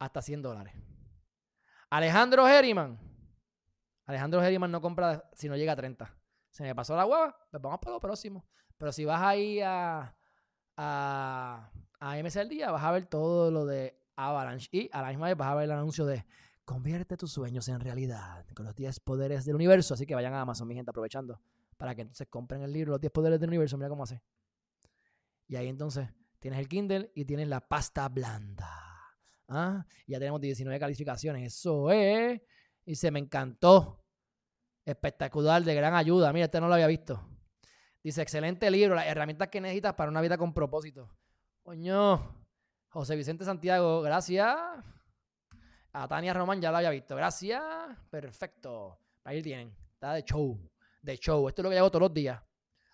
hasta 0.00 0.20
100 0.20 0.42
dólares. 0.42 0.74
Alejandro 1.90 2.48
Herriman. 2.48 2.98
Alejandro 4.06 4.42
Herriman 4.42 4.72
no 4.72 4.80
compra 4.80 5.30
si 5.34 5.48
no 5.48 5.56
llega 5.56 5.72
a 5.72 5.76
30 5.76 6.20
se 6.50 6.64
me 6.64 6.74
pasó 6.74 6.96
la 6.96 7.06
hueva, 7.06 7.36
pues 7.50 7.62
vamos 7.62 7.78
para 7.80 7.94
lo 7.94 8.00
próximo. 8.00 8.46
Pero 8.76 8.92
si 8.92 9.04
vas 9.04 9.22
ahí 9.22 9.60
a, 9.60 10.14
a, 10.76 11.70
a 12.00 12.16
MC 12.18 12.36
al 12.38 12.48
día, 12.48 12.70
vas 12.70 12.82
a 12.82 12.90
ver 12.90 13.06
todo 13.06 13.50
lo 13.50 13.64
de 13.66 13.98
Avalanche. 14.16 14.68
Y 14.72 14.90
a 14.92 15.02
la 15.02 15.08
misma 15.08 15.28
vez 15.28 15.36
vas 15.36 15.48
a 15.48 15.54
ver 15.54 15.64
el 15.64 15.72
anuncio 15.72 16.06
de 16.06 16.26
convierte 16.70 17.16
tus 17.16 17.32
sueños 17.32 17.66
en 17.66 17.80
realidad 17.80 18.46
con 18.54 18.64
los 18.64 18.76
10 18.76 19.00
poderes 19.00 19.44
del 19.44 19.56
universo. 19.56 19.94
Así 19.94 20.06
que 20.06 20.14
vayan 20.14 20.34
a 20.34 20.42
Amazon, 20.42 20.68
mi 20.68 20.76
gente, 20.76 20.90
aprovechando 20.90 21.40
para 21.76 21.96
que 21.96 22.02
entonces 22.02 22.28
compren 22.28 22.62
el 22.62 22.72
libro 22.72 22.92
Los 22.92 23.00
10 23.00 23.12
poderes 23.12 23.40
del 23.40 23.48
universo. 23.48 23.76
Mira 23.76 23.88
cómo 23.88 24.04
hace. 24.04 24.22
Y 25.48 25.56
ahí 25.56 25.66
entonces 25.66 26.08
tienes 26.38 26.60
el 26.60 26.68
Kindle 26.68 27.10
y 27.16 27.24
tienes 27.24 27.48
la 27.48 27.58
pasta 27.60 28.08
blanda. 28.08 28.70
¿Ah? 29.48 29.84
Ya 30.06 30.20
tenemos 30.20 30.40
19 30.40 30.78
calificaciones. 30.78 31.44
Eso 31.44 31.90
es. 31.90 32.40
Y 32.84 32.94
se 32.94 33.10
me 33.10 33.18
encantó. 33.18 34.04
Espectacular, 34.84 35.64
de 35.64 35.74
gran 35.74 35.94
ayuda. 35.94 36.32
Mira, 36.32 36.44
este 36.44 36.60
no 36.60 36.68
lo 36.68 36.74
había 36.74 36.86
visto. 36.86 37.20
Dice, 38.00 38.22
excelente 38.22 38.70
libro, 38.70 38.94
las 38.94 39.06
herramientas 39.06 39.48
que 39.48 39.60
necesitas 39.60 39.94
para 39.94 40.08
una 40.08 40.20
vida 40.20 40.38
con 40.38 40.54
propósito. 40.54 41.10
Coño, 41.64 42.46
José 42.90 43.16
Vicente 43.16 43.44
Santiago, 43.44 44.02
gracias. 44.02 44.56
A 45.92 46.06
Tania 46.06 46.32
Román 46.32 46.60
ya 46.60 46.70
lo 46.70 46.76
había 46.76 46.90
visto. 46.90 47.16
Gracias. 47.16 47.62
Perfecto. 48.10 48.98
Ahí 49.24 49.42
tienen. 49.42 49.74
Está 49.94 50.14
de 50.14 50.22
show. 50.22 50.58
De 51.02 51.16
show. 51.16 51.48
Esto 51.48 51.62
es 51.62 51.64
lo 51.64 51.70
que 51.70 51.78
hago 51.78 51.90
todos 51.90 52.02
los 52.02 52.14
días. 52.14 52.40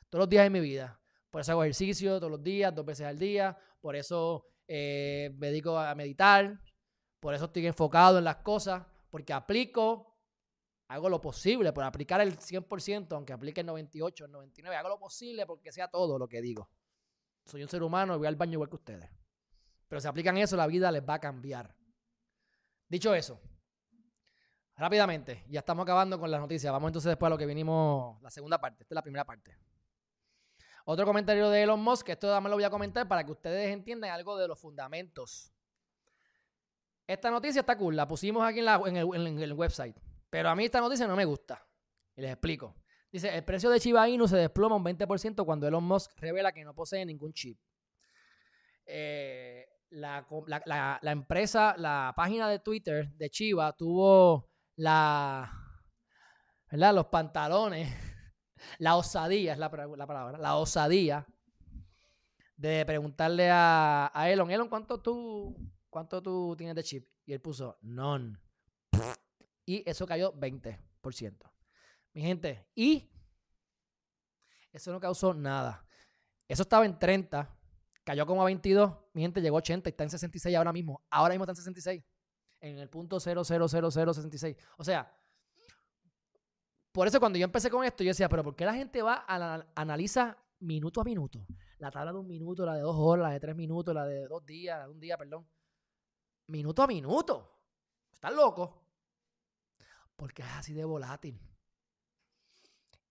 Todos 0.09 0.23
los 0.23 0.29
días 0.29 0.45
de 0.45 0.51
mi 0.51 0.61
vida. 0.61 0.99
Por 1.31 1.41
eso 1.41 1.53
hago 1.53 1.65
ejercicio 1.65 2.19
todos 2.19 2.31
los 2.31 2.43
días, 2.43 2.75
dos 2.75 2.85
veces 2.85 3.07
al 3.07 3.19
día. 3.19 3.57
Por 3.81 3.97
eso 3.97 4.47
eh, 4.67 5.35
me 5.37 5.49
dedico 5.49 5.79
a 5.79 5.95
meditar. 5.95 6.61
Por 7.21 7.35
eso 7.35 7.47
estoy 7.47 7.67
enfocado 7.67 8.19
en 8.19 8.25
las 8.25 8.37
cosas. 8.37 8.85
Porque 9.11 9.33
aplico 9.33 10.17
Hago 10.89 11.09
lo 11.09 11.21
posible 11.21 11.73
por 11.73 11.83
aplicar 11.83 12.21
el 12.21 12.39
100%, 12.39 13.13
aunque 13.13 13.33
aplique 13.33 13.61
el 13.61 13.67
98, 13.67 14.27
el 14.27 14.33
99. 14.33 14.77
Hago 14.77 14.89
lo 14.91 14.99
posible 14.99 15.45
porque 15.45 15.73
sea 15.73 15.89
todo 15.89 16.19
lo 16.19 16.29
que 16.29 16.41
digo. 16.41 16.71
Soy 17.45 17.63
un 17.63 17.69
ser 17.69 17.83
humano 17.83 18.15
y 18.15 18.19
voy 18.19 18.29
al 18.29 18.37
baño 18.37 18.53
igual 18.53 18.69
que 18.69 18.77
ustedes. 18.77 19.11
Pero 19.89 20.01
si 20.01 20.07
aplican 20.07 20.37
eso, 20.37 20.57
la 20.57 20.67
vida 20.67 20.93
les 20.93 21.03
va 21.03 21.15
a 21.15 21.21
cambiar. 21.21 21.76
Dicho 22.89 23.15
eso, 23.15 23.41
rápidamente, 24.77 25.45
ya 25.49 25.61
estamos 25.61 25.83
acabando 25.83 26.19
con 26.21 26.31
las 26.31 26.41
noticias. 26.41 26.73
Vamos 26.73 26.89
entonces 26.89 27.11
después 27.11 27.27
a 27.27 27.31
lo 27.31 27.39
que 27.39 27.47
vinimos, 27.47 28.21
la 28.23 28.31
segunda 28.31 28.61
parte. 28.61 28.85
Esta 28.85 28.95
es 28.95 28.97
la 28.97 29.03
primera 29.03 29.25
parte. 29.25 29.59
Otro 30.85 31.05
comentario 31.05 31.51
de 31.51 31.63
Elon 31.63 31.81
Musk, 31.81 32.11
esto 32.11 32.29
también 32.29 32.51
lo 32.51 32.57
voy 32.57 32.65
a 32.65 32.71
comentar 32.71 33.09
para 33.09 33.25
que 33.25 33.33
ustedes 33.33 33.73
entiendan 33.73 34.13
algo 34.13 34.37
de 34.37 34.47
los 34.47 34.57
fundamentos. 34.57 35.53
Esta 37.09 37.29
noticia 37.29 37.61
está 37.61 37.77
cool, 37.77 37.97
la 37.97 38.07
pusimos 38.07 38.45
aquí 38.45 38.61
en, 38.61 38.97
el 38.97 39.53
website. 39.53 39.97
Pero 40.31 40.49
a 40.49 40.55
mí 40.55 40.65
esta 40.65 40.81
noticia 40.81 41.09
no 41.09 41.17
me 41.17 41.25
gusta. 41.25 41.67
Y 42.15 42.21
les 42.21 42.31
explico. 42.31 42.77
Dice, 43.11 43.35
el 43.35 43.45
precio 43.45 43.69
de 43.69 43.81
Chiba 43.81 44.09
Inu 44.09 44.29
se 44.29 44.37
desploma 44.37 44.77
un 44.77 44.85
20% 44.85 45.45
cuando 45.45 45.67
Elon 45.67 45.83
Musk 45.83 46.13
revela 46.19 46.53
que 46.53 46.65
no 46.65 46.73
posee 46.73 47.05
ningún 47.05 47.33
chip. 47.33 47.59
Eh, 48.85 49.67
la, 49.91 50.99
empresa, 51.03 51.75
la 51.79 52.13
página 52.17 52.49
de 52.49 52.59
Twitter 52.59 53.11
de 53.13 53.31
Chiba 53.31 53.73
tuvo 53.73 54.51
la, 54.77 55.51
¿verdad? 56.71 56.95
Los 56.95 57.07
pantalones, 57.07 57.93
la 58.79 58.97
osadía 58.97 59.53
es 59.53 59.59
la, 59.59 59.71
palabra, 59.71 60.39
la 60.39 60.57
osadía 60.57 61.27
de 62.57 62.85
preguntarle 62.87 63.49
a, 63.51 64.11
Elon, 64.29 64.51
Elon, 64.51 64.69
¿cuánto 64.69 65.01
tú, 65.01 65.57
¿cuánto 65.91 66.23
tú 66.23 66.55
tienes 66.57 66.75
de 66.77 66.83
chip? 66.83 67.09
Y 67.25 67.33
él 67.33 67.41
puso, 67.41 67.79
none 67.83 68.39
y 69.67 69.83
eso 69.89 70.07
cayó 70.07 70.33
20%. 70.33 71.53
Mi 72.15 72.23
gente, 72.23 72.67
y 72.75 73.11
eso 74.73 74.93
no 74.93 75.01
causó 75.01 75.35
nada. 75.35 75.85
Eso 76.49 76.63
estaba 76.63 76.87
en 76.87 76.99
30, 76.99 77.55
cayó 78.07 78.25
como 78.25 78.43
a 78.43 78.45
22, 78.45 78.93
mi 79.15 79.23
gente 79.23 79.43
llegó 79.43 79.57
a 79.57 79.59
80 79.59 79.89
y 79.89 79.91
está 79.91 80.05
en 80.05 80.11
66 80.11 80.57
ahora 80.57 80.73
mismo. 80.73 81.05
Ahora 81.11 81.35
mismo 81.35 81.43
está 81.43 81.51
en 81.51 81.57
66, 81.57 82.05
en 82.61 82.79
el 82.79 82.89
punto 82.89 83.19
00066. 83.19 84.57
O 84.79 84.85
sea, 84.85 85.13
por 86.93 87.09
eso 87.09 87.19
cuando 87.19 87.37
yo 87.37 87.45
empecé 87.45 87.69
con 87.69 87.85
esto, 87.85 88.05
yo 88.05 88.11
decía, 88.11 88.29
pero 88.29 88.45
¿por 88.45 88.55
qué 88.55 88.65
la 88.65 88.75
gente 88.75 89.03
va 89.03 89.25
a 89.27 89.67
analiza 89.75 90.39
minuto 90.61 91.01
a 91.01 91.05
minuto? 91.05 91.45
La 91.79 91.91
tabla 91.91 92.13
de 92.13 92.19
un 92.19 92.29
minuto, 92.29 92.65
la 92.65 92.75
de 92.75 92.83
dos 92.83 92.95
horas, 92.97 93.25
la 93.25 93.31
de 93.33 93.41
tres 93.41 93.57
minutos, 93.57 93.93
la 93.93 94.07
de 94.07 94.29
dos 94.29 94.47
días, 94.47 94.79
la 94.79 94.85
de 94.87 94.93
un 94.93 95.01
día, 95.01 95.19
perdón. 95.19 95.45
Minuto 96.47 96.83
a 96.85 96.87
minuto. 96.87 97.61
Están 98.13 98.37
locos 98.37 98.71
porque 100.15 100.43
es 100.43 100.49
así 100.53 100.75
de 100.75 100.85
volátil. 100.85 101.39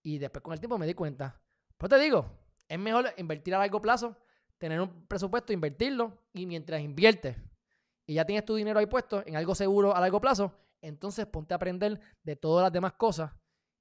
Y 0.02 0.16
después 0.16 0.42
con 0.42 0.54
el 0.54 0.58
tiempo 0.58 0.78
me 0.78 0.86
di 0.86 0.94
cuenta. 0.94 1.38
Pero 1.76 1.90
te 1.90 1.98
digo, 1.98 2.26
es 2.66 2.78
mejor 2.78 3.12
invertir 3.18 3.54
a 3.54 3.58
largo 3.58 3.82
plazo, 3.82 4.16
tener 4.58 4.80
un 4.80 5.06
presupuesto, 5.06 5.52
invertirlo 5.52 6.26
y 6.32 6.46
mientras 6.46 6.80
inviertes 6.80 7.36
y 8.06 8.14
ya 8.14 8.24
tienes 8.24 8.44
tu 8.44 8.54
dinero 8.54 8.78
ahí 8.78 8.86
puesto 8.86 9.22
en 9.26 9.36
algo 9.36 9.54
seguro 9.54 9.94
a 9.94 10.00
largo 10.00 10.20
plazo, 10.20 10.54
entonces 10.80 11.26
ponte 11.26 11.54
a 11.54 11.56
aprender 11.56 12.00
de 12.22 12.36
todas 12.36 12.62
las 12.62 12.72
demás 12.72 12.92
cosas 12.92 13.32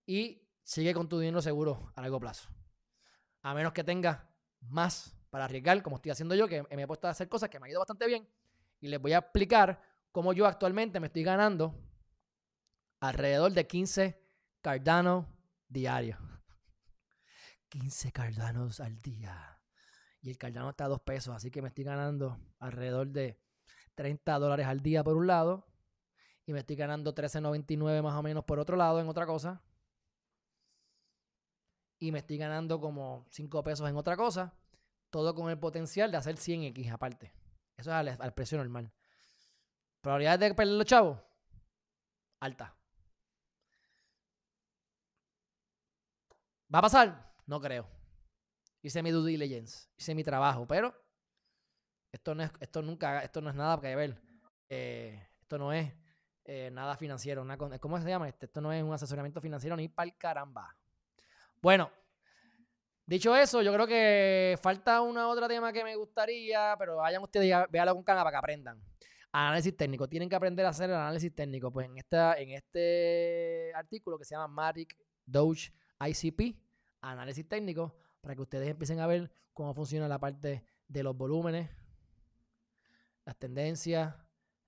y 0.06 0.42
sigue 0.64 0.94
con 0.94 1.08
tu 1.08 1.20
dinero 1.20 1.42
seguro 1.42 1.92
a 1.96 2.02
largo 2.02 2.20
plazo. 2.20 2.50
A 3.44 3.54
menos 3.54 3.74
que 3.74 3.84
tengas 3.84 4.20
más 4.62 5.16
para 5.30 5.46
arriesgar, 5.46 5.84
como 5.84 5.98
estoy 5.98 6.12
haciendo 6.12 6.34
yo, 6.34 6.48
que 6.48 6.64
me 6.64 6.82
he 6.82 6.88
puesto 6.88 7.08
a 7.08 7.12
hacer 7.12 7.30
cosas 7.30 7.50
que 7.50 7.60
me 7.60 7.68
ha 7.68 7.70
ido 7.70 7.80
bastante 7.80 8.08
bien. 8.08 8.28
Y 8.80 8.88
les 8.88 9.00
voy 9.00 9.14
a 9.14 9.20
explicar 9.20 9.82
cómo 10.12 10.34
yo 10.34 10.48
actualmente 10.48 11.00
me 11.00 11.08
estoy 11.08 11.24
ganando 11.24 11.76
alrededor 13.00 13.52
de 13.52 13.68
15 13.68 14.20
Cardano 14.62 15.28
diarios. 15.68 16.20
15 17.70 18.12
Cardanos 18.12 18.80
al 18.80 19.00
día. 19.02 19.55
Y 20.26 20.32
el 20.32 20.40
Cardano 20.40 20.72
está 20.72 20.86
a 20.86 20.88
2 20.88 21.02
pesos, 21.02 21.36
así 21.36 21.52
que 21.52 21.62
me 21.62 21.68
estoy 21.68 21.84
ganando 21.84 22.40
alrededor 22.58 23.10
de 23.10 23.40
30 23.94 24.40
dólares 24.40 24.66
al 24.66 24.82
día 24.82 25.04
por 25.04 25.16
un 25.16 25.28
lado. 25.28 25.68
Y 26.48 26.52
me 26.52 26.62
estoy 26.62 26.76
ganando 26.76 27.14
13.99 27.14 28.02
más 28.02 28.16
o 28.16 28.24
menos 28.24 28.44
por 28.44 28.58
otro 28.58 28.76
lado 28.76 29.00
en 29.00 29.08
otra 29.08 29.28
cosa. 29.28 29.62
Y 32.00 32.12
me 32.12 32.18
estoy 32.18 32.40
ganando 32.40 32.82
como 32.82 33.28
5 33.30 33.62
pesos 33.62 33.88
en 33.88 33.98
otra 33.98 34.18
cosa. 34.18 34.52
Todo 35.12 35.36
con 35.36 35.52
el 35.52 35.60
potencial 35.60 36.10
de 36.10 36.18
hacer 36.18 36.38
100x 36.38 36.92
aparte. 36.92 37.32
Eso 37.78 37.92
es 37.92 37.96
al, 37.96 38.08
al 38.08 38.34
precio 38.34 38.58
normal. 38.58 38.92
Probabilidades 40.02 40.40
de 40.40 40.56
perder 40.56 40.74
los 40.74 40.86
chavos, 40.88 41.20
alta. 42.40 42.76
¿Va 46.74 46.80
a 46.80 46.82
pasar? 46.82 47.32
No 47.46 47.62
creo. 47.62 47.95
Hice 48.86 49.02
mi 49.02 49.10
due 49.10 49.32
diligence, 49.32 49.90
hice 49.98 50.14
mi 50.14 50.24
trabajo, 50.24 50.68
pero 50.68 50.94
esto 52.12 52.36
no 52.36 52.44
es, 52.44 52.52
esto 52.60 52.84
nunca, 52.84 53.24
esto 53.24 53.42
no 53.42 53.50
es 53.50 53.56
nada 53.56 53.82
que 53.82 53.96
ver. 53.96 54.22
Eh, 54.70 55.28
esto 55.42 55.58
no 55.58 55.74
es 55.74 55.92
eh, 56.44 56.70
nada 56.72 56.96
financiero. 56.96 57.42
Una, 57.42 57.58
¿Cómo 57.58 58.00
se 58.00 58.08
llama? 58.08 58.30
Este? 58.30 58.46
Esto 58.46 58.62
no 58.62 58.72
es 58.72 58.84
un 58.84 58.94
asesoramiento 58.94 59.42
financiero 59.42 59.76
ni 59.76 59.88
para 59.88 60.08
el 60.08 60.16
caramba. 60.16 60.78
Bueno, 61.60 61.90
dicho 63.08 63.36
eso, 63.36 63.64
yo 63.64 63.74
creo 63.74 63.88
que 63.88 64.56
falta 64.62 65.02
una 65.02 65.30
otra 65.30 65.48
tema 65.48 65.74
que 65.74 65.84
me 65.84 65.96
gustaría, 65.96 66.76
pero 66.78 66.98
vayan 66.98 67.24
ustedes 67.24 67.48
y 67.48 67.72
véanlo 67.72 67.96
con 67.96 68.04
calma 68.04 68.24
para 68.24 68.36
que 68.36 68.38
aprendan. 68.38 68.80
Análisis 69.32 69.76
técnico. 69.76 70.08
Tienen 70.08 70.30
que 70.30 70.36
aprender 70.36 70.64
a 70.64 70.70
hacer 70.70 70.92
el 70.92 70.96
análisis 70.96 71.34
técnico. 71.34 71.72
Pues 71.72 71.88
en, 71.88 71.98
esta, 71.98 72.38
en 72.38 72.52
este 72.52 73.72
artículo 73.74 74.20
que 74.20 74.26
se 74.26 74.36
llama 74.36 74.48
Matic 74.48 74.96
Doge 75.26 75.74
ICP, 76.00 76.56
análisis 77.02 77.50
técnico, 77.50 78.05
para 78.26 78.34
que 78.34 78.42
ustedes 78.42 78.68
empiecen 78.68 79.00
a 79.02 79.06
ver 79.06 79.30
cómo 79.54 79.72
funciona 79.76 80.08
la 80.08 80.18
parte 80.18 80.66
de 80.88 81.04
los 81.04 81.16
volúmenes, 81.16 81.70
las 83.24 83.38
tendencias, 83.38 84.16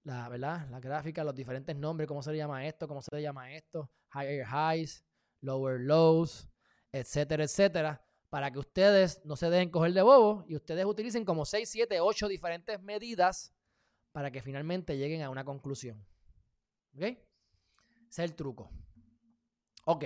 la, 0.03 0.29
¿verdad? 0.29 0.69
la 0.69 0.79
gráfica, 0.79 1.23
los 1.23 1.33
diferentes 1.33 1.75
nombres, 1.75 2.07
cómo 2.07 2.21
se 2.21 2.31
le 2.31 2.37
llama 2.37 2.67
esto, 2.67 2.87
cómo 2.87 3.01
se 3.01 3.15
le 3.15 3.23
llama 3.23 3.51
esto, 3.51 3.89
higher 4.13 4.45
highs, 4.45 5.03
lower 5.41 5.79
lows, 5.79 6.47
etcétera, 6.91 7.45
etcétera, 7.45 8.05
para 8.29 8.51
que 8.51 8.59
ustedes 8.59 9.25
no 9.25 9.35
se 9.35 9.49
dejen 9.49 9.71
coger 9.71 9.91
de 9.93 10.03
bobo 10.03 10.45
y 10.47 10.55
ustedes 10.55 10.85
utilicen 10.85 11.25
como 11.25 11.43
6, 11.43 11.67
7, 11.67 11.99
8 11.99 12.27
diferentes 12.27 12.79
medidas 12.79 13.55
para 14.11 14.29
que 14.29 14.43
finalmente 14.43 14.99
lleguen 14.99 15.23
a 15.23 15.31
una 15.31 15.43
conclusión. 15.43 16.05
¿Ok? 16.93 17.01
Ese 17.01 17.17
es 18.07 18.19
el 18.19 18.35
truco. 18.35 18.69
Ok. 19.85 20.05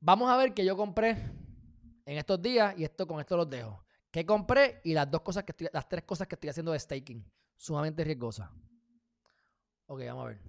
Vamos 0.00 0.28
a 0.28 0.36
ver 0.36 0.54
qué 0.54 0.64
yo 0.64 0.76
compré 0.76 1.38
en 2.04 2.18
estos 2.18 2.40
días 2.40 2.74
y 2.78 2.84
esto 2.84 3.06
con 3.06 3.20
esto 3.20 3.36
los 3.36 3.48
dejo. 3.48 3.84
¿Qué 4.10 4.26
compré? 4.26 4.80
Y 4.84 4.92
las 4.92 5.10
dos 5.10 5.20
cosas 5.22 5.44
que 5.44 5.52
estoy, 5.52 5.68
las 5.72 5.88
tres 5.88 6.04
cosas 6.04 6.26
que 6.26 6.34
estoy 6.34 6.50
haciendo 6.50 6.72
de 6.72 6.80
staking. 6.80 7.24
Sumamente 7.56 8.02
riesgosa. 8.02 8.52
Ok, 9.86 10.00
vamos 10.06 10.24
a 10.24 10.28
ver. 10.28 10.40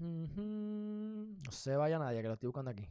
No 0.00 1.52
se 1.52 1.76
vaya 1.76 1.98
nadie 1.98 2.22
que 2.22 2.28
lo 2.28 2.34
estoy 2.34 2.48
buscando 2.48 2.70
aquí. 2.70 2.88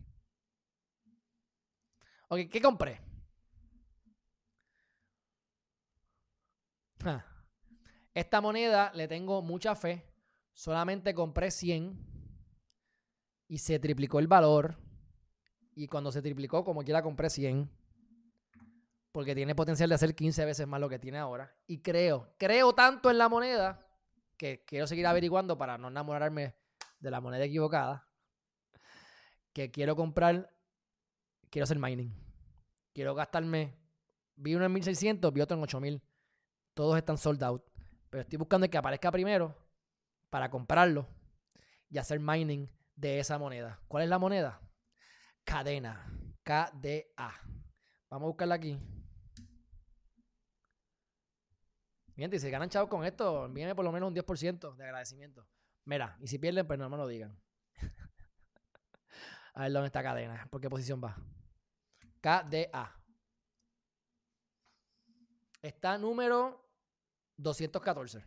Ok, 2.30 2.40
¿qué 2.52 2.62
compré? 2.62 3.02
Esta 8.14 8.42
moneda 8.42 8.92
le 8.94 9.08
tengo 9.08 9.42
mucha 9.42 9.76
fe. 9.76 10.06
Solamente 10.54 11.14
compré 11.14 11.52
100 11.52 12.19
y 13.50 13.58
se 13.58 13.80
triplicó 13.80 14.20
el 14.20 14.28
valor. 14.28 14.78
Y 15.76 15.88
cuando 15.88 16.12
se 16.12 16.22
triplicó, 16.22 16.64
como 16.64 16.84
quiera, 16.84 17.02
compré 17.02 17.30
100. 17.30 17.70
Porque 19.12 19.36
tiene 19.36 19.56
potencial 19.56 19.90
de 19.90 19.96
hacer 19.96 20.16
15 20.16 20.46
veces 20.46 20.68
más 20.68 20.80
lo 20.80 20.88
que 20.88 21.00
tiene 21.00 21.18
ahora. 21.18 21.54
Y 21.68 21.80
creo, 21.80 22.32
creo 22.38 22.74
tanto 22.74 23.10
en 23.10 23.18
la 23.18 23.28
moneda 23.28 23.86
que 24.38 24.64
quiero 24.66 24.88
seguir 24.88 25.08
averiguando 25.08 25.58
para 25.58 25.78
no 25.78 25.90
enamorarme 25.90 26.56
de 27.00 27.12
la 27.12 27.20
moneda 27.20 27.44
equivocada. 27.44 28.08
Que 29.52 29.72
quiero 29.72 29.96
comprar 29.96 30.54
quiero 31.50 31.64
hacer 31.64 31.80
mining. 31.80 32.14
Quiero 32.94 33.16
gastarme. 33.16 33.76
Vi 34.36 34.56
uno 34.56 34.66
en 34.66 34.74
1600, 34.74 35.34
vi 35.34 35.42
otro 35.42 35.58
en 35.58 35.64
8000. 35.64 36.02
Todos 36.76 36.98
están 36.98 37.18
sold 37.18 37.44
out. 37.44 37.64
Pero 38.12 38.22
estoy 38.22 38.38
buscando 38.38 38.70
que 38.70 38.78
aparezca 38.78 39.12
primero 39.12 39.56
para 40.30 40.52
comprarlo 40.52 41.08
y 41.90 41.98
hacer 41.98 42.20
mining 42.20 42.70
de 43.00 43.20
esa 43.20 43.38
moneda. 43.38 43.80
¿Cuál 43.88 44.04
es 44.04 44.10
la 44.10 44.20
moneda? 44.20 44.62
Cadena. 45.44 46.06
KDA. 46.44 47.34
Vamos 48.10 48.26
a 48.26 48.30
buscarla 48.30 48.56
aquí. 48.56 48.78
Miren, 52.16 52.32
si 52.32 52.40
se 52.40 52.50
ganan 52.50 52.70
chavos 52.70 52.90
con 52.90 53.06
esto, 53.06 53.46
envíenme 53.46 53.76
por 53.76 53.86
lo 53.86 53.92
menos 53.92 54.10
un 54.10 54.16
10% 54.16 54.76
de 54.76 54.84
agradecimiento. 54.84 55.48
Mira, 55.86 56.18
y 56.20 56.28
si 56.28 56.38
pierden, 56.38 56.68
pues 56.68 56.78
no 56.78 56.90
me 56.90 56.98
lo 56.98 57.08
digan. 57.08 57.40
a 59.54 59.62
ver 59.62 59.72
dónde 59.72 59.88
está 59.88 60.04
cadena. 60.04 60.48
¿Por 60.52 60.60
qué 60.60 60.70
posición 60.70 61.02
va? 61.02 61.16
KDA. 62.22 63.02
Está 65.62 65.98
número 65.98 66.70
214. 67.38 68.24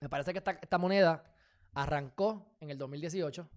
Me 0.00 0.08
parece 0.08 0.32
que 0.32 0.38
esta, 0.38 0.78
moneda 0.78 1.24
arrancó 1.74 2.56
en 2.60 2.70
el 2.70 2.78
2018. 2.78 3.48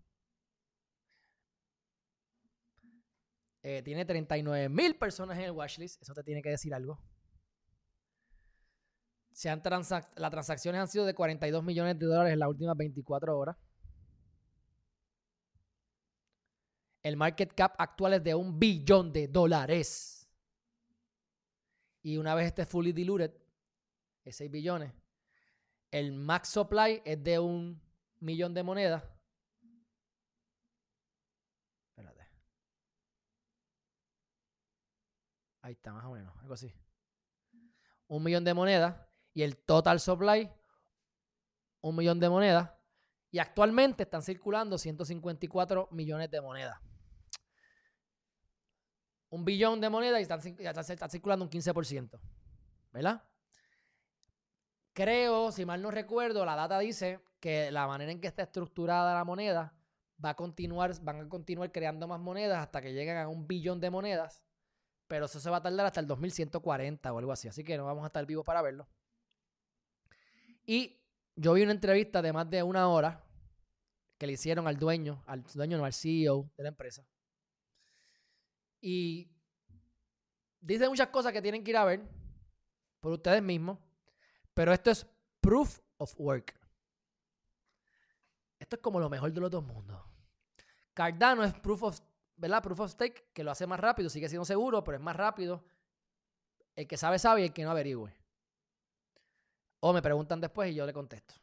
Eh, 3.64 3.82
tiene 3.84 4.05
39 4.05 4.70
mil 4.70 4.95
personas 4.95 5.38
en 5.38 5.45
el 5.45 5.51
watchlist. 5.51 6.01
Eso 6.01 6.14
te 6.14 6.24
tiene 6.24 6.41
que 6.41 6.49
decir 6.49 6.74
algo. 6.74 6.99
Se 9.32 9.49
han 9.49 9.62
las 9.64 10.32
transacciones 10.32 10.82
han 10.82 10.88
sido 10.88 11.05
de 11.05 11.14
42 11.14 11.64
millones 11.64 11.97
de 11.97 12.05
dólares 12.05 12.34
en 12.34 12.39
las 12.39 12.49
últimas 12.49 12.76
24 12.76 13.38
horas. 13.38 13.57
El 17.03 17.18
market 17.18 17.53
cap 17.53 17.74
actual 17.80 18.14
es 18.14 18.24
de 18.24 18.36
un 18.36 18.59
billón 18.59 19.12
de 19.12 19.28
dólares. 19.28 20.30
Y 22.03 22.18
una 22.18 22.36
vez 22.36 22.47
esté 22.47 22.66
fully 22.66 22.93
diluted, 22.93 23.32
es 24.24 24.36
6 24.36 24.51
billones. 24.51 24.93
El 25.91 26.14
max 26.14 26.49
supply 26.49 27.01
es 27.05 27.24
de 27.24 27.39
un 27.39 27.82
millón 28.20 28.53
de 28.53 28.64
monedas. 28.64 29.03
Espérate. 31.89 32.28
Ahí 35.62 35.74
está, 35.74 35.93
más 35.93 36.05
o 36.05 36.12
menos, 36.12 36.36
algo 36.41 36.53
así. 36.53 36.74
Un 38.07 38.24
millón 38.24 38.43
de 38.43 38.53
monedas. 38.53 38.95
Y 39.34 39.43
el 39.43 39.57
total 39.57 39.99
supply, 39.99 40.51
un 41.82 41.95
millón 41.95 42.20
de 42.20 42.30
monedas. 42.30 42.72
Y 43.30 43.39
actualmente 43.39 44.03
están 44.03 44.22
circulando 44.22 44.78
154 44.78 45.88
millones 45.91 46.30
de 46.30 46.41
monedas 46.41 46.82
un 49.32 49.45
billón 49.45 49.80
de 49.80 49.89
monedas 49.89 50.20
y 50.20 50.24
están, 50.24 50.41
está, 50.41 51.09
circulando 51.09 51.45
un 51.45 51.49
15%. 51.49 52.20
¿Verdad? 52.91 53.24
Creo, 54.93 55.51
si 55.53 55.66
mal 55.66 55.82
no 55.82 55.89
recuerdo, 55.89 56.45
la 56.45 56.55
data 56.55 56.78
dice 56.80 57.22
que 57.39 57.72
la 57.72 57.88
manera 57.88 58.12
en 58.12 58.20
que 58.20 58.28
está 58.28 58.43
estructurada 58.43 59.16
la 59.16 59.24
moneda 59.24 59.74
va 60.24 60.32
a 60.32 60.36
continuar, 60.36 60.93
van 61.01 61.22
a 61.22 61.30
continuar 61.30 61.72
creando 61.72 62.07
más 62.09 62.20
monedas 62.20 62.59
hasta 62.59 62.82
que 62.82 62.93
lleguen 62.93 63.18
a 63.18 63.30
un 63.30 63.47
billón 63.47 63.80
de 63.80 63.89
monedas. 63.89 64.43
Pero 65.12 65.26
eso 65.26 65.41
se 65.41 65.49
va 65.49 65.57
a 65.57 65.62
tardar 65.62 65.86
hasta 65.86 65.99
el 65.99 66.07
2140 66.07 67.12
o 67.12 67.18
algo 67.20 67.34
así. 67.34 67.49
Así 67.49 67.66
que 67.66 67.76
no 67.76 67.84
vamos 67.84 68.05
a 68.05 68.07
estar 68.07 68.26
vivos 68.26 68.45
para 68.45 68.62
verlo. 68.62 68.88
Y 70.66 71.01
yo 71.36 71.51
vi 71.51 71.64
una 71.64 71.74
entrevista 71.74 72.22
de 72.22 72.32
más 72.32 72.49
de 72.49 72.64
una 72.64 72.88
hora 72.88 73.22
que 74.18 74.26
le 74.26 74.32
hicieron 74.32 74.70
al 74.70 74.80
dueño, 74.80 75.22
al 75.28 75.43
dueño, 75.43 75.78
no 75.78 75.84
al 75.84 75.91
CEO 75.91 76.49
de 76.55 76.64
la 76.64 76.70
empresa. 76.70 77.05
Y 78.80 79.30
dice 80.62 80.88
muchas 80.88 81.09
cosas 81.09 81.34
que 81.34 81.41
tienen 81.41 81.62
que 81.62 81.72
ir 81.72 81.78
a 81.78 81.84
ver 81.84 82.07
por 83.01 83.12
ustedes 83.12 83.43
mismos. 83.43 83.80
Pero 84.53 84.72
esto 84.72 84.91
es 84.91 85.05
proof 85.41 85.82
of 85.97 86.14
work. 86.18 86.57
Esto 88.59 88.78
es 88.78 88.82
como 88.82 88.97
lo 88.97 89.09
mejor 89.09 89.34
de 89.34 89.41
los 89.41 89.51
dos 89.51 89.62
mundos. 89.66 90.01
Cardano 90.93 91.43
es 91.43 91.53
proof 91.55 91.84
of, 91.84 92.01
¿verdad? 92.42 92.62
Proof 92.64 92.80
of 92.82 92.92
stake, 92.92 93.32
que 93.34 93.44
lo 93.44 93.52
hace 93.52 93.68
más 93.68 93.80
rápido, 93.80 94.10
sigue 94.10 94.28
siendo 94.28 94.46
seguro, 94.46 94.84
pero 94.84 94.98
es 94.98 95.04
más 95.04 95.16
rápido. 95.16 95.64
El 96.76 96.88
que 96.88 96.98
sabe, 96.98 97.20
sabe 97.20 97.42
y 97.42 97.46
el 97.46 97.54
que 97.54 97.64
no 97.64 97.72
averigüe. 97.72 98.14
O 99.80 99.94
me 99.94 100.02
preguntan 100.02 100.42
después 100.42 100.72
y 100.72 100.76
yo 100.76 100.86
le 100.86 100.94
contesto. 100.94 101.36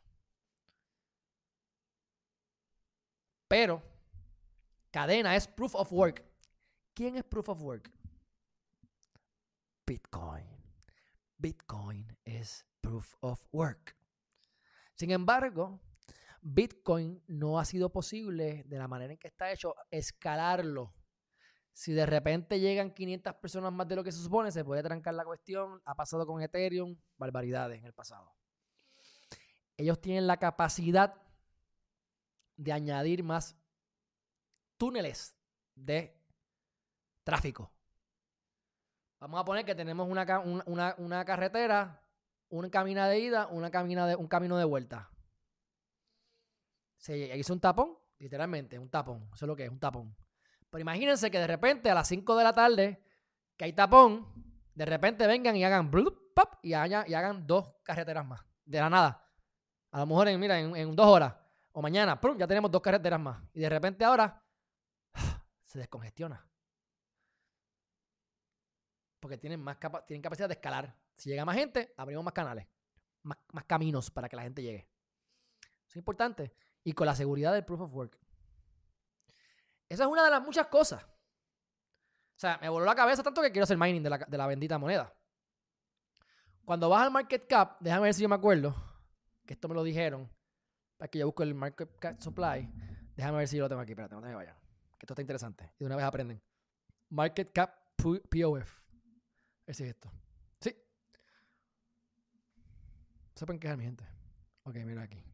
Pero 3.46 3.82
cadena 4.90 5.34
es 5.36 5.46
proof 5.46 5.74
of 5.74 5.92
work. 5.92 6.24
¿Quién 6.94 7.16
es 7.16 7.22
Proof 7.22 7.51
of 7.51 7.62
Work? 7.62 7.92
Bitcoin. 9.86 10.44
Bitcoin 11.36 12.18
es 12.24 12.66
Proof 12.80 13.14
of 13.20 13.46
Work. 13.53 13.96
Sin 14.96 15.12
embargo, 15.12 15.78
Bitcoin 16.41 17.22
no 17.26 17.59
ha 17.59 17.64
sido 17.64 17.91
posible 17.91 18.64
de 18.66 18.78
la 18.78 18.89
manera 18.89 19.12
en 19.12 19.18
que 19.18 19.28
está 19.28 19.51
hecho 19.53 19.74
escalarlo. 19.91 20.95
Si 21.72 21.93
de 21.93 22.07
repente 22.07 22.59
llegan 22.59 22.93
500 22.93 23.34
personas 23.36 23.72
más 23.72 23.86
de 23.86 23.97
lo 23.97 24.03
que 24.05 24.11
se 24.12 24.22
supone, 24.22 24.51
se 24.51 24.64
puede 24.64 24.82
trancar 24.82 25.14
la 25.14 25.24
cuestión. 25.24 25.80
Ha 25.84 25.95
pasado 25.95 26.26
con 26.26 26.43
Ethereum, 26.43 26.97
barbaridades 27.16 27.78
en 27.78 27.84
el 27.84 27.93
pasado. 27.93 28.32
Ellos 29.76 30.01
tienen 30.01 30.26
la 30.26 30.39
capacidad 30.39 31.14
de 32.57 32.72
añadir 32.72 33.22
más 33.22 33.57
túneles 34.76 35.36
de 35.76 36.20
tráfico. 37.22 37.72
Vamos 39.20 39.41
a 39.41 39.45
poner 39.45 39.64
que 39.64 39.74
tenemos 39.74 40.09
una, 40.09 40.24
una- 40.66 40.95
una 40.99 41.24
carretera, 41.24 42.03
un 42.49 42.68
camino 42.70 43.05
de 43.07 43.18
ida, 43.20 43.47
una 43.49 43.70
camina 43.70 44.07
de, 44.07 44.16
un 44.16 44.26
camino 44.28 44.57
de 44.57 44.64
vuelta. 44.64 45.11
Se 46.99 47.36
hizo 47.38 47.53
un 47.55 47.61
tapón, 47.61 47.96
literalmente, 48.18 48.78
un 48.78 48.90
tapón. 48.90 49.30
Eso 49.34 49.44
es 49.44 49.49
lo 49.49 49.57
que 49.57 49.64
es, 49.64 49.70
un 49.70 49.80
tapón. 49.80 50.14
Pero 50.68 50.82
imagínense 50.82 51.30
que 51.30 51.38
de 51.38 51.46
repente 51.46 51.90
a 51.90 51.94
las 51.94 52.07
5 52.09 52.36
de 52.36 52.44
la 52.44 52.53
tarde, 52.53 53.03
que 53.57 53.64
hay 53.64 53.72
tapón, 53.72 54.30
de 54.74 54.84
repente 54.84 55.26
vengan 55.26 55.57
y 55.57 55.64
hagan 55.64 55.90
blup, 55.90 56.34
pop, 56.34 56.55
y, 56.62 56.74
haya- 56.74 57.05
y 57.09 57.14
hagan 57.14 57.46
dos 57.46 57.74
carreteras 57.82 58.26
más. 58.26 58.44
De 58.64 58.78
la 58.78 58.90
nada. 58.90 59.24
A 59.92 60.01
lo 60.01 60.07
mejor, 60.07 60.28
en, 60.28 60.38
mira, 60.38 60.59
en, 60.61 60.94
dos 60.94 61.07
horas 61.07 61.34
o 61.72 61.80
mañana, 61.80 62.20
¡prum! 62.20 62.36
ya 62.36 62.46
tenemos 62.46 62.70
dos 62.70 62.82
carreteras 62.82 63.18
más. 63.20 63.42
Y 63.55 63.61
de 63.61 63.68
repente 63.70 64.05
ahora 64.05 64.44
se 65.64 65.78
descongestiona. 65.78 66.44
Porque 69.20 69.38
tienen, 69.38 69.61
más 69.61 69.76
capa- 69.78 70.05
tienen 70.05 70.22
capacidad 70.22 70.49
de 70.49 70.55
escalar. 70.55 70.94
Si 71.14 71.28
llega 71.30 71.44
más 71.44 71.57
gente, 71.57 71.92
abrimos 71.96 72.24
más 72.24 72.34
canales, 72.34 72.66
más, 73.22 73.38
más 73.53 73.64
caminos 73.64 74.11
para 74.11 74.28
que 74.28 74.36
la 74.36 74.42
gente 74.42 74.62
llegue. 74.62 74.88
Eso 75.86 75.90
es 75.92 75.96
importante. 75.96 76.55
Y 76.84 76.92
con 76.92 77.06
la 77.06 77.14
seguridad 77.14 77.52
del 77.52 77.64
proof 77.64 77.82
of 77.82 77.94
work. 77.94 78.18
Esa 79.88 80.04
es 80.04 80.08
una 80.08 80.24
de 80.24 80.30
las 80.30 80.42
muchas 80.42 80.66
cosas. 80.66 81.02
O 81.02 82.40
sea, 82.40 82.58
me 82.60 82.68
voló 82.68 82.84
la 82.84 82.94
cabeza 82.94 83.22
tanto 83.22 83.42
que 83.42 83.50
quiero 83.50 83.64
hacer 83.64 83.76
mining 83.76 84.02
de 84.02 84.10
la, 84.10 84.18
de 84.18 84.38
la 84.38 84.46
bendita 84.46 84.78
moneda. 84.78 85.12
Cuando 86.64 86.88
vas 86.88 87.02
al 87.02 87.10
market 87.10 87.46
cap, 87.48 87.78
déjame 87.80 88.04
ver 88.04 88.14
si 88.14 88.22
yo 88.22 88.28
me 88.28 88.34
acuerdo, 88.34 88.74
que 89.46 89.54
esto 89.54 89.68
me 89.68 89.74
lo 89.74 89.82
dijeron, 89.82 90.30
para 90.98 91.10
que 91.10 91.18
yo 91.18 91.26
busque 91.26 91.42
el 91.42 91.54
market 91.54 91.98
cap 91.98 92.20
supply. 92.20 92.70
Déjame 93.16 93.38
ver 93.38 93.48
si 93.48 93.56
yo 93.56 93.64
lo 93.64 93.68
tengo 93.68 93.80
aquí, 93.80 93.92
espérate, 93.92 94.14
no 94.14 94.20
te 94.20 94.34
vayas. 94.34 94.54
Que 94.98 95.04
esto 95.04 95.14
está 95.14 95.22
interesante. 95.22 95.72
Y 95.76 95.80
de 95.80 95.86
una 95.86 95.96
vez 95.96 96.04
aprenden. 96.04 96.42
Market 97.08 97.52
cap 97.52 97.74
POF. 97.96 98.82
Ese 99.66 99.84
es 99.84 99.90
esto. 99.90 100.10
Sí. 100.60 100.76
Se 103.34 103.46
pueden 103.46 103.58
quejar, 103.58 103.76
mi 103.76 103.84
gente. 103.84 104.04
Ok, 104.64 104.76
mira 104.84 105.02
aquí. 105.02 105.24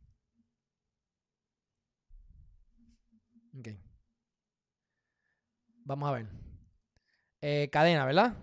Ok. 3.59 3.69
Vamos 5.85 6.09
a 6.09 6.13
ver. 6.13 6.27
Eh, 7.41 7.69
cadena, 7.71 8.07
¿verdad? 8.07 8.37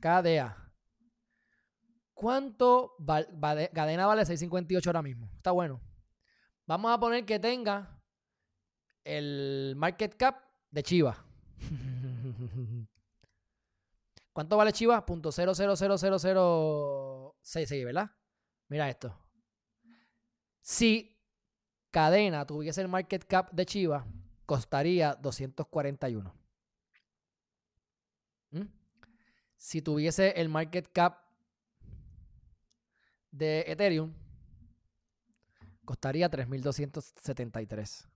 KDA. 0.00 0.72
¿Cuánto 2.14 2.94
val- 2.98 3.28
vale- 3.32 3.70
cadena 3.74 4.06
vale 4.06 4.24
6.58 4.24 4.86
ahora 4.86 5.02
mismo? 5.02 5.30
Está 5.36 5.50
bueno. 5.50 5.80
Vamos 6.66 6.92
a 6.92 6.98
poner 6.98 7.24
que 7.26 7.38
tenga 7.38 8.00
el 9.04 9.74
market 9.76 10.16
cap 10.16 10.42
de 10.70 10.82
Chiva. 10.82 11.24
¿Cuánto 14.32 14.56
vale 14.56 14.72
Chiva? 14.72 15.04
Punto 15.04 15.30
seis, 17.66 17.84
¿verdad? 17.84 18.10
Mira 18.68 18.88
esto. 18.88 19.16
Si 20.62 21.13
cadena 21.94 22.44
tuviese 22.44 22.80
el 22.80 22.88
market 22.88 23.24
cap 23.24 23.52
de 23.52 23.64
Chiva, 23.64 24.04
costaría 24.46 25.14
241. 25.14 26.34
¿Mm? 28.50 28.62
Si 29.56 29.80
tuviese 29.80 30.30
el 30.30 30.48
market 30.48 30.90
cap 30.92 31.22
de 33.30 33.60
Ethereum, 33.68 34.12
costaría 35.84 36.28
3.273. 36.28 38.08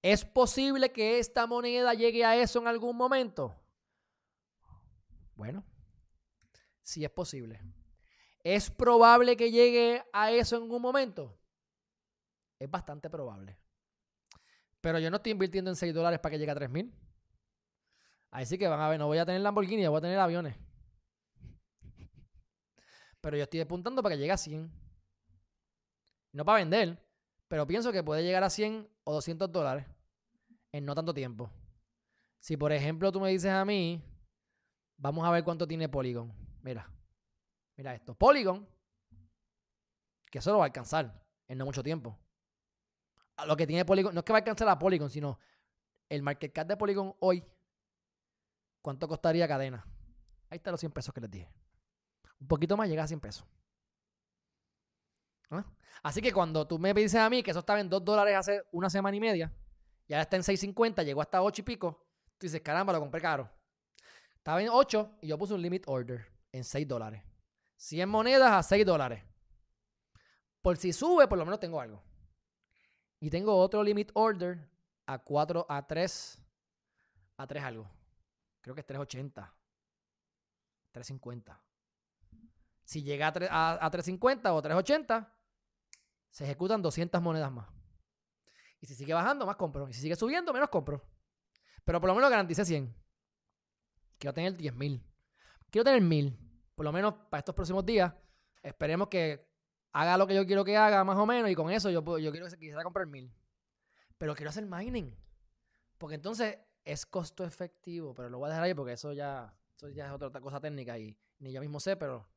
¿Es 0.00 0.24
posible 0.24 0.90
que 0.90 1.18
esta 1.18 1.46
moneda 1.46 1.92
llegue 1.92 2.24
a 2.24 2.38
eso 2.38 2.58
en 2.58 2.68
algún 2.68 2.96
momento? 2.96 3.54
Bueno, 5.34 5.62
sí 6.82 7.04
es 7.04 7.10
posible. 7.10 7.60
¿Es 8.42 8.70
probable 8.70 9.36
que 9.36 9.50
llegue 9.50 10.02
a 10.14 10.30
eso 10.30 10.56
en 10.56 10.62
algún 10.62 10.80
momento? 10.80 11.38
Es 12.58 12.70
bastante 12.70 13.10
probable. 13.10 13.58
Pero 14.80 14.98
yo 14.98 15.10
no 15.10 15.16
estoy 15.16 15.32
invirtiendo 15.32 15.70
en 15.70 15.76
6 15.76 15.94
dólares 15.94 16.20
para 16.20 16.32
que 16.32 16.38
llegue 16.38 16.50
a 16.50 16.56
3.000. 16.56 16.92
Así 18.30 18.58
que 18.58 18.68
van 18.68 18.80
a 18.80 18.88
ver, 18.88 18.98
no 18.98 19.06
voy 19.06 19.18
a 19.18 19.24
tener 19.24 19.40
Lamborghini, 19.40 19.86
voy 19.86 19.98
a 19.98 20.00
tener 20.00 20.18
aviones. 20.18 20.56
Pero 23.20 23.36
yo 23.36 23.44
estoy 23.44 23.60
apuntando 23.60 24.02
para 24.02 24.14
que 24.14 24.20
llegue 24.20 24.32
a 24.32 24.36
100. 24.36 24.70
No 26.32 26.44
para 26.44 26.58
vender, 26.58 27.02
pero 27.48 27.66
pienso 27.66 27.92
que 27.92 28.02
puede 28.02 28.22
llegar 28.22 28.42
a 28.42 28.50
100 28.50 28.88
o 29.04 29.14
200 29.14 29.50
dólares 29.50 29.86
en 30.72 30.84
no 30.84 30.94
tanto 30.94 31.14
tiempo. 31.14 31.50
Si 32.40 32.56
por 32.56 32.72
ejemplo 32.72 33.12
tú 33.12 33.20
me 33.20 33.30
dices 33.30 33.52
a 33.52 33.64
mí, 33.64 34.02
vamos 34.96 35.24
a 35.24 35.30
ver 35.30 35.44
cuánto 35.44 35.66
tiene 35.66 35.88
Polygon. 35.88 36.34
Mira, 36.60 36.90
mira 37.76 37.94
esto. 37.94 38.14
Polygon, 38.14 38.68
que 40.30 40.38
eso 40.38 40.50
lo 40.50 40.58
va 40.58 40.64
a 40.64 40.66
alcanzar 40.66 41.24
en 41.46 41.56
no 41.56 41.64
mucho 41.64 41.82
tiempo. 41.82 42.18
A 43.36 43.46
lo 43.46 43.56
que 43.56 43.66
tiene 43.66 43.84
Polygon, 43.84 44.14
no 44.14 44.20
es 44.20 44.24
que 44.24 44.32
va 44.32 44.38
a 44.38 44.40
alcanzar 44.40 44.68
a 44.68 44.78
Polygon, 44.78 45.10
sino 45.10 45.38
el 46.08 46.22
market 46.22 46.52
cap 46.52 46.66
de 46.66 46.76
Polygon 46.76 47.14
hoy, 47.20 47.44
¿cuánto 48.80 49.08
costaría 49.08 49.48
cadena? 49.48 49.84
Ahí 50.50 50.56
están 50.56 50.72
los 50.72 50.80
100 50.80 50.92
pesos 50.92 51.12
que 51.12 51.20
les 51.20 51.30
dije. 51.30 51.50
Un 52.40 52.46
poquito 52.46 52.76
más 52.76 52.88
llega 52.88 53.02
a 53.02 53.08
100 53.08 53.20
pesos. 53.20 53.46
¿Ah? 55.50 55.64
Así 56.02 56.20
que 56.20 56.32
cuando 56.32 56.66
tú 56.66 56.78
me 56.78 56.92
dices 56.94 57.20
a 57.20 57.28
mí 57.30 57.42
que 57.42 57.50
eso 57.50 57.60
estaba 57.60 57.80
en 57.80 57.88
2 57.88 58.04
dólares 58.04 58.36
hace 58.36 58.62
una 58.72 58.88
semana 58.88 59.16
y 59.16 59.20
media, 59.20 59.52
y 60.06 60.12
ahora 60.12 60.22
está 60.22 60.36
en 60.36 60.42
6.50, 60.42 61.04
llegó 61.04 61.22
hasta 61.22 61.42
8 61.42 61.62
y 61.62 61.64
pico, 61.64 62.06
tú 62.38 62.46
dices, 62.46 62.60
caramba, 62.60 62.92
lo 62.92 63.00
compré 63.00 63.20
caro. 63.20 63.50
Estaba 64.36 64.60
en 64.62 64.68
8 64.68 65.18
y 65.22 65.28
yo 65.28 65.38
puse 65.38 65.54
un 65.54 65.62
limit 65.62 65.84
order 65.86 66.26
en 66.52 66.62
6 66.62 66.86
dólares. 66.86 67.22
100 67.76 68.08
monedas 68.08 68.52
a 68.52 68.62
6 68.62 68.84
dólares. 68.84 69.24
Por 70.60 70.76
si 70.76 70.92
sube, 70.92 71.26
por 71.26 71.38
lo 71.38 71.44
menos 71.44 71.58
tengo 71.58 71.80
algo. 71.80 72.02
Y 73.24 73.30
tengo 73.30 73.56
otro 73.56 73.82
limit 73.82 74.10
order 74.12 74.68
a 75.06 75.18
4, 75.18 75.64
a 75.66 75.86
3, 75.86 76.42
a 77.38 77.46
3 77.46 77.64
algo. 77.64 77.90
Creo 78.60 78.74
que 78.74 78.82
es 78.82 78.86
3.80. 78.86 79.50
3.50. 80.92 81.58
Si 82.84 83.02
llega 83.02 83.28
a, 83.28 83.32
3 83.32 83.48
a, 83.50 83.86
a 83.86 83.90
3.50 83.90 84.52
o 84.52 84.62
3.80, 84.62 85.32
se 86.28 86.44
ejecutan 86.44 86.82
200 86.82 87.22
monedas 87.22 87.50
más. 87.50 87.66
Y 88.82 88.86
si 88.88 88.94
sigue 88.94 89.14
bajando, 89.14 89.46
más 89.46 89.56
compro. 89.56 89.88
Y 89.88 89.94
si 89.94 90.02
sigue 90.02 90.16
subiendo, 90.16 90.52
menos 90.52 90.68
compro. 90.68 91.02
Pero 91.82 92.02
por 92.02 92.08
lo 92.08 92.14
menos 92.16 92.28
garantice 92.28 92.62
100. 92.62 92.94
Quiero 94.18 94.34
tener 94.34 94.54
10.000. 94.54 95.02
Quiero 95.70 95.82
tener 95.82 96.02
1.000. 96.02 96.36
Por 96.74 96.84
lo 96.84 96.92
menos 96.92 97.14
para 97.30 97.38
estos 97.38 97.54
próximos 97.54 97.86
días. 97.86 98.12
Esperemos 98.62 99.08
que 99.08 99.53
haga 99.94 100.18
lo 100.18 100.26
que 100.26 100.34
yo 100.34 100.44
quiero 100.44 100.64
que 100.64 100.76
haga, 100.76 101.02
más 101.04 101.16
o 101.16 101.24
menos. 101.24 101.48
Y 101.50 101.54
con 101.54 101.70
eso 101.70 101.88
yo, 101.88 102.04
puedo- 102.04 102.18
yo 102.18 102.30
quiero 102.30 102.46
quisiera 102.48 102.82
comprar 102.82 103.06
1.000. 103.06 103.32
Pero 104.18 104.34
quiero 104.34 104.50
hacer 104.50 104.66
mining. 104.66 105.16
Porque 105.96 106.16
entonces 106.16 106.58
es 106.84 107.06
costo 107.06 107.44
efectivo. 107.44 108.12
Pero 108.14 108.28
lo 108.28 108.38
voy 108.38 108.46
a 108.46 108.50
dejar 108.50 108.64
ahí 108.64 108.74
porque 108.74 108.92
eso 108.92 109.12
ya, 109.12 109.56
eso 109.76 109.88
ya 109.88 110.06
es 110.06 110.12
otra, 110.12 110.28
otra 110.28 110.40
cosa 110.40 110.60
técnica. 110.60 110.98
Y 110.98 111.16
ni 111.38 111.52
yo 111.52 111.60
mismo 111.60 111.80
sé, 111.80 111.96
pero 111.96 112.28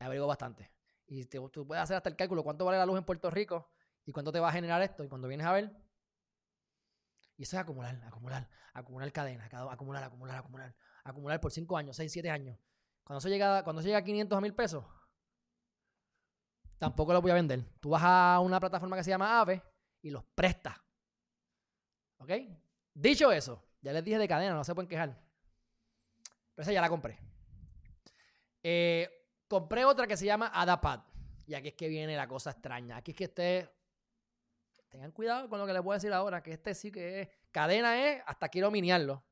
averiguo 0.00 0.26
bastante. 0.26 0.70
Y 1.06 1.24
tú 1.24 1.66
puedes 1.66 1.82
hacer 1.82 1.96
hasta 1.96 2.08
el 2.08 2.16
cálculo 2.16 2.42
cuánto 2.42 2.64
vale 2.64 2.78
la 2.78 2.86
luz 2.86 2.98
en 2.98 3.04
Puerto 3.04 3.30
Rico 3.30 3.70
y 4.04 4.12
cuánto 4.12 4.32
te 4.32 4.40
va 4.40 4.48
a 4.48 4.52
generar 4.52 4.82
esto. 4.82 5.04
Y 5.04 5.08
cuando 5.08 5.28
vienes 5.28 5.46
a 5.46 5.52
ver, 5.52 5.70
y 7.36 7.42
eso 7.44 7.56
es 7.56 7.62
acumular, 7.62 8.00
acumular, 8.04 8.48
acumular 8.72 9.12
cadenas, 9.12 9.48
cada- 9.48 9.72
acumular, 9.72 10.02
acumular, 10.02 10.36
acumular, 10.38 10.74
acumular 11.04 11.40
por 11.40 11.52
5 11.52 11.76
años, 11.76 11.94
6, 11.96 12.10
7 12.10 12.30
años. 12.30 12.58
Cuando 13.04 13.18
eso 13.18 13.28
llega, 13.28 13.62
cuando 13.62 13.82
llega 13.82 13.98
a 13.98 14.02
500 14.04 14.36
a 14.36 14.40
1000 14.40 14.54
pesos, 14.54 14.84
tampoco 16.78 17.12
lo 17.12 17.22
voy 17.22 17.30
a 17.30 17.34
vender. 17.34 17.64
Tú 17.80 17.90
vas 17.90 18.02
a 18.04 18.40
una 18.40 18.60
plataforma 18.60 18.96
que 18.96 19.04
se 19.04 19.10
llama 19.10 19.40
Ave 19.40 19.62
y 20.02 20.10
los 20.10 20.24
prestas. 20.24 20.76
¿Ok? 22.18 22.30
Dicho 22.94 23.30
eso, 23.30 23.62
ya 23.80 23.92
les 23.92 24.04
dije 24.04 24.18
de 24.18 24.28
cadena, 24.28 24.54
no 24.54 24.64
se 24.64 24.74
pueden 24.74 24.88
quejar. 24.88 25.18
Pero 26.54 26.62
esa 26.62 26.72
ya 26.72 26.80
la 26.80 26.88
compré. 26.88 27.18
Eh, 28.62 29.08
compré 29.48 29.84
otra 29.84 30.06
que 30.06 30.16
se 30.16 30.24
llama 30.24 30.50
Adapad. 30.54 31.00
Y 31.46 31.54
aquí 31.54 31.68
es 31.68 31.74
que 31.74 31.88
viene 31.88 32.16
la 32.16 32.26
cosa 32.26 32.50
extraña. 32.50 32.96
Aquí 32.96 33.12
es 33.12 33.16
que 33.16 33.24
ustedes 33.24 33.68
tengan 34.88 35.12
cuidado 35.12 35.48
con 35.48 35.58
lo 35.58 35.66
que 35.66 35.72
les 35.72 35.82
voy 35.82 35.92
a 35.92 35.98
decir 35.98 36.12
ahora, 36.12 36.42
que 36.42 36.52
este 36.52 36.74
sí 36.74 36.90
que 36.90 37.22
es. 37.22 37.28
Cadena 37.52 38.08
es, 38.08 38.22
hasta 38.26 38.48
quiero 38.48 38.70
miniarlo. 38.70 39.22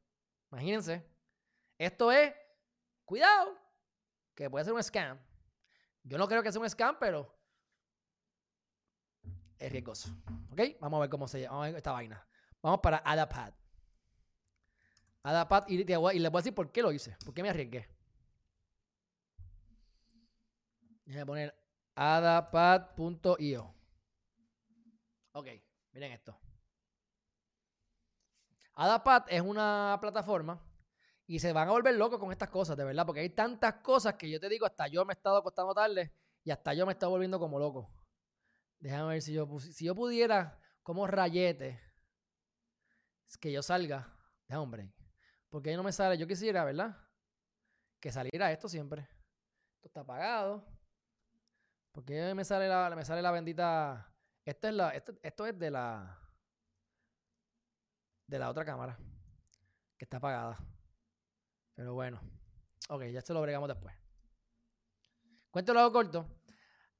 Imagínense. 0.52 1.04
Esto 1.78 2.12
es, 2.12 2.32
cuidado, 3.04 3.58
que 4.34 4.48
puede 4.48 4.64
ser 4.64 4.74
un 4.74 4.82
scam. 4.82 5.18
Yo 6.04 6.18
no 6.18 6.28
creo 6.28 6.42
que 6.42 6.52
sea 6.52 6.60
un 6.60 6.68
scam, 6.68 6.96
pero 7.00 7.34
es 9.58 9.72
riesgoso. 9.72 10.10
¿Ok? 10.52 10.60
Vamos 10.80 10.98
a 10.98 11.00
ver 11.00 11.10
cómo 11.10 11.26
se 11.26 11.40
llama 11.40 11.70
esta 11.70 11.92
vaina. 11.92 12.26
Vamos 12.62 12.80
para 12.80 13.02
Adapad. 13.04 13.54
Adapad, 15.22 15.64
y, 15.68 15.80
y 15.80 15.84
les 15.84 15.98
voy 15.98 16.18
a 16.18 16.30
decir 16.30 16.54
por 16.54 16.70
qué 16.70 16.82
lo 16.82 16.92
hice, 16.92 17.16
por 17.24 17.32
qué 17.32 17.42
me 17.42 17.48
arriesgué. 17.48 17.88
Déjenme 21.06 21.26
poner 21.26 21.54
adapad.io. 21.94 23.74
Ok, 25.32 25.48
miren 25.92 26.12
esto. 26.12 26.38
Adapad 28.74 29.24
es 29.28 29.40
una 29.40 29.96
plataforma 30.00 30.60
Y 31.26 31.38
se 31.38 31.52
van 31.52 31.68
a 31.68 31.72
volver 31.72 31.94
locos 31.94 32.18
con 32.18 32.30
estas 32.32 32.50
cosas, 32.50 32.76
de 32.76 32.84
verdad, 32.84 33.06
porque 33.06 33.20
hay 33.20 33.30
tantas 33.30 33.74
cosas 33.76 34.14
que 34.14 34.30
yo 34.30 34.38
te 34.38 34.48
digo, 34.48 34.66
hasta 34.66 34.88
yo 34.88 35.04
me 35.04 35.12
he 35.12 35.16
estado 35.16 35.38
acostando 35.38 35.72
tarde 35.72 36.12
y 36.42 36.50
hasta 36.50 36.74
yo 36.74 36.84
me 36.84 36.92
he 36.92 36.94
estado 36.94 37.12
volviendo 37.12 37.38
como 37.38 37.58
loco. 37.58 37.90
Déjame 38.78 39.08
ver 39.08 39.22
si 39.22 39.32
yo, 39.32 39.48
si 39.58 39.86
yo 39.86 39.94
pudiera, 39.94 40.60
como 40.82 41.06
rayete, 41.06 41.80
que 43.38 43.52
yo 43.52 43.62
salga. 43.62 44.12
de 44.48 44.56
hombre. 44.56 44.92
Porque 45.48 45.76
no 45.76 45.82
me 45.82 45.92
sale. 45.92 46.18
Yo 46.18 46.26
quisiera, 46.26 46.64
¿verdad? 46.64 46.96
Que 48.00 48.12
saliera 48.12 48.52
esto 48.52 48.68
siempre. 48.68 49.02
Esto 49.76 49.88
está 49.88 50.00
apagado. 50.00 50.66
Porque 51.92 52.34
me 52.34 52.44
sale 52.44 52.68
la, 52.68 52.92
me 52.94 53.04
sale 53.04 53.22
la 53.22 53.30
bendita. 53.30 54.12
Esta 54.44 54.68
es 54.68 54.74
la, 54.74 54.90
esto, 54.90 55.14
esto 55.22 55.46
es 55.46 55.58
de 55.58 55.70
la. 55.70 56.20
De 58.26 58.38
la 58.38 58.50
otra 58.50 58.64
cámara. 58.64 58.98
Que 59.96 60.04
está 60.04 60.16
apagada. 60.16 60.58
Pero 61.74 61.94
bueno. 61.94 62.20
Ok, 62.88 63.04
ya 63.04 63.20
se 63.20 63.32
lo 63.32 63.40
bregamos 63.40 63.68
después. 63.68 63.94
Cuéntelo 65.50 65.80
algo 65.80 65.92
corto. 65.92 66.26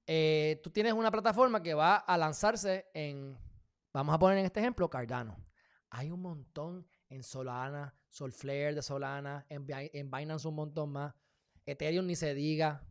Eh, 0.06 0.60
tú 0.62 0.70
tienes 0.70 0.92
una 0.92 1.10
plataforma 1.10 1.62
que 1.62 1.74
va 1.74 1.96
a 1.96 2.18
lanzarse 2.18 2.90
en, 2.94 3.38
vamos 3.92 4.14
a 4.14 4.18
poner 4.18 4.38
en 4.38 4.46
este 4.46 4.60
ejemplo, 4.60 4.88
Cardano. 4.88 5.36
Hay 5.90 6.10
un 6.10 6.20
montón 6.20 6.86
en 7.08 7.22
Solana, 7.22 7.94
Solflare 8.10 8.74
de 8.74 8.82
Solana, 8.82 9.46
en, 9.48 9.66
en 9.68 10.10
Binance 10.10 10.48
un 10.48 10.54
montón 10.54 10.92
más. 10.92 11.14
Ethereum 11.66 12.06
ni 12.06 12.16
se 12.16 12.34
diga. 12.34 12.86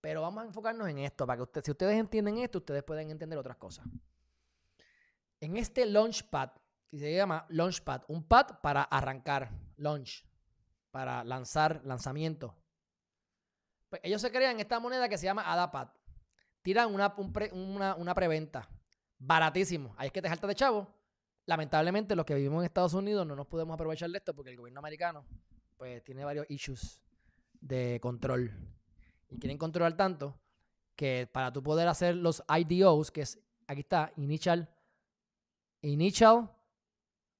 Pero 0.00 0.22
vamos 0.22 0.42
a 0.42 0.46
enfocarnos 0.46 0.88
en 0.88 0.98
esto, 0.98 1.26
para 1.26 1.44
que 1.46 1.62
si 1.62 1.70
ustedes 1.70 1.96
entienden 1.96 2.38
esto, 2.38 2.58
ustedes 2.58 2.82
pueden 2.82 3.10
entender 3.10 3.38
otras 3.38 3.56
cosas. 3.56 3.86
En 5.40 5.56
este 5.56 5.86
Launchpad, 5.86 6.50
que 6.90 6.98
se 6.98 7.14
llama 7.14 7.46
Launchpad, 7.48 8.02
un 8.08 8.24
pad 8.24 8.60
para 8.60 8.82
arrancar, 8.82 9.50
launch, 9.76 10.26
para 10.92 11.24
lanzar, 11.24 11.80
lanzamiento. 11.84 12.54
Pues 13.88 14.00
ellos 14.04 14.22
se 14.22 14.30
crean 14.30 14.60
esta 14.60 14.78
moneda 14.78 15.08
que 15.08 15.18
se 15.18 15.24
llama 15.24 15.50
ADAPAD 15.52 15.88
tiran 16.62 16.94
una, 16.94 17.94
una, 17.96 18.14
preventa. 18.14 18.68
Baratísimo. 19.18 19.94
Ahí 19.98 20.06
es 20.06 20.12
que 20.12 20.22
te 20.22 20.28
salta 20.28 20.46
de 20.46 20.54
chavo. 20.54 20.88
Lamentablemente, 21.46 22.16
los 22.16 22.24
que 22.24 22.34
vivimos 22.34 22.62
en 22.62 22.66
Estados 22.66 22.94
Unidos 22.94 23.26
no 23.26 23.36
nos 23.36 23.46
podemos 23.46 23.74
aprovechar 23.74 24.08
de 24.10 24.18
esto 24.18 24.34
porque 24.34 24.50
el 24.50 24.56
gobierno 24.56 24.78
americano 24.78 25.24
pues 25.76 26.02
tiene 26.04 26.24
varios 26.24 26.46
issues 26.48 27.02
de 27.60 27.98
control. 28.00 28.52
Y 29.28 29.38
quieren 29.38 29.58
controlar 29.58 29.96
tanto 29.96 30.38
que 30.94 31.28
para 31.32 31.52
tú 31.52 31.62
poder 31.62 31.88
hacer 31.88 32.14
los 32.14 32.42
IDOs, 32.48 33.10
que 33.10 33.22
es, 33.22 33.40
aquí 33.66 33.80
está, 33.80 34.12
Initial, 34.16 34.68
Initial, 35.80 36.48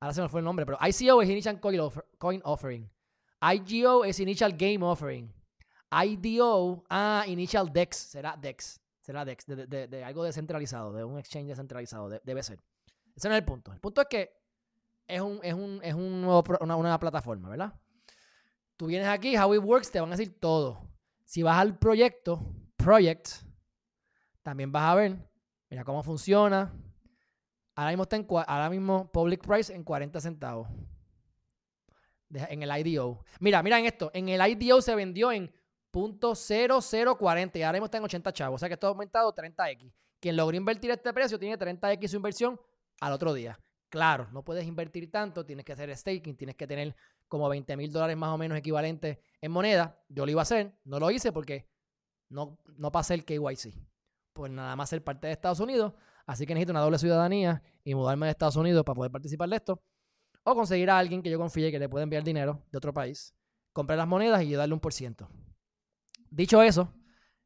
ahora 0.01 0.15
se 0.15 0.23
me 0.23 0.29
fue 0.29 0.41
el 0.41 0.45
nombre, 0.45 0.67
pero 0.67 0.79
ICO 0.81 1.23
es 1.23 1.29
Initial 1.29 1.61
Coin, 1.61 2.41
Offering. 2.43 2.91
IGO 3.43 4.05
es 4.05 4.21
Initial 4.21 4.53
Game 4.53 4.85
Offering. 4.85 5.33
IDO, 5.91 6.85
ah, 6.89 7.25
Initial 7.27 7.73
DEX, 7.73 7.97
será 7.97 8.37
DEX. 8.37 8.81
Será 9.01 9.25
de, 9.25 9.37
de, 9.89 10.05
algo 10.05 10.23
descentralizado, 10.23 10.93
de 10.93 11.03
un 11.03 11.19
exchange 11.19 11.49
descentralizado. 11.49 12.09
debe 12.09 12.43
ser. 12.43 12.63
Ese 13.17 13.29
no 13.29 13.35
es 13.35 13.41
el 13.41 13.45
punto. 13.45 13.73
El 13.73 13.81
punto 13.81 14.01
es 14.01 14.07
que 14.09 14.33
es, 15.09 15.21
un, 15.21 15.41
es, 15.43 15.55
un, 15.55 15.81
es 15.83 15.95
un 15.95 16.23
nuevo, 16.23 16.45
una, 16.61 16.77
nueva 16.77 16.99
plataforma, 17.01 17.49
¿verdad? 17.49 17.75
Tú 18.77 18.87
vienes 18.87 19.09
aquí, 19.09 19.37
How 19.37 19.55
It 19.55 19.63
Works, 19.63 19.91
te 19.91 20.01
van 20.01 20.11
a 20.13 20.17
decir 20.17 20.39
todo. 20.39 20.89
Si 21.25 21.43
vas 21.43 21.59
al 21.59 21.77
proyecto, 21.79 22.41
Project, 22.77 23.29
también 24.43 24.71
vas 24.71 24.85
a 24.85 24.95
ver, 24.95 25.31
mira 25.69 25.85
cómo 25.85 26.03
funciona. 26.03 26.73
Ahora 27.75 27.91
mismo 27.91 28.05
está 28.05 28.17
en, 28.17 28.27
ahora 28.29 28.71
mismo 28.71 29.11
public 29.11 29.45
price 29.45 29.75
en 29.75 29.83
40 29.83 30.21
centavos. 30.21 30.69
En 32.33 32.63
el 32.63 32.87
IDO. 32.87 33.25
Mira, 33.41 33.63
mira 33.63 33.79
en 33.79 33.87
esto. 33.87 34.11
En 34.15 34.29
el 34.29 34.41
IDO 34.41 34.81
se 34.81 34.95
vendió 34.95 35.33
en 35.33 35.53
.0040 35.93 37.57
y 37.57 37.63
ahora 37.63 37.77
mismo 37.77 37.85
está 37.87 37.99
en 37.99 38.05
80 38.05 38.33
chavos. 38.33 38.57
O 38.57 38.59
sea 38.59 38.69
que 38.69 38.75
esto 38.75 38.87
ha 38.87 38.91
aumentado 38.91 39.35
30x. 39.35 39.93
Quien 40.21 40.37
logró 40.37 40.57
invertir 40.57 40.91
este 40.91 41.13
precio 41.13 41.39
tiene 41.39 41.59
30x 41.59 42.09
su 42.09 42.17
inversión 42.17 42.61
al 43.01 43.13
otro 43.13 43.35
día. 43.35 43.59
Claro, 43.89 44.29
no 44.33 44.43
puedes 44.43 44.67
invertir 44.67 45.11
tanto, 45.11 45.45
tienes 45.45 45.67
que 45.67 45.73
hacer 45.73 45.95
staking, 45.95 46.35
tienes 46.35 46.57
que 46.57 46.67
tener 46.67 46.97
como 47.29 47.49
20 47.49 47.77
mil 47.77 47.93
dólares 47.93 48.17
más 48.17 48.31
o 48.31 48.39
menos 48.39 48.57
equivalentes 48.57 49.19
en 49.41 49.53
moneda. 49.53 50.03
Yo 50.09 50.25
lo 50.25 50.31
iba 50.31 50.41
a 50.41 50.43
hacer, 50.43 50.79
no 50.85 50.99
lo 50.99 51.11
hice 51.11 51.31
porque 51.31 51.69
no, 52.31 52.59
no 52.79 52.91
pasé 52.91 53.15
el 53.15 53.25
KYC. 53.25 53.75
Pues 54.33 54.51
nada 54.51 54.75
más 54.77 54.89
ser 54.89 55.05
parte 55.05 55.27
de 55.27 55.35
Estados 55.35 55.61
Unidos, 55.61 55.93
así 56.25 56.47
que 56.47 56.55
necesito 56.55 56.73
una 56.73 56.81
doble 56.81 56.99
ciudadanía 56.99 57.63
y 57.85 57.95
mudarme 57.95 58.27
de 58.27 58.31
Estados 58.31 58.57
Unidos 58.57 58.83
para 58.85 58.95
poder 58.95 59.13
participar 59.13 59.51
de 59.51 59.57
esto. 59.57 59.83
O 60.45 60.55
conseguir 60.55 60.91
a 60.91 60.99
alguien 60.99 61.23
que 61.23 61.31
yo 61.31 61.39
confíe 61.39 61.71
que 61.71 61.79
le 61.79 61.89
pueda 61.89 62.03
enviar 62.03 62.25
dinero 62.25 62.65
de 62.71 62.79
otro 62.79 62.93
país, 62.93 63.35
comprar 63.73 63.97
las 63.99 64.09
monedas 64.09 64.43
y 64.43 64.53
darle 64.53 64.75
un 64.75 64.81
por 64.81 64.93
ciento. 64.93 65.29
Dicho 66.31 66.63
eso, 66.63 66.93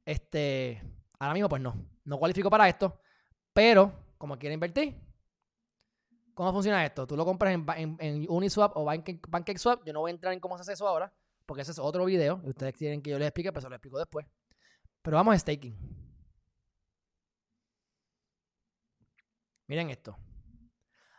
este, 0.04 0.82
ahora 1.18 1.34
mismo 1.34 1.48
pues 1.48 1.60
no, 1.60 1.74
no 2.04 2.18
cualifico 2.18 2.48
para 2.48 2.68
esto, 2.68 3.00
pero 3.52 3.92
como 4.16 4.38
quiero 4.38 4.54
invertir, 4.54 4.96
¿cómo 6.34 6.52
funciona 6.52 6.84
esto? 6.84 7.06
Tú 7.06 7.16
lo 7.16 7.24
compras 7.24 7.52
en, 7.52 8.26
Uniswap 8.28 8.76
o 8.76 8.86
PancakeSwap, 8.86 9.84
yo 9.84 9.92
no 9.92 10.00
voy 10.00 10.10
a 10.10 10.14
entrar 10.14 10.32
en 10.32 10.40
cómo 10.40 10.56
se 10.56 10.62
hace 10.62 10.72
eso 10.72 10.86
ahora, 10.86 11.12
porque 11.44 11.62
ese 11.62 11.72
es 11.72 11.78
otro 11.78 12.04
video 12.04 12.40
y 12.44 12.50
ustedes 12.50 12.74
quieren 12.74 13.02
que 13.02 13.10
yo 13.10 13.18
les 13.18 13.28
explique, 13.28 13.52
pero 13.52 13.62
se 13.62 13.68
lo 13.68 13.74
explico 13.74 13.98
después. 13.98 14.26
Pero 15.02 15.16
vamos 15.16 15.34
a 15.34 15.38
staking. 15.38 15.76
Miren 19.68 19.90
esto. 19.90 20.16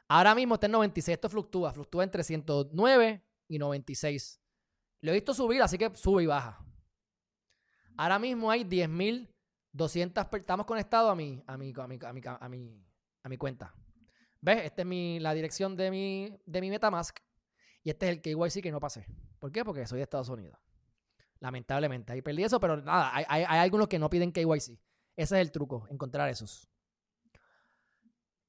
Ahora 0.08 0.34
mismo 0.34 0.56
está 0.56 0.68
en 0.68 0.72
96, 0.74 1.14
esto 1.16 1.30
fluctúa, 1.30 1.74
fluctúa 1.74 2.04
entre 2.04 2.24
109 2.24 3.24
y 3.50 3.60
96. 3.60 4.42
Lo 5.02 5.12
he 5.12 5.16
visto 5.16 5.34
subir, 5.34 5.62
así 5.62 5.78
que 5.78 5.94
sube 5.96 6.24
y 6.24 6.26
baja. 6.26 6.64
Ahora 7.98 8.18
mismo 8.18 8.50
hay 8.50 8.64
10.200 8.64 10.38
estamos 10.38 10.66
conectados 10.66 11.12
a 11.12 11.16
mi, 11.16 11.44
a 11.46 11.58
mi, 11.58 11.74
a 11.76 11.88
mi, 11.88 12.00
a 12.02 12.14
mi, 12.50 12.86
a 13.24 13.30
mi, 13.30 13.38
cuenta. 13.38 13.74
¿Ves? 14.40 14.66
Esta 14.66 14.84
es 14.84 14.88
mi, 14.88 15.20
la 15.20 15.34
dirección 15.34 15.76
de 15.76 15.92
mi, 15.92 16.40
de 16.46 16.62
mi 16.62 16.70
Metamask. 16.70 17.20
Y 17.84 17.90
este 17.90 18.10
es 18.10 18.12
el 18.12 18.22
KYC 18.22 18.62
que 18.62 18.72
no 18.72 18.80
pasé. 18.80 19.06
¿Por 19.40 19.52
qué? 19.52 19.66
Porque 19.66 19.86
soy 19.86 19.98
de 19.98 20.04
Estados 20.04 20.30
Unidos. 20.30 20.60
Lamentablemente. 21.40 22.14
Ahí 22.14 22.22
perdí 22.22 22.44
eso, 22.44 22.60
pero 22.60 22.78
nada, 22.78 23.12
hay, 23.14 23.26
hay 23.28 23.60
algunos 23.60 23.88
que 23.88 24.00
no 24.00 24.10
piden 24.10 24.32
KYC. 24.32 24.80
Ese 25.16 25.36
es 25.36 25.42
el 25.42 25.52
truco, 25.52 25.88
encontrar 25.90 26.30
esos. 26.30 26.70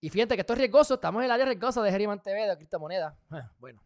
Y 0.01 0.11
fíjate 0.11 0.35
que 0.35 0.43
esto 0.43 0.53
es 0.53 0.59
riesgoso. 0.59 0.95
Estamos 0.95 1.21
en 1.21 1.27
el 1.27 1.31
área 1.31 1.47
riesgosa 1.47 1.83
de 1.83 1.91
Geriman 1.91 2.23
TV, 2.23 2.47
de 2.47 2.57
criptomonedas. 2.57 3.15
Bueno. 3.59 3.83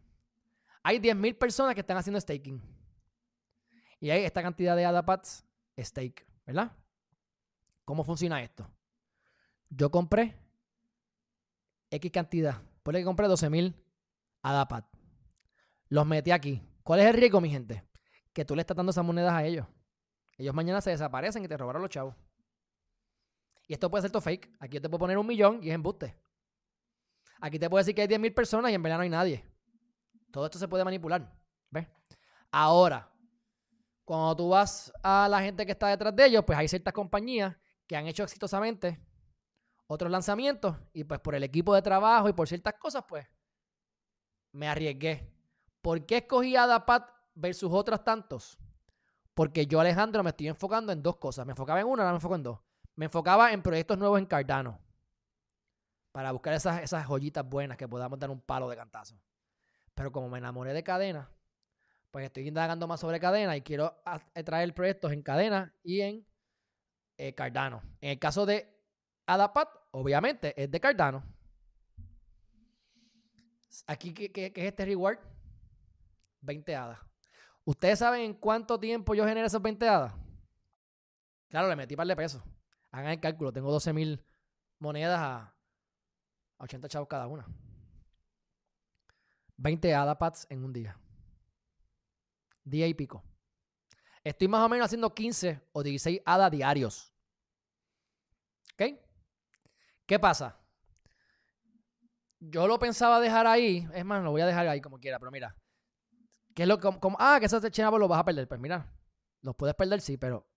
Hay 0.83 0.99
10.000 0.99 1.37
personas 1.37 1.73
que 1.73 1.81
están 1.81 1.97
haciendo 1.97 2.19
staking. 2.19 2.61
Y 3.99 4.09
hay 4.09 4.23
esta 4.23 4.41
cantidad 4.41 4.75
de 4.75 4.85
ADAPATs 4.85 5.45
stake, 5.77 6.27
¿verdad? 6.45 6.71
¿Cómo 7.85 8.03
funciona 8.03 8.43
esto? 8.43 8.69
Yo 9.69 9.89
compré 9.89 10.37
X 11.89 12.11
cantidad. 12.11 12.61
Por 12.83 12.93
que 12.93 13.03
compré 13.03 13.27
12.000 13.27 13.73
ADAPAT. 14.41 14.85
Los 15.87 16.05
metí 16.05 16.31
aquí. 16.31 16.61
¿Cuál 16.83 16.99
es 16.99 17.07
el 17.07 17.13
riesgo, 17.13 17.39
mi 17.39 17.49
gente? 17.49 17.83
Que 18.33 18.43
tú 18.43 18.55
le 18.55 18.61
estás 18.61 18.75
dando 18.75 18.91
esas 18.91 19.05
monedas 19.05 19.33
a 19.33 19.45
ellos. 19.45 19.65
Ellos 20.37 20.53
mañana 20.53 20.81
se 20.81 20.89
desaparecen 20.89 21.45
y 21.45 21.47
te 21.47 21.55
robaron 21.55 21.81
los 21.81 21.89
chavos. 21.89 22.15
Y 23.67 23.73
esto 23.73 23.89
puede 23.89 24.01
ser 24.01 24.11
todo 24.11 24.21
fake. 24.21 24.55
Aquí 24.59 24.75
yo 24.75 24.81
te 24.81 24.89
puedo 24.89 24.99
poner 24.99 25.17
un 25.17 25.27
millón 25.27 25.59
y 25.63 25.69
es 25.69 25.75
embuste. 25.75 26.17
Aquí 27.41 27.59
te 27.59 27.69
puedo 27.69 27.79
decir 27.79 27.95
que 27.95 28.01
hay 28.01 28.07
10.000 28.07 28.33
personas 28.33 28.71
y 28.71 28.75
en 28.75 28.83
verdad 28.83 28.97
no 28.97 29.03
hay 29.03 29.09
nadie. 29.09 29.45
Todo 30.31 30.45
esto 30.45 30.57
se 30.57 30.67
puede 30.67 30.83
manipular. 30.83 31.31
¿Ves? 31.69 31.87
Ahora, 32.51 33.11
cuando 34.05 34.35
tú 34.35 34.49
vas 34.49 34.91
a 35.01 35.27
la 35.29 35.41
gente 35.41 35.65
que 35.65 35.71
está 35.71 35.87
detrás 35.87 36.15
de 36.15 36.25
ellos, 36.25 36.43
pues 36.45 36.57
hay 36.57 36.67
ciertas 36.67 36.93
compañías 36.93 37.55
que 37.87 37.95
han 37.95 38.07
hecho 38.07 38.23
exitosamente 38.23 38.99
otros 39.87 40.11
lanzamientos 40.11 40.75
y 40.93 41.03
pues 41.03 41.19
por 41.19 41.35
el 41.35 41.43
equipo 41.43 41.75
de 41.75 41.81
trabajo 41.81 42.29
y 42.29 42.33
por 42.33 42.47
ciertas 42.47 42.75
cosas, 42.75 43.03
pues 43.07 43.27
me 44.51 44.67
arriesgué. 44.67 45.29
¿Por 45.81 46.05
qué 46.05 46.17
escogí 46.17 46.55
a 46.55 46.65
Dapat 46.65 47.09
versus 47.35 47.71
otros 47.73 48.03
tantos? 48.03 48.57
Porque 49.33 49.65
yo, 49.65 49.79
Alejandro, 49.79 50.23
me 50.23 50.29
estoy 50.29 50.47
enfocando 50.47 50.91
en 50.91 51.01
dos 51.01 51.17
cosas. 51.17 51.45
Me 51.45 51.51
enfocaba 51.51 51.81
en 51.81 51.87
una, 51.87 52.03
ahora 52.03 52.13
me 52.13 52.17
enfoco 52.17 52.35
en 52.35 52.43
dos. 52.43 52.59
Me 52.95 53.05
enfocaba 53.05 53.51
en 53.51 53.61
proyectos 53.61 53.97
nuevos 53.97 54.19
en 54.19 54.25
Cardano. 54.25 54.79
Para 56.11 56.31
buscar 56.31 56.53
esas, 56.53 56.83
esas 56.83 57.05
joyitas 57.05 57.47
buenas 57.47 57.77
que 57.77 57.87
podamos 57.87 58.19
dar 58.19 58.29
un 58.29 58.39
palo 58.39 58.69
de 58.69 58.75
cantazo. 58.75 59.15
Pero 59.95 60.11
como 60.11 60.29
me 60.29 60.37
enamoré 60.37 60.73
de 60.73 60.83
cadena, 60.83 61.29
pues 62.11 62.25
estoy 62.25 62.47
indagando 62.47 62.87
más 62.87 62.99
sobre 62.99 63.19
cadena 63.19 63.57
y 63.57 63.61
quiero 63.61 63.99
eh, 64.35 64.43
traer 64.43 64.71
proyectos 64.75 65.11
en 65.11 65.23
cadena 65.23 65.73
y 65.83 66.01
en 66.01 66.27
eh, 67.17 67.33
Cardano. 67.33 67.81
En 68.01 68.11
el 68.11 68.19
caso 68.19 68.45
de 68.45 68.71
Adapat, 69.25 69.69
obviamente 69.91 70.53
es 70.61 70.69
de 70.69 70.79
Cardano. 70.79 71.23
Aquí, 73.87 74.13
¿qué, 74.13 74.53
es 74.55 74.63
este 74.63 74.85
reward? 74.85 75.17
20 76.41 76.75
hadas. 76.75 76.99
¿Ustedes 77.65 77.99
saben 77.99 78.21
en 78.21 78.33
cuánto 78.35 78.79
tiempo 78.79 79.15
yo 79.15 79.25
generé 79.25 79.47
esos 79.47 79.61
20 79.61 79.87
hadas? 79.87 80.13
Claro, 81.49 81.67
le 81.67 81.75
metí 81.75 81.95
par 81.95 82.05
de 82.05 82.15
pesos. 82.15 82.43
Hagan 82.93 83.11
el 83.11 83.19
cálculo. 83.19 83.51
Tengo 83.51 83.71
12 83.71 83.91
mil 83.91 84.23
monedas 84.79 85.19
a 85.19 85.55
80 86.59 86.87
chavos 86.87 87.09
cada 87.09 87.27
una. 87.27 87.45
20 89.57 89.93
ADAPATs 89.93 90.47
en 90.49 90.63
un 90.63 90.71
día. 90.71 90.97
día 92.63 92.87
y 92.87 92.93
pico. 92.93 93.23
Estoy 94.23 94.47
más 94.47 94.61
o 94.61 94.69
menos 94.69 94.85
haciendo 94.85 95.13
15 95.13 95.59
o 95.73 95.83
16 95.83 96.21
hadas 96.23 96.51
diarios. 96.51 97.13
¿Ok? 98.73 98.99
¿Qué 100.05 100.19
pasa? 100.19 100.59
Yo 102.39 102.67
lo 102.67 102.77
pensaba 102.77 103.19
dejar 103.19 103.47
ahí. 103.47 103.87
Es 103.93 104.05
más, 104.05 104.23
lo 104.23 104.31
voy 104.31 104.41
a 104.41 104.45
dejar 104.45 104.67
ahí 104.67 104.81
como 104.81 104.99
quiera, 104.99 105.17
pero 105.17 105.31
mira. 105.31 105.57
¿Qué 106.53 106.63
es 106.63 106.67
lo 106.67 106.77
que, 106.77 106.99
como, 106.99 107.17
ah, 107.19 107.37
que 107.39 107.47
esos 107.47 107.67
chinabos 107.71 107.99
los 107.99 108.07
vas 108.07 108.19
a 108.19 108.25
perder. 108.25 108.47
Pues 108.47 108.61
mira, 108.61 108.93
los 109.41 109.55
puedes 109.55 109.75
perder, 109.75 109.99
sí, 109.99 110.17
pero. 110.17 110.47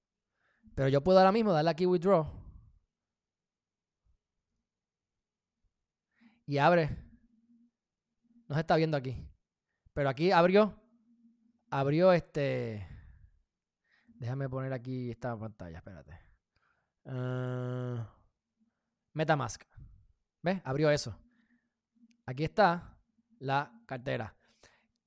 Pero 0.76 0.90
yo 0.90 1.02
puedo 1.02 1.18
ahora 1.18 1.32
mismo 1.32 1.54
darle 1.54 1.70
aquí 1.70 1.86
withdraw. 1.86 2.30
Y 6.46 6.58
abre. 6.58 6.90
No 8.46 8.54
se 8.54 8.60
está 8.60 8.76
viendo 8.76 8.96
aquí. 8.98 9.26
Pero 9.94 10.10
aquí 10.10 10.30
abrió. 10.30 10.78
Abrió 11.70 12.12
este. 12.12 12.86
Déjame 14.18 14.50
poner 14.50 14.74
aquí 14.74 15.10
esta 15.10 15.36
pantalla, 15.36 15.78
espérate. 15.78 16.20
Ah, 17.06 18.14
Metamask. 19.14 19.64
¿Ves? 20.42 20.60
Abrió 20.62 20.90
eso. 20.90 21.18
Aquí 22.26 22.44
está 22.44 22.98
la 23.38 23.82
cartera. 23.86 24.36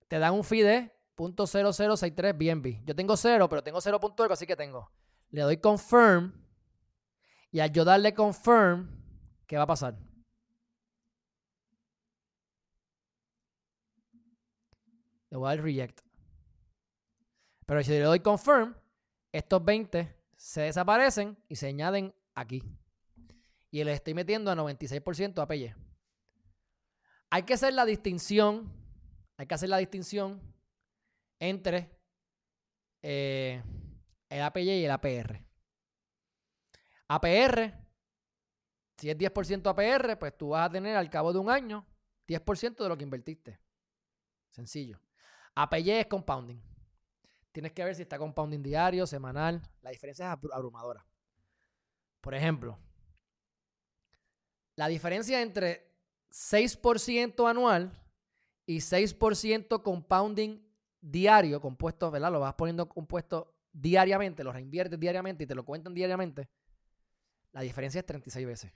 Te 0.08 0.18
dan 0.18 0.34
un 0.34 0.44
fee 0.44 0.64
de 0.64 0.92
.0063 1.16 2.36
BNB. 2.36 2.84
Yo 2.86 2.96
tengo 2.96 3.16
0, 3.16 3.48
pero 3.48 3.62
tengo 3.62 3.80
0.1, 3.80 4.32
así 4.32 4.48
que 4.48 4.56
tengo. 4.56 4.92
Le 5.32 5.42
doy 5.42 5.58
confirm. 5.58 6.34
Y 7.52 7.60
al 7.60 7.72
yo 7.72 7.84
darle 7.84 8.14
confirm, 8.14 8.90
¿qué 9.48 9.58
va 9.58 9.64
a 9.64 9.68
pasar? 9.68 9.98
Le 15.30 15.38
voy 15.38 15.48
a 15.48 15.56
dar 15.56 15.64
reject. 15.64 16.02
Pero 17.66 17.84
si 17.84 17.92
le 17.92 18.00
doy 18.00 18.20
confirm, 18.20 18.76
estos 19.32 19.64
20 19.64 20.16
se 20.36 20.62
desaparecen 20.62 21.38
y 21.48 21.56
se 21.56 21.68
añaden 21.68 22.14
aquí. 22.34 22.64
Y 23.72 23.84
les 23.84 23.96
estoy 23.96 24.16
metiendo 24.16 24.50
a 24.50 24.56
96% 24.56 25.42
APY. 25.42 25.74
Hay 27.30 27.44
que 27.44 27.54
hacer 27.54 27.74
la 27.74 27.86
distinción, 27.86 28.74
hay 29.38 29.46
que 29.46 29.54
hacer 29.54 29.70
la 29.70 29.78
distinción 29.78 30.42
entre 31.40 31.96
eh, 33.04 33.62
el 34.30 34.42
APY 34.42 34.62
y 34.62 34.86
el 34.86 34.92
APR. 34.92 35.44
APR, 37.08 37.74
si 38.98 39.10
es 39.10 39.18
10% 39.18 39.68
APR, 39.68 40.20
pues 40.20 40.38
tú 40.38 40.50
vas 40.50 40.68
a 40.68 40.72
tener 40.72 40.96
al 40.96 41.10
cabo 41.10 41.34
de 41.34 41.40
un 41.40 41.50
año 41.50 41.86
10% 42.28 42.84
de 42.84 42.90
lo 42.90 42.98
que 42.98 43.04
invertiste. 43.04 43.60
Sencillo. 44.50 45.02
APY 45.56 45.92
es 45.92 46.08
compounding. 46.08 46.62
Tienes 47.52 47.72
que 47.72 47.84
ver 47.84 47.96
si 47.96 48.04
está 48.04 48.18
compounding 48.20 48.62
diario, 48.62 49.08
semanal. 49.08 49.62
La 49.82 49.90
diferencia 49.90 50.32
es 50.32 50.52
abrumadora. 50.54 51.06
Por 52.22 52.36
ejemplo, 52.36 52.78
la 54.76 54.88
diferencia 54.88 55.42
entre 55.42 55.92
6% 56.32 57.50
anual 57.50 57.92
y 58.66 58.78
6% 58.78 59.82
compounding 59.82 60.66
diario, 61.02 61.60
compuesto, 61.60 62.12
¿verdad? 62.12 62.32
Lo 62.32 62.40
vas 62.40 62.54
poniendo 62.54 62.88
compuesto 62.88 63.59
diariamente, 63.80 64.44
lo 64.44 64.52
reinviertes 64.52 65.00
diariamente 65.00 65.44
y 65.44 65.48
te 65.48 65.56
lo 65.56 65.64
cuentan 65.64 65.94
diariamente. 65.94 66.50
La 67.52 67.62
diferencia 67.62 68.00
es 68.00 68.06
36 68.06 68.46
veces. 68.46 68.72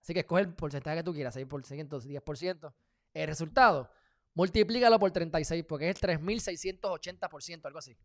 Así 0.00 0.14
que 0.14 0.20
escoge 0.20 0.42
el 0.42 0.54
porcentaje 0.54 0.98
que 0.98 1.02
tú 1.02 1.12
quieras, 1.12 1.36
6%, 1.36 1.88
10%. 2.00 2.74
El 3.12 3.26
resultado, 3.26 3.90
multiplícalo 4.34 4.98
por 4.98 5.10
36 5.10 5.64
porque 5.64 5.90
es 5.90 6.02
el 6.02 6.20
3.680%, 6.20 7.66
algo 7.66 7.78
así. 7.78 7.96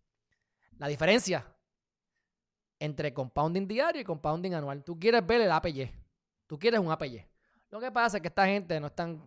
La 0.78 0.88
diferencia 0.88 1.46
entre 2.80 3.14
compounding 3.14 3.68
diario 3.68 4.02
y 4.02 4.04
compounding 4.04 4.56
anual. 4.56 4.84
Tú 4.84 5.00
quieres 5.00 5.26
ver 5.26 5.42
el 5.42 5.52
APY. 5.52 5.92
Tú 6.48 6.58
quieres 6.58 6.80
un 6.80 6.92
APY. 6.92 7.24
Lo 7.70 7.80
que 7.80 7.92
pasa 7.92 8.18
es 8.18 8.22
que 8.22 8.30
esta 8.30 8.48
gente 8.48 8.80
no 8.80 8.88
es 8.88 8.96
tan 8.96 9.22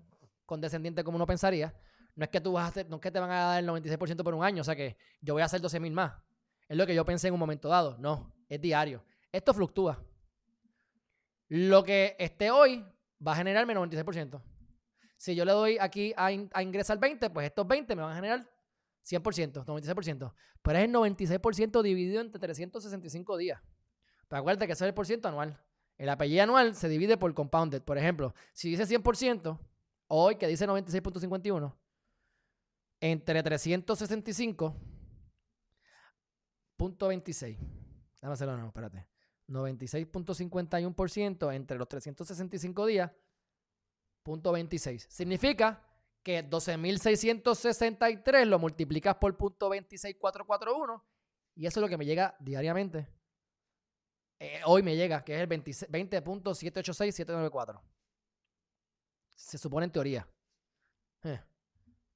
condescendiente 0.44 1.04
como 1.04 1.16
uno 1.16 1.26
pensaría. 1.26 1.72
No 2.16 2.24
es 2.24 2.30
que 2.30 2.40
tú 2.40 2.52
vas 2.52 2.64
a 2.64 2.68
hacer, 2.68 2.88
no 2.88 2.96
es 2.96 3.02
que 3.02 3.10
te 3.10 3.20
van 3.20 3.30
a 3.30 3.44
dar 3.44 3.62
el 3.62 3.68
96% 3.68 4.22
por 4.22 4.34
un 4.34 4.44
año, 4.44 4.60
o 4.60 4.64
sea 4.64 4.76
que 4.76 4.96
yo 5.20 5.34
voy 5.34 5.42
a 5.42 5.46
hacer 5.46 5.60
12 5.60 5.80
mil 5.80 5.92
más. 5.92 6.12
Es 6.74 6.78
lo 6.78 6.88
que 6.88 6.94
yo 6.96 7.04
pensé 7.04 7.28
en 7.28 7.34
un 7.34 7.38
momento 7.38 7.68
dado. 7.68 7.96
No, 7.98 8.34
es 8.48 8.60
diario. 8.60 9.04
Esto 9.30 9.54
fluctúa. 9.54 10.04
Lo 11.46 11.84
que 11.84 12.16
esté 12.18 12.50
hoy 12.50 12.84
va 13.24 13.30
a 13.30 13.36
generarme 13.36 13.76
96%. 13.76 14.42
Si 15.16 15.36
yo 15.36 15.44
le 15.44 15.52
doy 15.52 15.78
aquí 15.78 16.12
a, 16.16 16.32
ingresar 16.32 16.98
20, 16.98 17.30
pues 17.30 17.46
estos 17.46 17.64
20 17.68 17.94
me 17.94 18.02
van 18.02 18.10
a 18.10 18.16
generar 18.16 18.50
100%, 19.06 19.64
96%. 19.64 20.34
Pero 20.62 20.78
es 20.80 20.84
el 20.84 20.92
96% 20.92 21.80
dividido 21.80 22.20
entre 22.20 22.40
365 22.40 23.36
días. 23.36 23.62
Pero 24.26 24.40
acuérdate 24.40 24.66
que 24.66 24.72
eso 24.72 24.84
es 24.84 24.88
el 24.88 24.94
por 24.94 25.06
ciento 25.06 25.28
anual. 25.28 25.62
El 25.96 26.08
apellido 26.08 26.42
anual 26.42 26.74
se 26.74 26.88
divide 26.88 27.16
por 27.16 27.32
compounded. 27.34 27.82
Por 27.82 27.98
ejemplo, 27.98 28.34
si 28.52 28.70
dice 28.70 28.84
100%, 28.84 29.60
hoy 30.08 30.34
que 30.34 30.48
dice 30.48 30.66
96.51, 30.66 31.72
entre 32.98 33.44
365.26. 36.78 37.58
Déjame 38.20 38.32
hacerlo 38.32 38.54
nuevo, 38.54 38.68
espérate. 38.68 39.06
96.51% 39.48 41.54
entre 41.54 41.78
los 41.78 41.88
365 41.88 42.86
días, 42.86 43.10
punto 44.22 44.52
26. 44.52 45.06
Significa 45.10 45.82
que 46.22 46.48
12.663 46.48 48.46
lo 48.46 48.58
multiplicas 48.58 49.16
por 49.16 49.36
punto 49.36 49.66
26441 49.66 51.04
y 51.56 51.66
eso 51.66 51.80
es 51.80 51.82
lo 51.82 51.88
que 51.88 51.98
me 51.98 52.06
llega 52.06 52.36
diariamente. 52.40 53.06
Eh, 54.40 54.60
hoy 54.66 54.82
me 54.82 54.96
llega, 54.96 55.22
que 55.24 55.36
es 55.36 55.40
el 55.40 55.48
20.786794. 55.48 57.80
Se 59.36 59.58
supone 59.58 59.84
en 59.86 59.92
teoría. 59.92 60.28
Eh. 61.22 61.40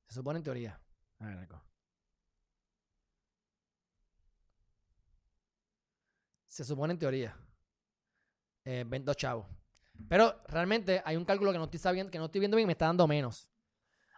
Se 0.08 0.14
supone 0.14 0.38
en 0.38 0.44
teoría. 0.44 0.80
A 1.20 1.26
ver, 1.26 1.48
Se 6.58 6.64
supone 6.64 6.92
en 6.92 6.98
teoría. 6.98 7.36
Eh, 8.64 8.84
chavos. 9.14 9.46
Pero 10.08 10.42
realmente 10.48 11.00
hay 11.04 11.14
un 11.14 11.24
cálculo 11.24 11.52
que 11.52 11.58
no 11.58 11.66
estoy 11.66 11.78
sabiendo, 11.78 12.10
que 12.10 12.18
no 12.18 12.24
estoy 12.24 12.40
viendo 12.40 12.56
bien 12.56 12.64
y 12.64 12.66
me 12.66 12.72
está 12.72 12.86
dando 12.86 13.06
menos. 13.06 13.48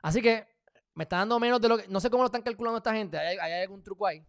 Así 0.00 0.22
que 0.22 0.48
me 0.94 1.04
está 1.04 1.18
dando 1.18 1.38
menos 1.38 1.60
de 1.60 1.68
lo 1.68 1.76
que. 1.76 1.86
No 1.88 2.00
sé 2.00 2.08
cómo 2.08 2.22
lo 2.22 2.28
están 2.28 2.40
calculando 2.40 2.78
esta 2.78 2.94
gente. 2.94 3.18
Hay, 3.18 3.36
algún 3.60 3.82
truco 3.82 4.06
ahí. 4.06 4.26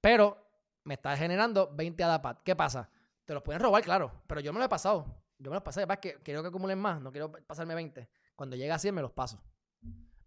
Pero 0.00 0.38
me 0.84 0.94
está 0.94 1.16
generando 1.16 1.68
20 1.74 2.04
ADAPAT. 2.04 2.44
¿Qué 2.44 2.54
pasa? 2.54 2.88
Te 3.24 3.34
los 3.34 3.42
pueden 3.42 3.60
robar, 3.60 3.82
claro. 3.82 4.22
Pero 4.28 4.40
yo 4.40 4.52
me 4.52 4.60
lo 4.60 4.66
he 4.66 4.68
pasado. 4.68 5.04
Yo 5.36 5.50
me 5.50 5.56
los 5.56 5.64
pasé. 5.64 5.82
Es 5.82 5.98
que 5.98 6.22
quiero 6.22 6.42
que 6.42 6.48
acumulen 6.50 6.78
más. 6.78 7.00
No 7.00 7.10
quiero 7.10 7.32
pasarme 7.32 7.74
20. 7.74 8.08
Cuando 8.36 8.54
llega 8.54 8.76
a 8.76 8.78
100 8.78 8.94
me 8.94 9.02
los 9.02 9.10
paso 9.10 9.42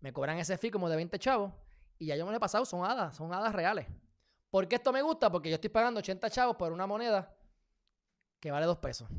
me 0.02 0.12
cobran 0.12 0.38
ese 0.40 0.58
fee 0.58 0.70
como 0.70 0.90
de 0.90 0.98
20 0.98 1.18
chavos 1.20 1.54
y 1.98 2.08
ya 2.08 2.18
yo 2.18 2.26
me 2.26 2.32
lo 2.32 2.38
he 2.38 2.40
pasado, 2.42 2.66
son 2.66 2.84
hadas, 2.84 3.16
son 3.16 3.34
hadas 3.34 3.54
reales. 3.54 3.88
¿Por 4.54 4.68
qué 4.68 4.76
esto 4.76 4.94
me 4.94 5.02
gusta? 5.02 5.32
Porque 5.32 5.50
yo 5.50 5.56
estoy 5.56 5.72
pagando 5.72 5.98
80 5.98 6.30
chavos 6.30 6.56
por 6.58 6.72
una 6.72 6.86
moneda 6.86 7.36
que 8.40 8.52
vale 8.52 8.68
2 8.68 8.78
pesos. 8.78 9.10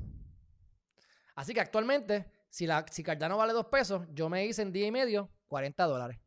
Así 1.34 1.52
que 1.52 1.60
actualmente, 1.60 2.30
si, 2.48 2.68
la, 2.68 2.84
Cardano 2.84 3.36
vale 3.36 3.52
2 3.52 3.66
pesos, 3.66 4.06
yo 4.12 4.28
me 4.28 4.46
hice 4.46 4.62
en 4.62 4.70
día 4.70 4.86
y 4.86 4.92
medio 4.92 5.28
40 5.48 5.86
dólares. 5.86 6.20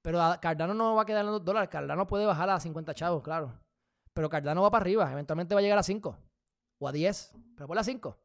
Pero 0.00 0.20
Cardano 0.40 0.74
no 0.74 0.94
va 0.94 1.02
a 1.02 1.04
quedar 1.04 1.24
en 1.24 1.32
2 1.32 1.44
dólares, 1.44 1.68
Cardano 1.68 2.06
puede 2.06 2.24
bajar 2.24 2.48
a 2.50 2.60
50 2.60 2.94
chavos, 2.94 3.20
claro. 3.20 3.60
Pero 4.12 4.30
Cardano 4.30 4.62
va 4.62 4.70
para 4.70 4.82
arriba, 4.82 5.10
eventualmente 5.10 5.56
va 5.56 5.58
a 5.58 5.62
llegar 5.62 5.78
a 5.78 5.82
5 5.82 6.16
o 6.78 6.86
a 6.86 6.92
10, 6.92 7.32
pero 7.56 7.66
por 7.66 7.76
a 7.76 7.82
5. 7.82 8.16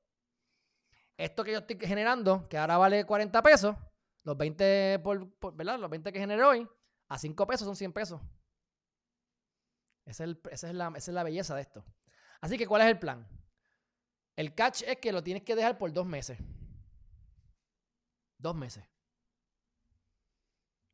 Esto 1.17 1.43
que 1.43 1.53
yo 1.53 1.57
estoy 1.57 1.79
generando, 1.79 2.47
que 2.47 2.59
ahora 2.59 2.77
vale 2.77 3.05
40 3.05 3.41
pesos, 3.41 3.75
los 4.21 4.37
20 4.37 4.99
por, 4.99 5.55
¿verdad? 5.55 5.79
Los 5.79 5.89
20 5.89 6.13
que 6.13 6.19
generé 6.19 6.43
hoy, 6.43 6.69
a 7.07 7.17
5 7.17 7.47
pesos 7.47 7.65
son 7.65 7.75
100 7.75 7.91
pesos. 7.91 8.21
Esa 10.09 10.23
es, 10.23 11.07
la, 11.13 11.23
belleza 11.23 11.55
de 11.55 11.61
esto. 11.61 11.85
Así 12.41 12.57
que, 12.57 12.67
¿cuál 12.67 12.81
es 12.81 12.87
el 12.87 12.99
plan? 12.99 13.27
El 14.35 14.55
catch 14.55 14.83
es 14.83 14.97
que 14.97 15.11
lo 15.11 15.23
tienes 15.23 15.43
que 15.43 15.55
dejar 15.55 15.77
por 15.77 15.91
dos 15.91 16.05
meses. 16.05 16.37
Dos 18.37 18.55
meses. 18.55 18.83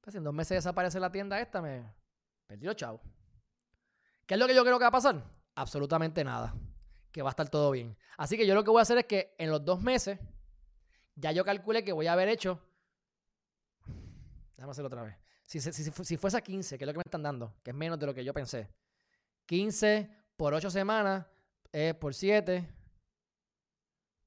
Pues 0.02 0.16
en 0.16 0.24
dos 0.24 0.34
meses 0.34 0.58
desaparece 0.58 1.00
la 1.00 1.12
tienda 1.12 1.40
esta, 1.40 1.62
me 1.62 1.84
perdí 2.48 2.66
los 2.66 2.76
chavos. 2.76 3.02
¿Qué 4.26 4.34
es 4.34 4.40
lo 4.40 4.48
que 4.48 4.56
yo 4.56 4.64
creo 4.64 4.78
que 4.78 4.84
va 4.84 4.90
a 4.90 4.92
pasar? 4.92 5.24
Absolutamente 5.56 6.24
nada. 6.24 6.54
Que 7.12 7.22
va 7.22 7.30
a 7.30 7.32
estar 7.32 7.50
todo 7.50 7.72
bien. 7.72 7.98
Así 8.18 8.38
que 8.38 8.46
yo 8.46 8.56
lo 8.56 8.64
que 8.64 8.72
voy 8.72 8.80
a 8.80 8.84
hacer 8.84 8.98
es 8.98 9.06
que 9.06 9.36
en 9.38 9.52
los 9.52 9.64
dos 9.64 9.82
meses, 9.82 10.20
ya 11.16 11.32
yo 11.32 11.46
calculé 11.46 11.84
que 11.84 11.94
voy 11.94 12.08
a 12.08 12.14
haber 12.14 12.30
hecho 12.30 12.60
Déjame 14.56 14.72
hacerlo 14.72 14.88
otra 14.88 15.04
vez. 15.04 15.16
Si, 15.44 15.60
si, 15.60 16.18
fuese 16.18 16.38
a 16.38 16.42
15, 16.42 16.78
que 16.78 16.84
es 16.84 16.88
lo 16.88 16.94
que 16.94 16.98
me 16.98 17.04
están 17.06 17.22
dando, 17.22 17.54
que 17.62 17.72
es 17.72 17.76
menos 17.76 18.00
de 18.00 18.08
lo 18.08 18.14
que 18.14 18.24
yo 18.24 18.34
pensé. 18.34 18.68
15 19.46 20.10
por 20.36 20.54
8 20.54 20.70
semanas, 20.70 21.26
eh, 21.72 21.94
por 21.94 22.14
7, 22.14 22.68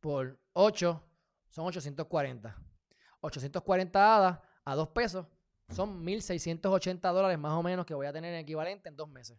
por 0.00 0.38
8, 0.52 1.02
son 1.48 1.66
840. 1.66 2.56
840 3.20 4.16
hadas 4.16 4.40
a 4.64 4.74
2 4.74 4.88
pesos, 4.88 5.26
son 5.70 6.04
1.680 6.04 7.12
dólares 7.12 7.38
más 7.38 7.52
o 7.52 7.62
menos 7.62 7.84
que 7.84 7.94
voy 7.94 8.06
a 8.06 8.12
tener 8.12 8.32
en 8.32 8.40
equivalente 8.40 8.88
en 8.88 8.96
dos 8.96 9.08
meses. 9.08 9.38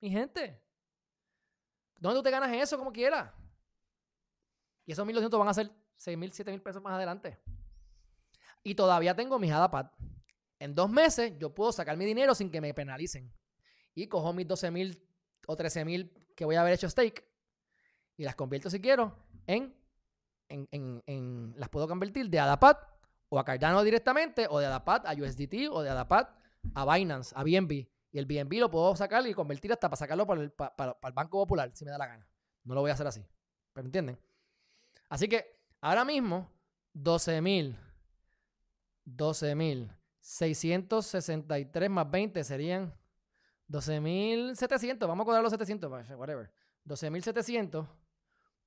Mi 0.00 0.10
gente, 0.10 0.62
¿dónde 1.98 2.18
tú 2.18 2.22
te 2.22 2.30
ganas 2.30 2.52
eso 2.52 2.78
como 2.78 2.92
quieras? 2.92 3.32
Y 4.86 4.92
esos 4.92 5.06
1.200 5.06 5.38
van 5.38 5.48
a 5.48 5.54
ser 5.54 5.68
6.000, 5.98 6.44
7.000 6.44 6.62
pesos 6.62 6.82
más 6.82 6.94
adelante. 6.94 7.38
Y 8.62 8.74
todavía 8.74 9.14
tengo 9.14 9.38
mis 9.38 9.52
ADAPAD. 9.52 9.90
En 10.58 10.74
dos 10.74 10.88
meses 10.88 11.34
yo 11.38 11.54
puedo 11.54 11.72
sacar 11.72 11.96
mi 11.96 12.04
dinero 12.04 12.34
sin 12.34 12.50
que 12.50 12.60
me 12.60 12.72
penalicen. 12.72 13.32
Y 13.94 14.06
cojo 14.06 14.32
mis 14.32 14.46
12.000 14.46 15.05
o 15.46 15.56
13.000 15.56 16.10
que 16.34 16.44
voy 16.44 16.56
a 16.56 16.60
haber 16.60 16.74
hecho 16.74 16.88
stake 16.88 17.26
y 18.16 18.24
las 18.24 18.34
convierto 18.34 18.70
si 18.70 18.80
quiero 18.80 19.16
en, 19.46 19.74
en, 20.48 21.54
las 21.56 21.68
puedo 21.68 21.88
convertir 21.88 22.28
de 22.28 22.38
ADAPAD 22.38 22.76
o 23.28 23.38
a 23.38 23.44
Cardano 23.44 23.82
directamente 23.82 24.46
o 24.48 24.58
de 24.58 24.66
ADAPAD 24.66 25.06
a 25.06 25.14
USDT 25.14 25.70
o 25.70 25.82
de 25.82 25.90
ADAPAD 25.90 26.28
a 26.74 26.94
Binance, 26.94 27.34
a 27.36 27.42
BNB. 27.42 27.88
Y 28.12 28.18
el 28.18 28.26
BNB 28.26 28.60
lo 28.60 28.70
puedo 28.70 28.94
sacar 28.96 29.26
y 29.26 29.34
convertir 29.34 29.72
hasta 29.72 29.88
para 29.88 29.98
sacarlo 29.98 30.26
para 30.26 30.42
el, 30.42 30.50
para 30.50 30.96
el 31.02 31.12
Banco 31.12 31.38
Popular 31.38 31.70
si 31.74 31.84
me 31.84 31.90
da 31.90 31.98
la 31.98 32.06
gana. 32.06 32.26
No 32.64 32.74
lo 32.74 32.80
voy 32.80 32.90
a 32.90 32.94
hacer 32.94 33.06
así. 33.06 33.24
¿Pero 33.72 33.86
entienden? 33.86 34.18
Así 35.08 35.28
que 35.28 35.60
ahora 35.80 36.04
mismo 36.04 36.50
12.000 36.94 37.76
12.663 39.06 41.88
más 41.88 42.10
20 42.10 42.44
serían 42.44 42.92
12.700. 43.68 45.06
Vamos 45.06 45.24
a 45.24 45.26
cobrar 45.26 45.42
los 45.42 45.52
700, 45.52 45.90
whatever. 46.16 46.52
12.700 46.84 47.88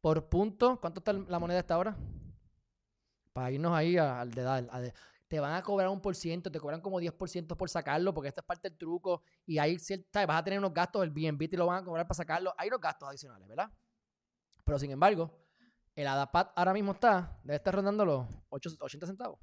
por 0.02 0.30
punto. 0.30 0.80
¿Cuánto 0.80 1.00
está 1.00 1.14
la 1.14 1.40
moneda 1.40 1.60
hasta 1.60 1.76
ahora? 1.76 1.98
Para 3.34 3.52
irnos 3.52 3.74
ahí 3.74 3.98
al 3.98 4.32
de 4.32 4.94
te 5.30 5.40
van 5.40 5.54
a 5.54 5.62
cobrar 5.62 5.90
un 5.90 6.02
por 6.02 6.16
ciento, 6.16 6.52
te 6.52 6.60
cobran 6.60 6.82
como 6.82 7.00
10% 7.00 7.56
por 7.56 7.70
sacarlo, 7.70 8.16
porque 8.16 8.30
esta 8.30 8.42
es 8.42 8.48
parte 8.48 8.68
del 8.68 8.78
truco. 8.80 9.22
Y 9.46 9.60
ahí 9.60 9.78
vas 10.12 10.40
a 10.40 10.44
tener 10.44 10.58
unos 10.58 10.74
gastos, 10.74 11.04
el 11.04 11.12
BNB 11.12 11.48
te 11.48 11.56
lo 11.56 11.68
van 11.68 11.84
a 11.84 11.86
cobrar 11.86 12.08
para 12.08 12.16
sacarlo. 12.16 12.54
Hay 12.58 12.68
unos 12.68 12.82
gastos 12.82 13.08
adicionales, 13.08 13.48
¿verdad? 13.48 13.72
Pero 14.64 14.80
sin 14.80 14.90
embargo, 14.90 15.32
el 15.96 16.08
ADAPAT 16.08 16.54
ahora 16.56 16.74
mismo 16.74 16.94
está, 16.94 17.40
debe 17.44 17.58
estar 17.58 17.76
rondando 17.76 18.06
los 18.06 18.28
80 18.50 19.06
centavos. 19.06 19.40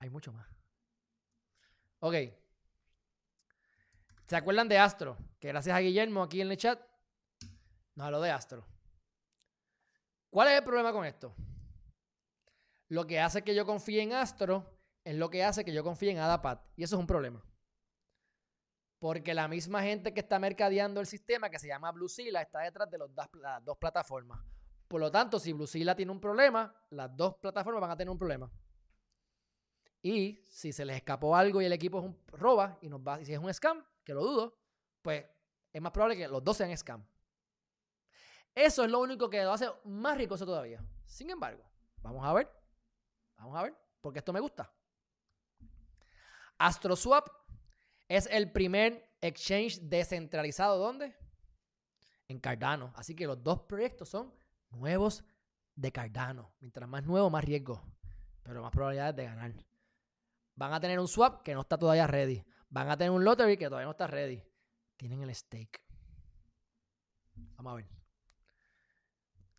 Hay 0.00 0.10
mucho 0.10 0.32
más. 0.32 0.48
Ok. 2.00 2.14
¿Se 4.26 4.34
acuerdan 4.34 4.66
de 4.66 4.78
Astro? 4.78 5.16
Que 5.38 5.46
gracias 5.46 5.76
a 5.76 5.78
Guillermo 5.78 6.24
aquí 6.24 6.40
en 6.40 6.50
el 6.50 6.56
chat 6.56 6.82
nos 7.94 8.06
habló 8.06 8.20
de 8.20 8.32
Astro. 8.32 8.66
¿Cuál 10.28 10.48
es 10.48 10.58
el 10.58 10.64
problema 10.64 10.92
con 10.92 11.04
esto? 11.04 11.36
Lo 12.88 13.06
que 13.06 13.20
hace 13.20 13.42
que 13.42 13.54
yo 13.54 13.66
confíe 13.66 14.02
en 14.02 14.12
Astro 14.12 14.78
es 15.04 15.14
lo 15.16 15.30
que 15.30 15.44
hace 15.44 15.64
que 15.64 15.72
yo 15.72 15.82
confíe 15.82 16.10
en 16.10 16.18
Adapat. 16.18 16.62
Y 16.76 16.84
eso 16.84 16.96
es 16.96 17.00
un 17.00 17.06
problema. 17.06 17.44
Porque 18.98 19.34
la 19.34 19.48
misma 19.48 19.82
gente 19.82 20.14
que 20.14 20.20
está 20.20 20.38
mercadeando 20.38 21.00
el 21.00 21.06
sistema, 21.06 21.50
que 21.50 21.58
se 21.58 21.68
llama 21.68 21.92
Bluezilla, 21.92 22.40
está 22.40 22.60
detrás 22.60 22.90
de 22.90 22.98
las 22.98 23.64
dos 23.64 23.76
plataformas. 23.78 24.40
Por 24.88 25.00
lo 25.00 25.10
tanto, 25.10 25.38
si 25.38 25.52
Bluezilla 25.52 25.94
tiene 25.94 26.12
un 26.12 26.20
problema, 26.20 26.74
las 26.90 27.14
dos 27.16 27.36
plataformas 27.36 27.80
van 27.80 27.90
a 27.90 27.96
tener 27.96 28.10
un 28.10 28.18
problema. 28.18 28.50
Y 30.00 30.40
si 30.46 30.72
se 30.72 30.84
les 30.84 30.96
escapó 30.96 31.34
algo 31.34 31.60
y 31.60 31.64
el 31.64 31.72
equipo 31.72 31.98
es 31.98 32.38
roba 32.38 32.78
y 32.80 32.88
nos 32.88 33.00
va, 33.00 33.20
y 33.20 33.26
si 33.26 33.32
es 33.32 33.40
un 33.40 33.52
scam, 33.52 33.84
que 34.04 34.14
lo 34.14 34.22
dudo, 34.22 34.56
pues 35.02 35.24
es 35.72 35.82
más 35.82 35.90
probable 35.90 36.16
que 36.16 36.28
los 36.28 36.42
dos 36.42 36.56
sean 36.56 36.76
scam. 36.76 37.04
Eso 38.54 38.84
es 38.84 38.90
lo 38.90 39.00
único 39.00 39.28
que 39.28 39.42
lo 39.42 39.52
hace 39.52 39.68
más 39.84 40.16
ricoso 40.16 40.46
todavía. 40.46 40.82
Sin 41.04 41.28
embargo, 41.28 41.62
vamos 42.02 42.24
a 42.24 42.32
ver. 42.32 42.55
Vamos 43.36 43.56
a 43.56 43.62
ver, 43.64 43.74
porque 44.00 44.18
esto 44.20 44.32
me 44.32 44.40
gusta. 44.40 44.72
AstroSwap 46.58 47.28
es 48.08 48.26
el 48.26 48.50
primer 48.52 49.16
exchange 49.20 49.80
descentralizado. 49.80 50.78
¿Dónde? 50.78 51.16
En 52.28 52.38
Cardano. 52.40 52.92
Así 52.96 53.14
que 53.14 53.26
los 53.26 53.42
dos 53.42 53.62
proyectos 53.62 54.08
son 54.08 54.34
nuevos 54.70 55.24
de 55.74 55.92
Cardano. 55.92 56.54
Mientras 56.60 56.88
más 56.88 57.04
nuevo, 57.04 57.30
más 57.30 57.44
riesgo. 57.44 57.82
Pero 58.42 58.62
más 58.62 58.72
probabilidades 58.72 59.16
de 59.16 59.24
ganar. 59.24 59.52
Van 60.54 60.72
a 60.72 60.80
tener 60.80 60.98
un 60.98 61.08
swap 61.08 61.42
que 61.42 61.54
no 61.54 61.60
está 61.60 61.76
todavía 61.76 62.06
ready. 62.06 62.44
Van 62.70 62.88
a 62.88 62.96
tener 62.96 63.10
un 63.10 63.24
lottery 63.24 63.56
que 63.56 63.66
todavía 63.66 63.86
no 63.86 63.92
está 63.92 64.06
ready. 64.06 64.42
Tienen 64.96 65.22
el 65.22 65.34
stake. 65.34 65.82
Vamos 67.56 67.72
a 67.72 67.76
ver. 67.76 67.88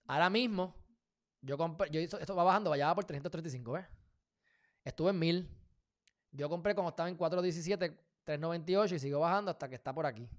Ahora 0.08 0.30
mismo, 0.30 0.74
yo 1.42 1.58
compré, 1.58 1.90
yo 1.90 2.00
esto 2.00 2.36
va 2.36 2.44
bajando, 2.44 2.70
vaya 2.70 2.94
por 2.94 3.06
335, 3.06 3.72
¿ves? 3.72 3.86
Estuve 4.84 5.12
en 5.12 5.20
1000. 5.20 5.50
Yo 6.32 6.50
compré 6.50 6.76
cuando 6.76 6.90
estaba 6.90 7.10
en 7.10 7.16
417, 7.16 7.90
398 8.24 8.96
y 8.96 9.00
sigo 9.00 9.20
bajando 9.20 9.52
hasta 9.52 9.68
que 9.68 9.76
está 9.76 9.94
por 9.94 10.06
aquí. 10.06 10.30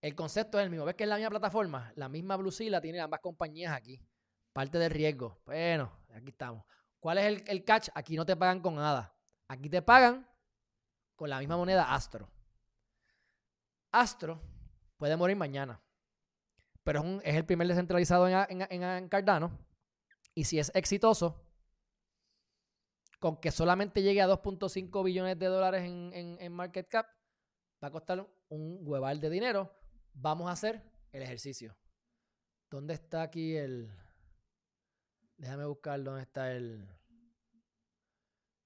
El 0.00 0.14
concepto 0.14 0.58
es 0.58 0.64
el 0.64 0.70
mismo. 0.70 0.84
¿Ves 0.84 0.94
que 0.94 1.04
es 1.04 1.08
la 1.08 1.16
misma 1.16 1.30
plataforma? 1.30 1.92
La 1.96 2.08
misma 2.08 2.36
Bluezilla 2.36 2.80
tiene 2.80 3.00
ambas 3.00 3.20
compañías 3.20 3.74
aquí. 3.74 4.00
Parte 4.52 4.78
del 4.78 4.90
riesgo. 4.90 5.40
Bueno, 5.44 5.90
aquí 6.14 6.28
estamos. 6.28 6.64
¿Cuál 7.00 7.18
es 7.18 7.24
el, 7.26 7.44
el 7.46 7.64
catch? 7.64 7.88
Aquí 7.94 8.16
no 8.16 8.24
te 8.24 8.36
pagan 8.36 8.60
con 8.60 8.76
nada. 8.76 9.14
Aquí 9.48 9.68
te 9.68 9.82
pagan 9.82 10.26
con 11.16 11.30
la 11.30 11.38
misma 11.38 11.56
moneda 11.56 11.94
Astro. 11.94 12.28
Astro 13.90 14.40
puede 14.96 15.16
morir 15.16 15.36
mañana, 15.36 15.80
pero 16.84 17.02
es, 17.22 17.34
el 17.34 17.44
primer 17.44 17.66
descentralizado 17.66 18.28
en, 18.28 19.08
Cardano. 19.08 19.50
Y 20.36 20.44
si 20.44 20.58
es 20.58 20.70
exitoso, 20.74 21.42
con 23.18 23.40
que 23.40 23.50
solamente 23.50 24.02
llegue 24.02 24.20
a 24.20 24.28
2.5 24.28 25.02
billones 25.02 25.38
de 25.38 25.46
dólares 25.46 25.84
en, 25.84 26.12
en, 26.38 26.52
market 26.52 26.86
cap, 26.88 27.06
va 27.82 27.88
a 27.88 27.90
costar 27.90 28.28
un 28.50 28.80
hueval 28.82 29.18
de 29.18 29.30
dinero. 29.30 29.74
Vamos 30.12 30.50
a 30.50 30.52
hacer 30.52 30.82
el 31.12 31.22
ejercicio. 31.22 31.74
¿Dónde 32.70 32.92
está 32.92 33.22
aquí 33.22 33.56
el... 33.56 33.90
Déjame 35.38 35.64
buscar 35.64 36.02
dónde 36.04 36.22
está 36.22 36.52
el... 36.52 36.86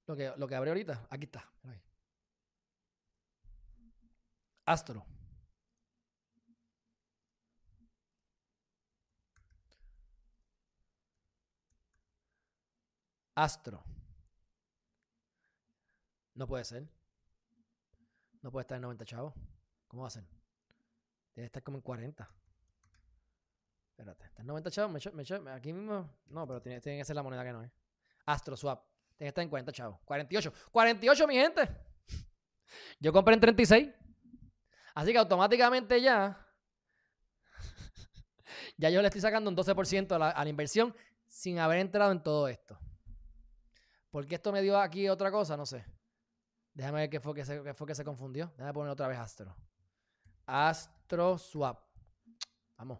Lo 0.09 0.16
que, 0.16 0.33
lo 0.37 0.49
que 0.49 0.55
abre 0.57 0.71
ahorita, 0.71 1.07
aquí 1.09 1.27
está. 1.27 1.49
Astro. 4.66 5.07
Astro. 13.41 13.82
No 16.34 16.47
puede 16.47 16.62
ser. 16.64 16.86
No 18.43 18.53
puede 18.53 18.62
estar 18.62 18.76
en 18.76 18.82
90 18.82 19.05
chavos. 19.07 19.34
¿Cómo 19.88 20.09
ser? 20.11 20.24
Debe 21.34 21.47
estar 21.47 21.62
como 21.62 21.78
en 21.78 21.82
40. 21.82 22.30
Espérate, 23.93 24.24
está 24.26 24.43
en 24.43 24.47
90 24.47 24.70
chavos. 24.70 25.12
Me 25.14 25.41
me 25.41 25.51
aquí 25.53 25.72
mismo. 25.72 26.18
No, 26.26 26.47
pero 26.47 26.61
tiene, 26.61 26.82
tiene 26.82 26.99
que 26.99 27.05
ser 27.07 27.16
la 27.16 27.22
moneda 27.22 27.43
que 27.43 27.53
no 27.53 27.62
es. 27.62 27.70
AstroSwap. 28.26 28.84
Tiene 29.16 29.28
que 29.28 29.28
estar 29.28 29.43
en 29.43 29.49
40 29.49 29.72
chavos. 29.72 30.01
48. 30.05 30.53
48, 30.70 31.26
mi 31.26 31.36
gente. 31.36 31.62
Yo 33.01 33.11
compré 33.11 33.34
en 33.34 33.41
36. 33.41 33.88
Así 34.95 35.12
que 35.12 35.18
automáticamente 35.18 35.99
ya. 36.03 36.47
ya 38.76 38.91
yo 38.91 39.01
le 39.01 39.09
estoy 39.09 39.22
sacando 39.22 39.49
un 39.49 39.57
12% 39.57 40.12
a 40.12 40.18
la, 40.18 40.30
a 40.30 40.45
la 40.45 40.51
inversión 40.51 40.95
sin 41.26 41.59
haber 41.59 41.78
entrado 41.78 42.12
en 42.12 42.22
todo 42.22 42.47
esto. 42.49 42.78
¿Por 44.11 44.27
qué 44.27 44.35
esto 44.37 44.53
me 44.53 44.63
dio 44.63 44.79
aquí 44.79 45.09
otra 45.09 45.31
cosa? 45.31 45.57
No 45.57 45.65
sé. 45.65 45.85
Déjame 46.75 47.01
ver 47.01 47.11
qué 47.11 47.21
fue 47.21 47.35
que 47.35 47.45
se, 47.45 47.63
qué 47.63 47.75
fue 47.75 47.87
que 47.87 47.95
se 47.95 48.05
confundió. 48.05 48.53
Déjame 48.57 48.73
poner 48.73 48.93
otra 48.93 49.09
vez 49.09 49.19
Astro. 49.19 49.57
Astro 50.47 51.39
Swap. 51.39 51.81
Vamos. 52.77 52.99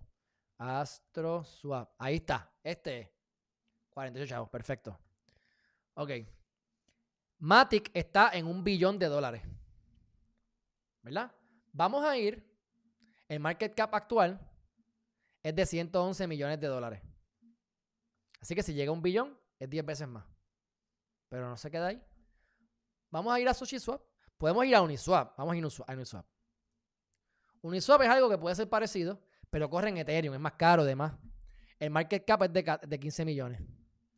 Astro 0.59 1.45
Swap. 1.45 1.91
Ahí 1.99 2.17
está. 2.17 2.53
Este 2.63 3.01
es. 3.01 3.09
48 3.91 4.29
chavos. 4.29 4.49
Perfecto. 4.49 4.99
Ok. 5.95 6.11
Matic 7.39 7.91
está 7.95 8.31
en 8.35 8.47
un 8.47 8.63
billón 8.63 8.99
de 8.99 9.07
dólares. 9.07 9.43
¿Verdad? 11.03 11.33
Vamos 11.73 12.05
a 12.05 12.17
ir. 12.17 12.47
El 13.29 13.41
market 13.41 13.75
cap 13.75 13.95
actual 13.95 14.41
es 15.43 15.55
de 15.55 15.67
111 15.67 16.27
millones 16.27 16.61
de 16.61 16.67
dólares. 16.67 17.03
Así 18.41 18.55
que 18.55 18.63
si 18.63 18.75
llega 18.75 18.91
a 18.91 18.93
un 18.93 19.03
billón, 19.03 19.39
es 19.59 19.69
10 19.71 19.85
veces 19.85 20.09
más. 20.09 20.25
Pero 21.31 21.49
no 21.49 21.57
se 21.57 21.71
queda 21.71 21.87
ahí. 21.87 22.03
Vamos 23.11 23.33
a 23.33 23.41
ir 23.41 23.49
a 23.49 23.55
SushiSwap. 23.55 24.03
Podemos 24.37 24.67
ir 24.67 24.75
a 24.75 24.83
Uniswap. 24.83 25.39
Vamos 25.39 25.55
a 25.55 25.57
ir 25.57 25.65
a 25.65 25.93
Uniswap. 25.95 26.27
Uniswap 27.63 28.03
es 28.03 28.09
algo 28.09 28.29
que 28.29 28.37
puede 28.37 28.55
ser 28.55 28.69
parecido, 28.69 29.21
pero 29.49 29.71
corre 29.71 29.91
en 29.91 29.99
Ethereum, 29.99 30.35
es 30.35 30.41
más 30.41 30.55
caro, 30.55 30.83
además. 30.83 31.13
El 31.79 31.91
market 31.91 32.25
cap 32.27 32.43
es 32.43 32.53
de, 32.53 32.79
de 32.87 33.01
15 33.01 33.25
millones. 33.25 33.63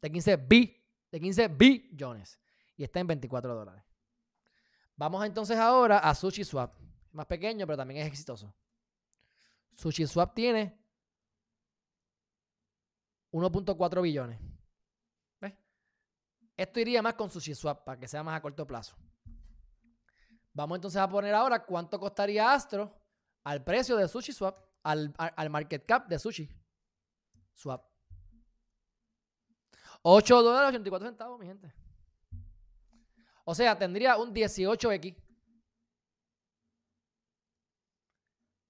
De 0.01 0.11
15 0.11 0.37
bi, 0.37 0.85
de 1.11 1.21
15 1.21 1.49
billones. 1.49 2.41
Y 2.77 2.85
está 2.85 3.01
en 3.01 3.07
24 3.07 3.55
dólares. 3.55 3.85
Vamos 4.97 5.25
entonces 5.25 5.57
ahora 5.59 5.99
a 5.99 6.15
SushiSwap. 6.15 6.75
Más 7.13 7.27
pequeño, 7.27 7.67
pero 7.67 7.77
también 7.77 8.01
es 8.01 8.07
exitoso. 8.07 8.55
SushiSwap 9.77 10.35
tiene 10.35 10.81
1.4 13.33 14.03
billones. 14.03 14.52
Esto 16.63 16.79
iría 16.79 17.03
más 17.03 17.15
con 17.15 17.29
SushiSwap 17.29 17.83
para 17.85 17.99
que 17.99 18.07
sea 18.07 18.23
más 18.23 18.37
a 18.37 18.41
corto 18.41 18.65
plazo. 18.65 18.95
Vamos 20.53 20.77
entonces 20.77 21.01
a 21.01 21.09
poner 21.09 21.35
ahora 21.35 21.65
cuánto 21.65 21.99
costaría 21.99 22.55
Astro 22.55 22.95
al 23.43 23.65
precio 23.65 23.97
de 23.97 24.07
SushiSwap, 24.07 24.57
al, 24.85 25.13
al, 25.19 25.51
market 25.51 25.85
cap 25.85 26.07
de 26.07 26.21
Sushi 26.21 26.49
Swap. 27.53 27.85
8 30.03 30.43
dólares 30.43 30.69
84 30.69 31.09
centavos, 31.09 31.41
mi 31.41 31.47
gente. 31.47 31.75
O 33.45 33.57
sea, 33.57 33.77
tendría 33.77 34.17
un 34.17 34.33
18x. 34.33 35.17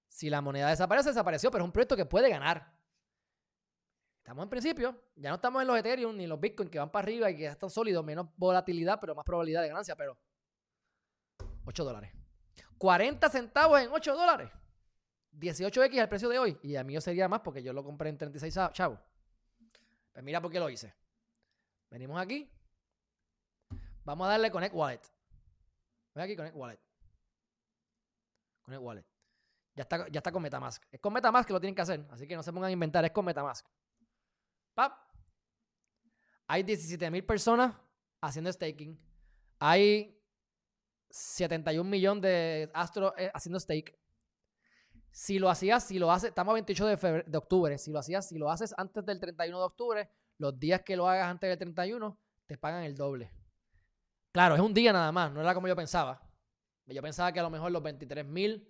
Si 0.07 0.31
la 0.31 0.41
moneda 0.41 0.69
desaparece, 0.69 1.09
desapareció, 1.09 1.51
pero 1.51 1.63
es 1.63 1.67
un 1.67 1.71
proyecto 1.71 1.95
que 1.95 2.05
puede 2.05 2.29
ganar. 2.31 2.73
Estamos 4.23 4.43
en 4.43 4.49
principio, 4.49 4.97
ya 5.17 5.29
no 5.29 5.35
estamos 5.35 5.61
en 5.61 5.67
los 5.67 5.77
Ethereum 5.77 6.15
ni 6.15 6.25
los 6.27 6.39
Bitcoin 6.39 6.69
que 6.69 6.79
van 6.79 6.89
para 6.89 7.03
arriba 7.03 7.29
y 7.29 7.35
que 7.35 7.43
ya 7.43 7.51
están 7.51 7.69
sólidos, 7.69 8.05
menos 8.05 8.27
volatilidad, 8.37 8.97
pero 8.99 9.13
más 9.13 9.25
probabilidad 9.25 9.61
de 9.61 9.67
ganancia, 9.67 9.97
pero 9.97 10.17
8 11.65 11.83
dólares. 11.83 12.11
40 12.77 13.29
centavos 13.29 13.81
en 13.81 13.89
8 13.91 14.15
dólares. 14.15 14.49
18x 15.33 15.99
el 15.99 16.07
precio 16.07 16.29
de 16.29 16.39
hoy. 16.39 16.57
Y 16.63 16.75
a 16.77 16.83
mí 16.85 16.93
yo 16.93 17.01
sería 17.01 17.27
más 17.27 17.41
porque 17.41 17.61
yo 17.61 17.73
lo 17.73 17.83
compré 17.83 18.09
en 18.09 18.17
36 18.17 18.53
sa- 18.53 18.71
chavos. 18.71 18.97
Pues 20.13 20.23
mira 20.23 20.39
por 20.41 20.49
qué 20.51 20.59
lo 20.59 20.69
hice. 20.69 20.93
Venimos 21.89 22.17
aquí. 22.21 22.49
Vamos 24.05 24.25
a 24.27 24.31
darle 24.31 24.51
Connect 24.51 24.73
Wallet. 24.73 25.01
Ven 26.15 26.23
aquí, 26.23 26.35
Connect 26.37 26.55
Wallet. 26.55 26.79
Connect 28.63 28.83
Wallet. 28.83 29.05
Ya 29.75 29.81
está, 29.83 30.07
ya 30.07 30.19
está 30.19 30.31
con 30.31 30.41
Metamask. 30.43 30.81
Es 30.91 30.99
con 31.01 31.11
Metamask 31.11 31.47
que 31.47 31.53
lo 31.53 31.59
tienen 31.59 31.75
que 31.75 31.81
hacer. 31.81 32.05
Así 32.11 32.25
que 32.27 32.35
no 32.37 32.43
se 32.43 32.53
pongan 32.53 32.69
a 32.69 32.71
inventar. 32.71 33.03
Es 33.03 33.11
con 33.11 33.25
Metamask. 33.25 33.65
¡Pap! 34.73 34.93
Hay 36.47 36.63
17.000 36.63 37.25
personas 37.25 37.75
haciendo 38.21 38.51
staking. 38.51 38.99
Hay 39.59 40.19
71 41.09 41.89
millones 41.89 42.23
de 42.23 42.71
Astro 42.73 43.13
eh, 43.17 43.31
haciendo 43.33 43.59
stake. 43.59 43.97
Si 45.11 45.37
lo 45.37 45.49
hacías, 45.49 45.83
si 45.83 45.99
lo 45.99 46.11
haces, 46.11 46.29
estamos 46.29 46.51
a 46.51 46.55
28 46.55 46.85
de, 46.87 47.23
de 47.27 47.37
octubre. 47.37 47.77
Si 47.77 47.91
lo 47.91 47.99
hacías, 47.99 48.27
si 48.27 48.37
lo 48.37 48.49
haces 48.49 48.73
antes 48.77 49.05
del 49.05 49.19
31 49.19 49.57
de 49.59 49.63
octubre, 49.63 50.09
los 50.39 50.59
días 50.59 50.81
que 50.81 50.95
lo 50.95 51.07
hagas 51.07 51.27
antes 51.27 51.49
del 51.49 51.59
31, 51.59 52.17
te 52.47 52.57
pagan 52.57 52.83
el 52.83 52.95
doble. 52.95 53.31
Claro, 54.31 54.55
es 54.55 54.61
un 54.61 54.73
día 54.73 54.91
nada 54.91 55.11
más, 55.11 55.31
no 55.31 55.41
era 55.41 55.53
como 55.53 55.67
yo 55.67 55.75
pensaba. 55.75 56.19
Yo 56.87 57.01
pensaba 57.01 57.31
que 57.31 57.39
a 57.39 57.43
lo 57.43 57.51
mejor 57.51 57.71
los 57.71 57.83
23 57.83 58.25
mil, 58.25 58.67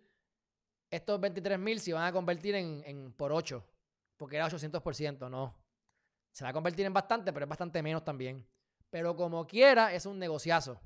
estos 0.91 1.19
23 1.19 1.57
mil 1.57 1.79
se 1.79 1.91
iban 1.91 2.03
a 2.03 2.11
convertir 2.11 2.55
en, 2.55 2.83
en 2.85 3.13
por 3.13 3.31
8, 3.31 3.65
porque 4.17 4.35
era 4.35 4.47
800%, 4.47 5.29
no. 5.29 5.62
Se 6.33 6.43
va 6.43 6.49
a 6.49 6.53
convertir 6.53 6.85
en 6.85 6.93
bastante, 6.93 7.31
pero 7.31 7.45
es 7.45 7.49
bastante 7.49 7.81
menos 7.81 8.03
también. 8.03 8.45
Pero 8.89 9.15
como 9.15 9.45
quiera, 9.47 9.93
es 9.93 10.05
un 10.05 10.19
negociazo. 10.19 10.81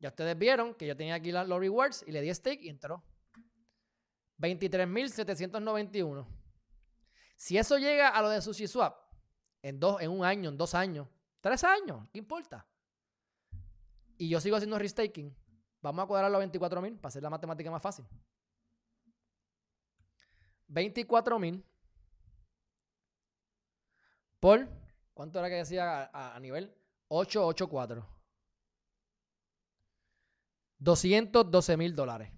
Ya 0.00 0.08
ustedes 0.08 0.36
vieron 0.36 0.74
que 0.74 0.86
yo 0.86 0.96
tenía 0.96 1.14
aquí 1.14 1.30
los 1.30 1.60
rewards 1.60 2.02
y 2.06 2.12
le 2.12 2.22
di 2.22 2.34
stake 2.34 2.62
y 2.62 2.70
entró. 2.70 3.04
23.791. 4.38 6.26
Si 7.36 7.58
eso 7.58 7.78
llega 7.78 8.08
a 8.08 8.22
lo 8.22 8.30
de 8.30 8.40
SushiSwap 8.40 8.96
en, 9.62 9.78
dos, 9.78 10.00
en 10.00 10.10
un 10.10 10.24
año, 10.24 10.48
en 10.48 10.56
dos 10.56 10.74
años, 10.74 11.06
tres 11.40 11.62
años, 11.62 12.08
¿qué 12.10 12.18
importa? 12.18 12.66
Y 14.16 14.28
yo 14.30 14.40
sigo 14.40 14.56
haciendo 14.56 14.78
restaking, 14.78 15.36
vamos 15.82 16.04
a 16.04 16.06
cuadrarlo 16.06 16.38
a 16.38 16.44
24.000 16.44 16.96
para 16.96 17.08
hacer 17.08 17.22
la 17.22 17.30
matemática 17.30 17.70
más 17.70 17.82
fácil. 17.82 18.06
24.000 20.68 21.62
por, 24.44 24.68
¿cuánto 25.14 25.38
era 25.38 25.48
que 25.48 25.54
decía 25.54 26.02
a, 26.12 26.36
a- 26.36 26.38
nivel? 26.38 26.70
884. 27.08 28.06
212 30.78 31.76
mil 31.78 31.94
dólares. 31.96 32.30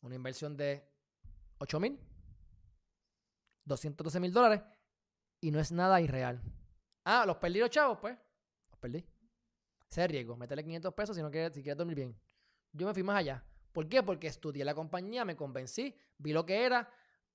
Una 0.00 0.14
inversión 0.14 0.56
de 0.56 0.82
8 1.58 1.78
mil. 1.78 2.00
212 3.66 4.18
mil 4.18 4.32
dólares. 4.32 4.62
Y 5.42 5.50
no 5.50 5.60
es 5.60 5.70
nada 5.72 6.00
irreal. 6.00 6.40
Ah, 7.04 7.26
los 7.26 7.36
perdí 7.36 7.58
los 7.58 7.68
chavos, 7.68 7.98
pues. 8.00 8.16
Los 8.70 8.78
perdí. 8.80 9.04
Ese 9.90 10.04
es 10.04 10.10
riesgo. 10.10 10.38
Meterle 10.38 10.64
500 10.64 10.94
pesos 10.94 11.16
si 11.16 11.20
no 11.20 11.30
quieres, 11.30 11.52
si 11.52 11.62
quieres 11.62 11.76
dormir 11.76 11.96
bien. 11.96 12.18
Yo 12.72 12.86
me 12.86 12.94
fui 12.94 13.02
más 13.02 13.18
allá. 13.18 13.44
¿Por 13.72 13.88
qué? 13.88 14.02
Porque 14.02 14.26
estudié 14.26 14.64
la 14.64 14.74
compañía, 14.74 15.24
me 15.24 15.34
convencí, 15.34 15.94
vi 16.18 16.32
lo 16.32 16.44
que 16.44 16.64
era, 16.64 16.90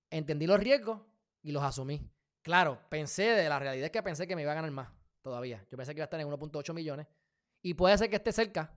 entendí 0.09 0.45
los 0.45 0.59
riesgos 0.59 1.01
y 1.41 1.51
los 1.51 1.63
asumí. 1.63 2.09
Claro, 2.41 2.79
pensé 2.89 3.23
de 3.23 3.49
la 3.49 3.59
realidad 3.59 3.85
es 3.85 3.91
que 3.91 4.03
pensé 4.03 4.27
que 4.27 4.35
me 4.35 4.43
iba 4.43 4.51
a 4.51 4.55
ganar 4.55 4.71
más 4.71 4.89
todavía. 5.21 5.65
Yo 5.69 5.77
pensé 5.77 5.93
que 5.93 5.99
iba 5.99 6.03
a 6.03 6.05
estar 6.05 6.19
en 6.19 6.27
1.8 6.29 6.73
millones. 6.73 7.07
Y 7.61 7.73
puede 7.73 7.97
ser 7.97 8.09
que 8.09 8.15
esté 8.15 8.31
cerca. 8.31 8.73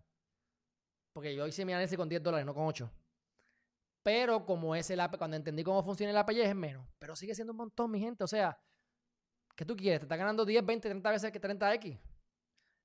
Porque 1.12 1.34
yo 1.34 1.46
hice 1.46 1.64
mi 1.64 1.72
análisis 1.72 1.96
con 1.96 2.08
10 2.08 2.22
dólares, 2.22 2.46
no 2.46 2.54
con 2.54 2.66
8. 2.66 2.90
Pero 4.02 4.44
como 4.46 4.74
es 4.74 4.88
el 4.90 5.00
AP, 5.00 5.18
cuando 5.18 5.36
entendí 5.36 5.62
cómo 5.62 5.82
funciona 5.82 6.11
el 6.11 6.16
APY 6.16 6.40
es 6.40 6.54
menos. 6.54 6.86
Pero 6.98 7.14
sigue 7.14 7.34
siendo 7.34 7.52
un 7.52 7.58
montón, 7.58 7.90
mi 7.90 8.00
gente. 8.00 8.24
O 8.24 8.26
sea, 8.26 8.58
¿qué 9.54 9.64
tú 9.64 9.76
quieres? 9.76 10.00
Te 10.00 10.04
están 10.06 10.18
ganando 10.18 10.44
10, 10.44 10.64
20, 10.64 10.88
30 10.88 11.11
veces 11.11 11.30
que 11.30 11.40
30X. 11.40 12.00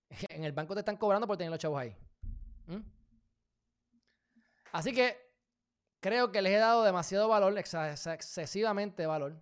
En 0.29 0.43
el 0.43 0.51
banco 0.51 0.75
te 0.75 0.81
están 0.81 0.97
cobrando 0.97 1.25
por 1.25 1.37
tener 1.37 1.49
los 1.49 1.59
chavos 1.59 1.79
ahí. 1.79 1.97
¿Mm? 2.67 2.81
Así 4.75 4.91
que 4.91 5.15
creo 6.01 6.33
que 6.33 6.41
les 6.41 6.51
he 6.51 6.57
dado 6.57 6.83
demasiado 6.83 7.29
valor, 7.29 7.57
excesivamente 7.57 9.05
valor. 9.05 9.41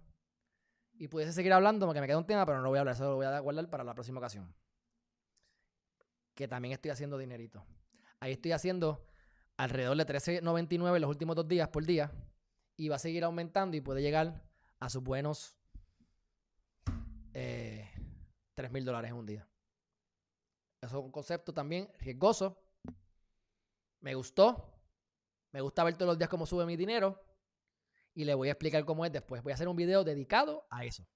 Y 0.94 1.08
pudiese 1.08 1.34
seguir 1.34 1.52
hablando 1.54 1.88
porque 1.88 2.02
me 2.02 2.06
queda 2.06 2.20
un 2.20 2.28
tema, 2.28 2.46
pero 2.46 2.60
no 2.60 2.66
lo 2.66 2.70
voy 2.70 2.78
a 2.78 2.82
hablar. 2.82 2.94
Eso 2.94 3.10
lo 3.10 3.16
voy 3.16 3.26
a 3.26 3.40
guardar 3.40 3.68
para 3.68 3.84
la 3.84 3.96
próxima 3.96 4.20
ocasión. 4.20 4.54
Que 6.36 6.48
también 6.48 6.74
estoy 6.74 6.92
haciendo 6.92 7.18
dinerito. 7.18 7.66
Ahí 8.20 8.34
estoy 8.34 8.52
haciendo 8.52 9.08
alrededor 9.58 9.98
de 9.98 10.06
13.99 10.06 11.00
los 11.00 11.10
últimos 11.10 11.36
dos 11.36 11.48
días 11.48 11.68
por 11.70 11.84
día. 11.84 12.12
Y 12.78 12.90
va 12.90 12.98
a 12.98 13.00
seguir 13.00 13.24
aumentando 13.24 13.76
y 13.76 13.82
puede 13.82 14.04
llegar 14.04 14.40
a 14.80 14.90
sus 14.92 15.02
buenos 15.02 15.58
eh, 17.34 17.90
3 18.54 18.72
mil 18.72 18.86
dólares 18.86 19.10
en 19.10 19.18
un 19.18 19.26
día. 19.26 19.48
Eso 20.80 21.00
es 21.00 21.04
un 21.04 21.12
concepto 21.12 21.56
también 21.56 21.90
riesgoso. 22.02 22.56
Me 24.00 24.14
gustó. 24.14 24.73
Me 25.54 25.62
gusta 25.62 25.84
ver 25.84 25.94
todos 25.96 26.08
los 26.08 26.18
días 26.18 26.30
cómo 26.30 26.46
sube 26.46 26.66
mi 26.66 26.76
dinero. 26.76 27.24
Y 28.16 28.26
le 28.26 28.34
voy 28.34 28.50
a 28.50 28.52
explicar 28.52 28.84
cómo 28.86 29.06
es 29.06 29.12
después. 29.12 29.42
Voy 29.44 29.52
a 29.52 29.56
hacer 29.56 29.68
un 29.68 29.76
video 29.76 30.04
dedicado 30.04 30.68
a 30.70 30.84
eso. 30.84 31.08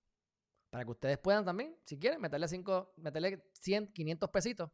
Para 0.70 0.86
que 0.86 0.92
ustedes 0.92 1.18
puedan 1.18 1.44
también, 1.44 1.76
si 1.86 1.98
quieren, 1.98 2.22
meterle, 2.22 2.48
cinco, 2.48 2.94
meterle 2.98 3.44
100, 3.54 3.94
500 3.94 4.30
pesitos 4.30 4.72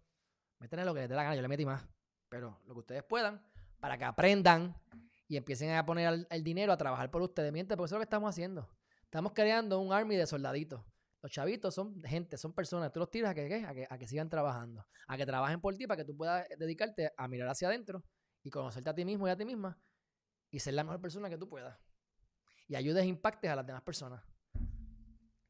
Métanle 0.60 0.86
lo 0.86 0.94
que 0.94 1.02
les 1.02 1.10
dé 1.10 1.16
la 1.16 1.24
gana, 1.24 1.36
yo 1.36 1.42
le 1.42 1.48
metí 1.48 1.66
más. 1.66 1.86
Pero 2.30 2.62
lo 2.66 2.74
que 2.74 2.80
ustedes 2.80 3.04
puedan, 3.04 3.46
para 3.80 3.98
que 3.98 4.06
aprendan 4.06 4.76
y 5.28 5.36
empiecen 5.36 5.72
a 5.72 5.86
poner 5.86 6.26
el, 6.30 6.44
dinero 6.44 6.72
a 6.72 6.78
trabajar 6.78 7.12
por 7.12 7.22
ustedes. 7.22 7.52
Miente, 7.52 7.76
porque 7.76 7.88
eso 7.88 7.96
es 7.96 7.98
lo 7.98 8.00
que 8.00 8.06
estamos 8.06 8.30
haciendo. 8.30 8.70
Estamos 9.04 9.34
creando 9.34 9.80
un 9.80 9.92
army 9.92 10.16
de 10.16 10.26
soldaditos. 10.26 10.82
Los 11.22 11.32
chavitos 11.32 11.76
son 11.76 12.02
gente, 12.04 12.38
son 12.38 12.54
personas. 12.54 12.92
Tú 12.94 13.00
los 13.00 13.12
tiras 13.12 13.32
a 13.32 13.34
que, 13.34 13.66
a 13.66 13.74
que, 13.74 13.88
a 13.90 13.98
que 13.98 14.08
sigan 14.08 14.30
trabajando. 14.30 14.86
A 15.08 15.18
que 15.18 15.26
trabajen 15.26 15.60
por 15.60 15.76
ti 15.76 15.86
para 15.86 15.98
que 15.98 16.06
tú 16.06 16.16
puedas 16.16 16.48
dedicarte 16.58 17.12
a 17.18 17.28
mirar 17.28 17.50
hacia 17.50 17.68
adentro 17.68 18.04
y 18.44 18.50
conocerte 18.50 18.90
a 18.90 18.94
ti 18.94 19.06
mismo 19.06 19.28
y 19.28 19.32
a 19.32 19.38
ti 19.38 19.46
misma 19.46 19.78
y 20.52 20.60
ser 20.60 20.76
la 20.76 20.84
mejor 20.84 21.02
persona 21.02 21.30
que 21.30 21.38
tú 21.38 21.50
puedas. 21.50 21.78
Y 22.68 22.76
ayudes 22.76 23.04
e 23.04 23.08
impactes 23.08 23.50
a 23.50 23.56
las 23.56 23.66
demás 23.66 23.82
personas. 23.82 24.24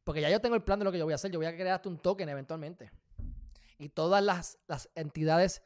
Porque 0.04 0.22
ya 0.22 0.30
yo 0.30 0.40
tengo 0.40 0.56
el 0.56 0.64
plan 0.64 0.80
de 0.80 0.86
lo 0.86 0.92
que 0.92 0.98
yo 0.98 1.06
voy 1.06 1.12
a 1.12 1.16
hacer. 1.16 1.32
Yo 1.32 1.40
voy 1.40 1.46
a 1.46 1.54
crear 1.54 1.76
hasta 1.76 1.90
un 1.90 1.98
token 1.98 2.30
eventualmente. 2.30 2.92
Y 3.78 3.90
todas 3.90 4.24
las, 4.24 4.58
las 4.68 4.90
entidades, 4.96 5.62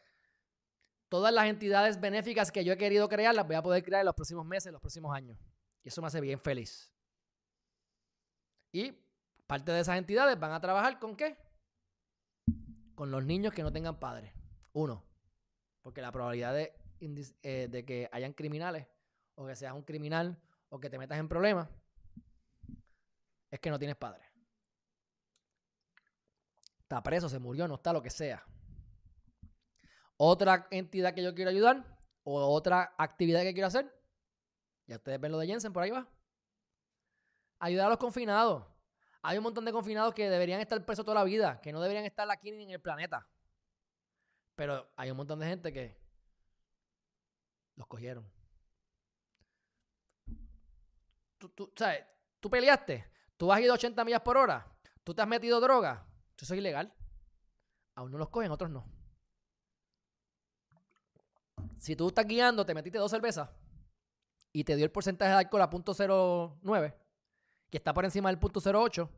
todas 1.10 1.34
las 1.34 1.46
entidades 1.48 2.00
benéficas 2.00 2.52
que 2.52 2.64
yo 2.64 2.74
he 2.74 2.78
querido 2.78 3.10
crear, 3.10 3.36
las 3.36 3.46
voy 3.46 3.56
a 3.56 3.62
poder 3.62 3.84
crear 3.84 4.02
en 4.02 4.06
los 4.06 4.16
próximos 4.16 4.46
meses, 4.46 4.68
en 4.68 4.74
los 4.74 4.82
próximos 4.82 5.16
años. 5.16 5.38
Y 5.84 5.90
eso 5.90 6.02
me 6.02 6.08
hace 6.08 6.22
bien 6.22 6.40
feliz. 6.40 6.92
Y 8.72 8.92
parte 9.46 9.72
de 9.72 9.82
esas 9.82 9.98
entidades 9.98 10.40
van 10.40 10.52
a 10.52 10.62
trabajar 10.62 11.00
con 11.00 11.16
qué? 11.16 11.38
Con 12.96 13.12
los 13.12 13.24
niños 13.24 13.54
que 13.54 13.64
no 13.64 13.72
tengan 13.72 14.00
padres. 14.00 14.34
Uno. 14.74 15.04
Porque 15.82 16.02
la 16.02 16.12
probabilidad 16.12 16.54
de, 16.54 16.74
eh, 17.00 17.68
de 17.70 17.86
que 17.86 18.10
hayan 18.12 18.34
criminales 18.34 18.88
o 19.36 19.46
que 19.46 19.56
seas 19.56 19.74
un 19.74 19.84
criminal 19.84 20.38
o 20.70 20.80
que 20.80 20.90
te 20.90 20.98
metas 20.98 21.20
en 21.20 21.30
problemas 21.30 21.70
es 23.50 23.60
que 23.60 23.70
no 23.70 23.80
tienes 23.80 23.96
padre. 23.96 24.24
Está 26.80 27.02
preso, 27.04 27.30
se 27.30 27.40
murió, 27.40 27.68
no 27.68 27.76
está, 27.76 27.94
lo 27.94 28.02
que 28.02 28.10
sea. 28.10 28.46
Otra 30.18 30.68
entidad 30.72 31.14
que 31.14 31.24
yo 31.24 31.36
quiero 31.36 31.52
ayudar 31.52 31.86
o 32.24 32.42
otra 32.48 32.96
actividad 32.98 33.42
que 33.42 33.54
quiero 33.54 33.68
hacer. 33.68 33.94
Ya 34.88 34.96
ustedes 34.96 35.20
ven 35.20 35.32
lo 35.32 35.38
de 35.38 35.48
Jensen, 35.48 35.74
por 35.74 35.84
ahí 35.84 35.92
va. 35.92 36.08
Ayudar 37.60 37.88
a 37.88 37.90
los 37.90 37.98
confinados. 37.98 38.66
Hay 39.22 39.38
un 39.38 39.44
montón 39.44 39.66
de 39.66 39.72
confinados 39.72 40.14
que 40.14 40.30
deberían 40.30 40.62
estar 40.62 40.84
presos 40.86 41.04
toda 41.04 41.16
la 41.16 41.24
vida, 41.24 41.60
que 41.62 41.74
no 41.74 41.82
deberían 41.82 42.06
estar 42.06 42.30
aquí 42.32 42.52
ni 42.52 42.64
en 42.64 42.70
el 42.72 42.82
planeta. 42.82 43.28
Pero 44.56 44.90
hay 44.96 45.12
un 45.12 45.18
montón 45.18 45.40
de 45.40 45.48
gente 45.48 45.74
que 45.74 45.98
los 47.78 47.88
cogieron. 47.88 48.30
Tú, 51.38 51.50
tú, 51.50 51.72
¿sabes? 51.76 52.04
tú 52.40 52.50
peleaste, 52.50 53.10
tú 53.38 53.52
has 53.52 53.62
ido 53.62 53.74
80 53.74 54.04
millas 54.04 54.22
por 54.22 54.38
hora, 54.38 54.68
tú 55.04 55.14
te 55.14 55.22
has 55.22 55.28
metido 55.28 55.60
droga, 55.60 56.06
eso 56.36 56.54
es 56.54 56.60
ilegal. 56.60 56.94
A 57.96 58.04
unos 58.04 58.20
los 58.20 58.30
cogen, 58.30 58.52
a 58.52 58.54
otros 58.54 58.70
no. 58.70 58.86
Si 61.80 61.96
tú 61.96 62.08
estás 62.08 62.26
guiando, 62.26 62.66
te 62.66 62.74
metiste 62.74 63.00
dos 63.00 63.12
cervezas 63.12 63.50
y 64.52 64.64
te 64.64 64.76
dio 64.76 64.86
el 64.86 64.92
porcentaje 64.92 65.32
de 65.32 65.38
alcohol 65.38 65.62
a 65.62 65.70
.09, 65.70 66.96
que 67.70 67.78
está 67.78 67.94
por 67.94 68.06
encima 68.06 68.30
del 68.30 68.40
punto 68.40 68.60
.08, 68.60 69.10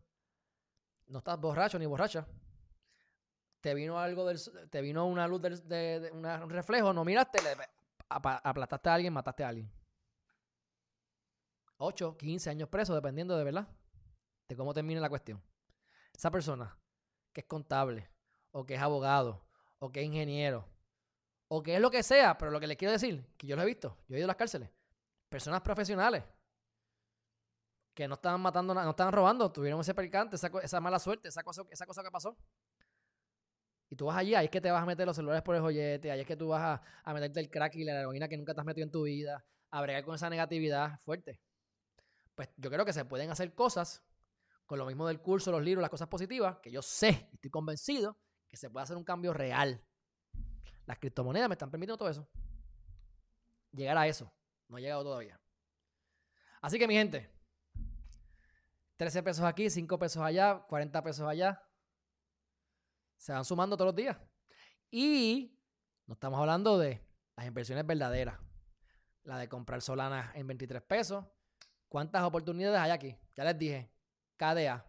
no 1.08 1.20
estás 1.20 1.40
borracho 1.40 1.80
ni 1.80 1.86
borracha. 1.86 2.28
Te 3.62 3.74
vino 3.74 4.00
algo 4.00 4.26
del, 4.26 4.40
te 4.70 4.82
vino 4.82 5.06
una 5.06 5.28
luz 5.28 5.42
de, 5.42 6.10
un 6.14 6.50
reflejo, 6.50 6.94
no 6.94 7.04
miraste, 7.04 7.42
le, 7.42 7.58
aplastaste 8.10 8.90
a 8.90 8.94
alguien, 8.96 9.14
mataste 9.14 9.44
a 9.44 9.50
alguien. 9.50 9.72
8, 11.78 12.18
15 12.18 12.50
años 12.50 12.70
preso, 12.70 12.94
dependiendo 12.94 13.38
de 13.38 13.44
verdad, 13.44 13.68
de 14.48 14.56
cómo 14.56 14.74
termine 14.74 15.00
la 15.00 15.10
cuestión. 15.10 15.42
Esa 16.14 16.30
persona 16.30 16.78
que 17.32 17.42
es 17.42 17.48
contable, 17.48 18.10
o 18.52 18.66
que 18.66 18.76
es 18.76 18.82
abogado, 18.82 19.46
o 19.80 19.92
que 19.92 20.02
es 20.02 20.06
ingeniero, 20.06 20.66
o 21.48 21.64
que 21.64 21.76
es 21.76 21.82
lo 21.82 21.90
que 21.90 22.04
sea, 22.04 22.38
pero 22.38 22.52
lo 22.52 22.60
que 22.60 22.68
le 22.68 22.76
quiero 22.76 22.92
decir, 22.92 23.26
que 23.38 23.48
yo 23.48 23.56
lo 23.56 23.62
he 23.62 23.66
visto, 23.66 23.98
yo 24.08 24.16
he 24.16 24.20
ido 24.20 24.26
a 24.26 24.28
las 24.28 24.36
cárceles, 24.36 24.70
personas 25.30 25.62
profesionales 25.62 26.24
que 27.94 28.08
no 28.08 28.16
estaban 28.16 28.40
matando, 28.42 28.74
no 28.74 28.90
estaban 28.90 29.14
robando, 29.14 29.52
tuvieron 29.52 29.82
ese 29.82 29.94
percante, 29.94 30.36
esa, 30.36 30.80
mala 30.80 31.00
suerte, 31.00 31.28
esa 31.28 31.44
cosa, 31.44 31.64
esa 31.70 31.86
cosa 31.86 32.04
que 32.04 32.12
pasó. 32.12 32.38
Y 33.90 33.96
tú 33.96 34.06
vas 34.06 34.18
allí, 34.18 34.36
ahí 34.36 34.46
es 34.46 34.52
que 34.52 34.62
te 34.62 34.70
vas 34.70 34.84
a 34.84 34.86
meter 34.86 35.06
los 35.06 35.16
celulares 35.16 35.42
por 35.42 35.56
el 35.56 35.62
joyete, 35.62 36.12
ahí 36.12 36.20
es 36.20 36.28
que 36.28 36.36
tú 36.36 36.50
vas 36.50 36.62
a, 36.62 36.82
a 37.04 37.14
meterte 37.14 37.40
el 37.40 37.50
crack 37.50 37.76
y 37.76 37.84
la 37.84 38.00
heroína 38.00 38.28
que 38.28 38.38
nunca 38.38 38.54
te 38.54 38.60
has 38.60 38.66
metido 38.66 38.86
en 38.86 38.92
tu 38.92 39.04
vida, 39.04 39.44
a 39.72 39.82
bregar 39.82 40.04
con 40.04 40.16
esa 40.16 40.30
negatividad 40.30 41.00
fuerte. 41.02 41.40
Pues 42.36 42.50
yo 42.58 42.70
creo 42.70 42.86
que 42.86 42.94
se 42.94 43.04
pueden 43.06 43.32
hacer 43.32 43.54
cosas 43.54 44.04
con 44.66 44.78
lo 44.78 44.86
mismo 44.86 45.08
del 45.08 45.20
curso, 45.20 45.52
los 45.52 45.64
libros, 45.64 45.82
las 45.82 45.90
cosas 45.90 46.08
positivas, 46.08 46.58
que 46.60 46.72
yo 46.72 46.84
sé, 46.84 47.28
estoy 47.34 47.50
convencido 47.50 48.18
que 48.48 48.58
se 48.58 48.70
puede 48.70 48.84
hacer 48.84 48.98
un 48.98 49.04
cambio 49.04 49.34
real. 49.34 49.82
Las 50.86 50.98
criptomonedas 50.98 51.48
me 51.48 51.54
están 51.54 51.70
permitiendo 51.70 51.98
todo 51.98 52.10
eso. 52.10 52.28
Llegar 53.72 53.98
a 53.98 54.08
eso. 54.08 54.32
No 54.68 54.78
ha 54.78 54.80
llegado 54.80 55.04
todavía. 55.04 55.40
Así 56.62 56.78
que 56.78 56.88
mi 56.88 56.96
gente, 56.96 57.30
13 58.98 59.24
pesos 59.24 59.46
aquí, 59.46 59.70
5 59.70 59.98
pesos 60.00 60.22
allá, 60.22 60.66
40 60.68 61.04
pesos 61.04 61.28
allá. 61.28 61.64
Se 63.20 63.34
van 63.34 63.44
sumando 63.44 63.76
todos 63.76 63.90
los 63.90 63.96
días. 63.96 64.18
Y 64.90 65.56
no 66.08 66.14
estamos 66.14 66.40
hablando 66.40 66.80
de 66.80 67.06
las 67.36 67.46
inversiones 67.46 67.86
verdaderas. 67.86 68.40
La 69.24 69.38
de 69.38 69.50
comprar 69.50 69.82
Solana 69.82 70.32
en 70.34 70.48
23 70.48 70.82
pesos. 70.82 71.26
¿Cuántas 71.90 72.24
oportunidades 72.24 72.80
hay 72.80 72.92
aquí? 72.92 73.16
Ya 73.36 73.44
les 73.44 73.60
dije, 73.60 73.92
KDA. 74.38 74.86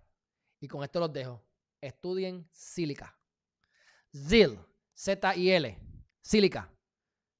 Y 0.61 0.69
con 0.69 0.85
esto 0.85 1.01
los 1.01 1.13
dejo. 1.13 1.45
Estudien 1.81 2.49
Silica. 2.53 3.19
ZIL. 4.15 4.59
Z-I-L. 4.95 5.79
Silica. 6.23 6.73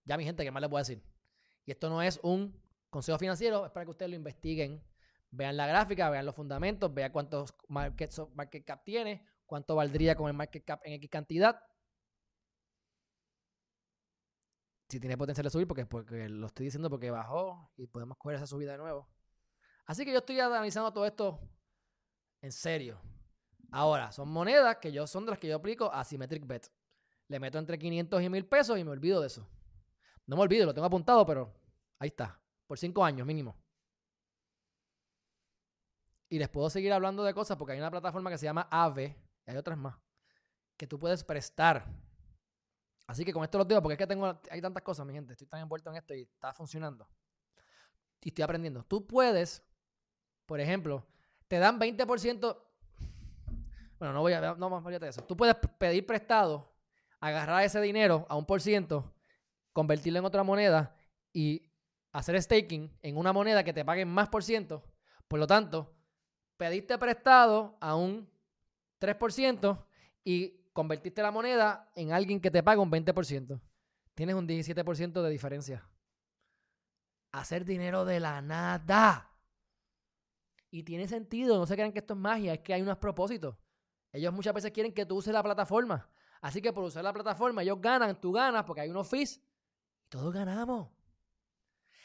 Ya 0.05 0.17
mi 0.17 0.25
gente, 0.25 0.43
¿qué 0.43 0.51
más 0.51 0.61
les 0.61 0.71
puedo 0.71 0.83
decir? 0.83 1.03
Y 1.65 1.71
esto 1.71 1.89
no 1.89 2.03
es 2.03 2.19
un 2.23 2.61
consejo 2.89 3.17
financiero, 3.19 3.65
es 3.65 3.71
para 3.71 3.85
que 3.85 3.91
ustedes 3.91 4.11
lo 4.11 4.17
investiguen. 4.17 4.85
Vean 5.31 5.57
la 5.57 5.69
gráfica, 5.69 6.11
vean 6.11 6.27
los 6.27 6.35
fundamentos, 6.35 6.93
vean 6.93 7.13
cuántos 7.13 7.55
market 7.69 8.65
cap 8.65 8.83
tiene, 8.83 9.25
cuánto 9.51 9.75
valdría 9.75 10.15
con 10.15 10.29
el 10.29 10.35
market 10.35 10.65
cap 10.65 10.81
en 10.85 10.93
X 10.95 11.11
cantidad. 11.11 11.61
Si 14.89 15.01
tiene 15.01 15.19
potencial 15.19 15.45
de 15.45 15.51
subir, 15.51 15.67
porque, 15.67 15.87
porque 15.87 16.29
lo 16.29 16.47
estoy 16.47 16.67
diciendo 16.67 16.89
porque 16.89 17.11
bajó 17.11 17.73
y 17.77 17.89
podemos 17.89 18.17
coger 18.17 18.37
esa 18.37 18.47
subida 18.47 18.73
de 18.73 18.79
nuevo. 18.79 19.09
Así 19.87 20.05
que 20.05 20.13
yo 20.13 20.19
estoy 20.19 20.39
analizando 20.39 20.93
todo 20.93 21.05
esto 21.05 21.41
en 22.41 22.53
serio. 22.53 23.01
Ahora, 23.73 24.13
son 24.13 24.29
monedas 24.29 24.77
que 24.77 24.93
yo 24.93 25.07
son 25.07 25.25
de 25.25 25.31
las 25.31 25.39
que 25.41 25.49
yo 25.49 25.57
aplico 25.57 25.93
a 25.93 26.05
Symmetric 26.05 26.47
Bet. 26.47 26.73
Le 27.27 27.41
meto 27.41 27.59
entre 27.59 27.77
500 27.77 28.23
y 28.23 28.29
1000 28.29 28.47
pesos 28.47 28.79
y 28.79 28.85
me 28.85 28.91
olvido 28.91 29.21
de 29.21 29.27
eso. 29.27 29.49
No 30.27 30.37
me 30.37 30.43
olvido, 30.43 30.65
lo 30.65 30.75
tengo 30.75 30.87
apuntado, 30.87 31.27
pero 31.27 31.53
ahí 31.99 32.09
está. 32.09 32.41
Por 32.69 32.79
5 32.79 33.05
años 33.05 33.27
mínimo. 33.27 33.57
Y 36.29 36.39
les 36.39 36.49
puedo 36.49 36.71
seguir 36.71 36.93
hablando 36.93 37.25
de 37.25 37.35
cosas 37.35 37.57
porque 37.57 37.73
hay 37.73 37.81
una 37.81 37.91
plataforma 37.91 38.31
que 38.31 38.39
se 38.39 38.47
llama 38.47 38.69
AVE 38.71 39.30
hay 39.51 39.57
otras 39.57 39.77
más 39.77 39.97
que 40.77 40.87
tú 40.87 40.99
puedes 40.99 41.23
prestar. 41.23 41.87
Así 43.07 43.25
que 43.25 43.33
con 43.33 43.45
esto 43.45 43.59
los 43.59 43.69
digo 43.69 43.83
porque 43.83 43.95
es 43.95 43.99
que 43.99 44.07
tengo, 44.07 44.41
hay 44.51 44.61
tantas 44.63 44.83
cosas, 44.83 45.05
mi 45.05 45.13
gente. 45.13 45.33
Estoy 45.33 45.47
tan 45.47 45.61
envuelto 45.61 45.91
en 45.91 45.97
esto 45.97 46.15
y 46.15 46.23
está 46.23 46.55
funcionando. 46.55 47.07
Y 48.23 48.29
estoy 48.29 48.45
aprendiendo. 48.45 48.83
Tú 48.85 49.07
puedes, 49.07 49.63
por 50.47 50.61
ejemplo, 50.61 51.07
te 51.49 51.59
dan 51.59 51.79
20%. 51.79 52.63
Bueno, 53.99 54.15
no 54.15 54.21
voy 54.21 54.33
a 54.33 54.55
no 54.55 54.71
más 54.71 54.85
de 54.85 55.09
eso. 55.09 55.23
Tú 55.25 55.37
puedes 55.37 55.55
pedir 55.77 56.07
prestado, 56.07 56.73
agarrar 57.21 57.63
ese 57.65 57.81
dinero 57.81 58.25
a 58.31 58.37
un 58.37 58.47
por 58.47 58.63
ciento, 58.63 59.13
convertirlo 59.75 60.21
en 60.21 60.25
otra 60.25 60.45
moneda 60.45 60.97
y 61.33 61.71
hacer 62.13 62.41
staking 62.41 62.97
en 63.03 63.17
una 63.19 63.33
moneda 63.33 63.65
que 63.65 63.75
te 63.75 63.85
paguen 63.85 64.09
más 64.09 64.29
por 64.29 64.43
ciento. 64.43 64.83
Por 65.29 65.39
lo 65.39 65.47
tanto, 65.47 65.95
pediste 66.57 66.97
prestado 66.97 67.77
a 67.81 67.97
un 67.97 68.30
3% 69.01 69.85
y 70.25 70.61
convertiste 70.73 71.23
la 71.23 71.31
moneda 71.31 71.91
en 71.95 72.13
alguien 72.13 72.41
que 72.41 72.51
te 72.51 72.63
paga 72.63 72.81
un 72.81 72.91
20%. 72.91 73.61
Tienes 74.15 74.35
un 74.35 74.47
17% 74.47 75.23
de 75.23 75.31
diferencia. 75.31 75.89
Hacer 77.33 77.65
dinero 77.65 78.05
de 78.05 78.21
la 78.21 78.43
nada. 78.43 79.31
Y 80.71 80.83
tiene 80.85 81.09
sentido, 81.09 81.59
no 81.59 81.67
se 81.67 81.75
crean 81.75 81.93
que 81.93 81.99
esto 82.01 82.15
es 82.15 82.21
magia, 82.21 82.55
es 82.55 82.61
que 82.61 82.75
hay 82.75 82.83
unos 82.83 82.99
propósitos. 82.99 83.57
Ellos 84.13 84.33
muchas 84.33 84.55
veces 84.55 84.71
quieren 84.73 84.93
que 84.93 85.07
tú 85.07 85.17
uses 85.17 85.33
la 85.33 85.43
plataforma. 85.43 86.09
Así 86.41 86.63
que 86.63 86.73
por 86.73 86.85
usar 86.85 87.05
la 87.05 87.13
plataforma, 87.13 87.63
ellos 87.63 87.81
ganan, 87.81 88.21
tú 88.21 88.33
ganas 88.33 88.65
porque 88.65 88.83
hay 88.83 88.91
unos 88.91 89.09
fees. 89.09 89.41
Y 90.05 90.09
todos 90.09 90.33
ganamos. 90.33 90.89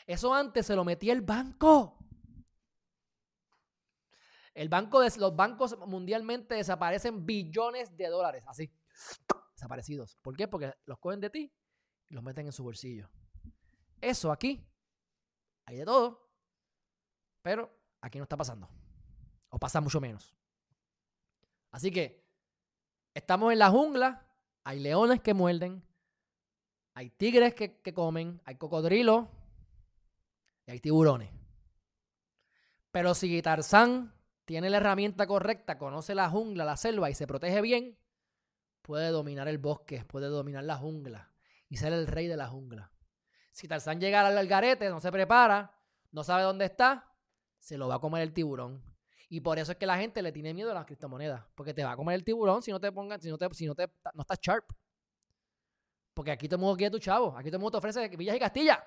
Eso 0.06 0.34
antes 0.34 0.66
se 0.66 0.76
lo 0.76 0.84
metía 0.84 1.14
el 1.14 1.22
banco. 1.22 1.98
El 4.56 4.70
banco 4.70 5.02
de, 5.02 5.12
los 5.18 5.36
bancos 5.36 5.78
mundialmente 5.86 6.56
desaparecen 6.56 7.26
billones 7.26 7.96
de 7.96 8.08
dólares, 8.08 8.44
así, 8.48 8.74
desaparecidos. 9.54 10.18
¿Por 10.24 10.36
qué? 10.36 10.48
Porque 10.48 10.74
los 10.86 10.98
cogen 10.98 11.22
de 11.22 11.30
ti 11.30 11.54
y 12.10 12.14
los 12.16 12.24
meten 12.24 12.48
en 12.48 12.52
su 12.52 12.64
bolsillo. 12.64 13.08
Eso 14.02 14.32
aquí, 14.32 14.68
hay 15.68 15.78
de 15.78 15.86
todo, 15.86 16.28
pero 17.44 17.72
Aquí 18.06 18.20
no 18.20 18.24
está 18.24 18.38
pasando. 18.38 18.70
O 19.50 19.58
pasa 19.58 19.82
mucho 19.82 20.00
menos. 20.00 20.36
Así 21.72 21.90
que 21.90 22.24
estamos 23.16 23.52
en 23.52 23.58
la 23.58 23.72
jungla 23.72 24.28
Hay 24.64 24.80
leones 24.80 25.22
que 25.22 25.34
muerden, 25.34 25.84
hay 26.94 27.10
tigres 27.10 27.56
que, 27.56 27.82
que 27.82 27.94
comen, 27.94 28.40
hay 28.46 28.58
cocodrilos 28.58 29.26
y 30.68 30.72
hay 30.72 30.80
tiburones. 30.80 31.32
Pero 32.92 33.16
si 33.16 33.42
Tarzán 33.42 34.14
tiene 34.46 34.70
la 34.70 34.78
herramienta 34.78 35.28
correcta, 35.28 35.78
conoce 35.78 36.16
la 36.16 36.30
jungla, 36.30 36.66
la 36.66 36.78
selva 36.78 37.10
y 37.10 37.16
se 37.16 37.28
protege 37.28 37.62
bien, 37.62 37.98
puede 38.82 39.10
dominar 39.10 39.48
el 39.48 39.58
bosque, 39.58 40.06
puede 40.06 40.28
dominar 40.28 40.64
la 40.64 40.78
jungla 40.78 41.32
y 41.68 41.78
ser 41.78 41.94
el 41.94 42.08
rey 42.08 42.28
de 42.28 42.38
la 42.38 42.48
jungla. 42.48 42.92
Si 43.52 43.68
Tarzán 43.68 44.00
llega 44.00 44.26
al 44.26 44.48
garete, 44.48 44.90
no 44.90 45.00
se 45.00 45.12
prepara, 45.12 45.80
no 46.12 46.24
sabe 46.24 46.44
dónde 46.44 46.66
está, 46.66 47.12
se 47.58 47.78
lo 47.78 47.88
va 47.88 47.96
a 47.96 48.00
comer 48.00 48.22
el 48.22 48.34
tiburón. 48.34 48.84
Y 49.28 49.42
por 49.42 49.58
eso 49.58 49.72
es 49.72 49.78
que 49.78 49.88
la 49.88 49.98
gente 49.98 50.22
le 50.22 50.32
tiene 50.32 50.54
miedo 50.54 50.72
a 50.72 50.74
las 50.76 50.86
criptomonedas. 50.86 51.46
Porque 51.56 51.74
te 51.74 51.84
va 51.84 51.94
a 51.94 51.96
comer 51.96 52.16
el 52.16 52.24
tiburón 52.24 52.62
si 52.62 52.72
no 52.72 52.80
te 52.80 52.92
pongan, 52.92 53.20
si 53.20 53.30
no 53.30 53.38
te, 53.38 53.52
si 53.54 53.66
no 53.66 53.74
te, 53.74 53.90
no 54.14 54.22
estás 54.22 54.40
sharp. 54.40 54.72
Porque 56.14 56.32
aquí 56.32 56.48
todo 56.48 56.58
el 56.58 56.62
mundo 56.62 56.78
quiere 56.78 56.92
tu 56.92 57.00
chavo. 57.00 57.36
Aquí 57.36 57.50
todo 57.50 57.58
el 57.58 57.62
mundo 57.62 57.72
te 57.72 57.78
ofrece 57.78 58.16
Villas 58.16 58.36
y 58.36 58.40
Castilla. 58.40 58.84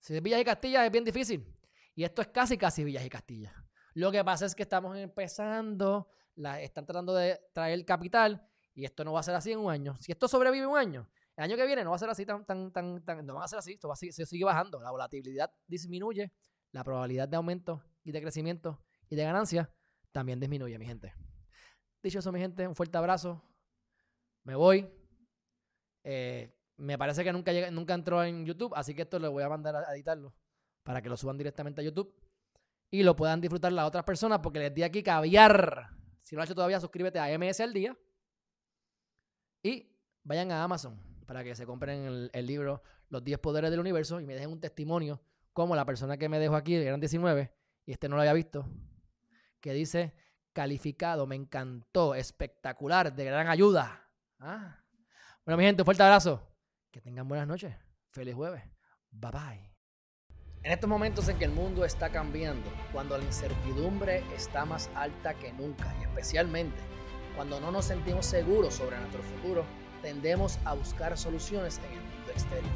Si 0.00 0.16
es 0.16 0.22
Villas 0.22 0.40
y 0.40 0.44
Castilla 0.44 0.86
es 0.86 0.90
bien 0.90 1.04
difícil. 1.04 1.46
Y 1.94 2.04
esto 2.04 2.22
es 2.22 2.28
casi, 2.28 2.56
casi 2.56 2.82
Villas 2.82 3.04
y 3.04 3.10
Castilla. 3.10 3.54
Lo 3.94 4.12
que 4.12 4.24
pasa 4.24 4.46
es 4.46 4.54
que 4.54 4.62
estamos 4.62 4.96
empezando, 4.96 6.08
la, 6.36 6.60
están 6.60 6.86
tratando 6.86 7.14
de 7.14 7.40
traer 7.52 7.84
capital 7.84 8.46
y 8.74 8.84
esto 8.84 9.04
no 9.04 9.12
va 9.12 9.20
a 9.20 9.24
ser 9.24 9.34
así 9.34 9.52
en 9.52 9.58
un 9.58 9.70
año. 9.70 9.96
Si 9.98 10.12
esto 10.12 10.28
sobrevive 10.28 10.66
un 10.66 10.76
año, 10.76 11.08
el 11.36 11.44
año 11.44 11.56
que 11.56 11.66
viene 11.66 11.82
no 11.82 11.90
va 11.90 11.96
a 11.96 11.98
ser 11.98 12.10
así 12.10 12.24
tan, 12.24 12.44
tan, 12.44 12.72
tan, 12.72 13.04
tan 13.04 13.26
no 13.26 13.34
va 13.34 13.44
a 13.44 13.48
ser 13.48 13.58
así, 13.58 13.72
esto 13.72 13.88
va 13.88 13.94
a, 13.94 13.96
se 13.96 14.26
sigue 14.26 14.44
bajando, 14.44 14.80
la 14.80 14.90
volatilidad 14.90 15.50
disminuye, 15.66 16.32
la 16.72 16.84
probabilidad 16.84 17.28
de 17.28 17.36
aumento 17.36 17.82
y 18.04 18.12
de 18.12 18.20
crecimiento 18.20 18.84
y 19.08 19.16
de 19.16 19.24
ganancia 19.24 19.72
también 20.12 20.38
disminuye, 20.38 20.78
mi 20.78 20.86
gente. 20.86 21.14
Dicho 22.02 22.20
eso, 22.20 22.32
mi 22.32 22.40
gente, 22.40 22.66
un 22.66 22.74
fuerte 22.74 22.96
abrazo. 22.96 23.42
Me 24.44 24.54
voy. 24.54 24.90
Eh, 26.02 26.56
me 26.76 26.96
parece 26.96 27.22
que 27.22 27.32
nunca, 27.32 27.52
nunca 27.70 27.94
entró 27.94 28.24
en 28.24 28.46
YouTube, 28.46 28.72
así 28.74 28.94
que 28.94 29.02
esto 29.02 29.18
lo 29.18 29.30
voy 29.32 29.42
a 29.42 29.48
mandar 29.48 29.76
a 29.76 29.94
editarlo 29.94 30.34
para 30.82 31.02
que 31.02 31.10
lo 31.10 31.16
suban 31.16 31.36
directamente 31.36 31.82
a 31.82 31.84
YouTube 31.84 32.14
y 32.90 33.02
lo 33.02 33.14
puedan 33.16 33.40
disfrutar 33.40 33.72
las 33.72 33.86
otras 33.86 34.04
personas 34.04 34.40
porque 34.40 34.58
les 34.58 34.74
di 34.74 34.82
aquí 34.82 35.02
caviar. 35.02 35.90
Si 36.22 36.34
no 36.34 36.38
lo 36.38 36.42
has 36.42 36.48
hecho 36.48 36.56
todavía, 36.56 36.80
suscríbete 36.80 37.18
a 37.18 37.38
MS 37.38 37.60
al 37.60 37.72
día 37.72 37.96
y 39.62 39.96
vayan 40.22 40.50
a 40.52 40.62
Amazon 40.62 41.00
para 41.26 41.44
que 41.44 41.54
se 41.54 41.66
compren 41.66 42.04
el, 42.04 42.30
el 42.32 42.46
libro 42.46 42.82
Los 43.08 43.22
10 43.22 43.38
Poderes 43.38 43.70
del 43.70 43.80
Universo 43.80 44.20
y 44.20 44.26
me 44.26 44.34
dejen 44.34 44.50
un 44.50 44.60
testimonio 44.60 45.20
como 45.52 45.76
la 45.76 45.84
persona 45.84 46.16
que 46.16 46.28
me 46.28 46.38
dejó 46.38 46.56
aquí, 46.56 46.74
eran 46.74 47.00
19, 47.00 47.52
y 47.86 47.92
este 47.92 48.08
no 48.08 48.16
lo 48.16 48.22
había 48.22 48.32
visto, 48.32 48.66
que 49.60 49.72
dice, 49.72 50.14
calificado, 50.52 51.26
me 51.26 51.36
encantó, 51.36 52.14
espectacular, 52.14 53.14
de 53.14 53.24
gran 53.24 53.48
ayuda. 53.48 54.08
Ah. 54.38 54.82
Bueno, 55.44 55.58
mi 55.58 55.64
gente, 55.64 55.82
un 55.82 55.84
fuerte 55.84 56.02
abrazo. 56.02 56.46
Que 56.90 57.00
tengan 57.00 57.28
buenas 57.28 57.46
noches. 57.46 57.74
Feliz 58.10 58.34
jueves. 58.34 58.62
Bye 59.10 59.30
bye. 59.30 59.69
En 60.62 60.72
estos 60.72 60.90
momentos 60.90 61.26
en 61.30 61.38
que 61.38 61.46
el 61.46 61.52
mundo 61.52 61.86
está 61.86 62.10
cambiando, 62.10 62.70
cuando 62.92 63.16
la 63.16 63.24
incertidumbre 63.24 64.22
está 64.36 64.66
más 64.66 64.90
alta 64.94 65.32
que 65.32 65.54
nunca 65.54 65.94
y 65.98 66.02
especialmente 66.02 66.76
cuando 67.34 67.60
no 67.60 67.70
nos 67.70 67.86
sentimos 67.86 68.26
seguros 68.26 68.74
sobre 68.74 68.98
nuestro 68.98 69.22
futuro, 69.22 69.64
tendemos 70.02 70.58
a 70.66 70.74
buscar 70.74 71.16
soluciones 71.16 71.78
en 71.78 71.92
el 71.96 72.02
mundo 72.02 72.30
exterior. 72.30 72.70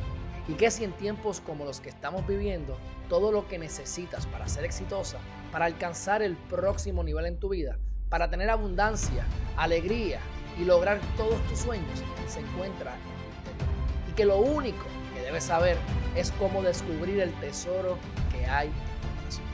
Y 0.48 0.54
que 0.54 0.70
si 0.70 0.84
en 0.84 0.92
tiempos 0.92 1.42
como 1.42 1.66
los 1.66 1.82
que 1.82 1.90
estamos 1.90 2.26
viviendo, 2.26 2.78
todo 3.10 3.30
lo 3.30 3.46
que 3.48 3.58
necesitas 3.58 4.26
para 4.28 4.48
ser 4.48 4.64
exitosa, 4.64 5.18
para 5.52 5.66
alcanzar 5.66 6.22
el 6.22 6.36
próximo 6.36 7.04
nivel 7.04 7.26
en 7.26 7.38
tu 7.38 7.50
vida, 7.50 7.76
para 8.08 8.30
tener 8.30 8.48
abundancia, 8.48 9.26
alegría 9.58 10.20
y 10.58 10.64
lograr 10.64 11.00
todos 11.18 11.38
tus 11.48 11.58
sueños, 11.58 12.02
se 12.28 12.40
encuentra 12.40 12.94
en 12.94 13.00
interior. 13.00 14.10
Y 14.10 14.12
que 14.14 14.24
lo 14.24 14.38
único 14.38 14.86
debes 15.24 15.44
saber 15.44 15.76
es 16.14 16.30
cómo 16.32 16.62
descubrir 16.62 17.20
el 17.20 17.32
tesoro 17.40 17.98
que 18.30 18.46
hay. 18.46 18.70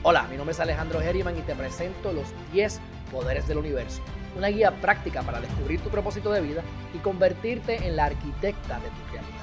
Hola, 0.03 0.23
mi 0.23 0.35
nombre 0.35 0.51
es 0.51 0.59
Alejandro 0.59 1.01
Herriman 1.01 1.37
y 1.37 1.41
te 1.41 1.55
presento 1.55 2.11
los 2.11 2.27
10 2.51 2.79
poderes 3.11 3.47
del 3.47 3.57
universo. 3.57 4.01
Una 4.37 4.49
guía 4.49 4.71
práctica 4.81 5.21
para 5.23 5.41
descubrir 5.41 5.79
tu 5.81 5.89
propósito 5.89 6.31
de 6.31 6.41
vida 6.41 6.61
y 6.93 6.99
convertirte 6.99 7.87
en 7.87 7.95
la 7.95 8.05
arquitecta 8.05 8.79
de 8.79 8.89
tu 8.89 9.11
realidad. 9.11 9.41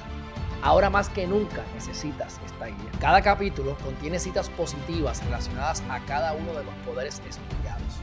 Ahora 0.61 0.89
más 0.89 1.09
que 1.09 1.25
nunca 1.25 1.63
necesitas 1.73 2.39
esta 2.45 2.65
guía. 2.65 2.91
Cada 2.99 3.21
capítulo 3.21 3.77
contiene 3.83 4.19
citas 4.19 4.49
positivas 4.49 5.23
relacionadas 5.25 5.83
a 5.89 5.99
cada 6.05 6.33
uno 6.33 6.53
de 6.53 6.63
los 6.63 6.73
poderes 6.85 7.21
estudiados. 7.27 8.01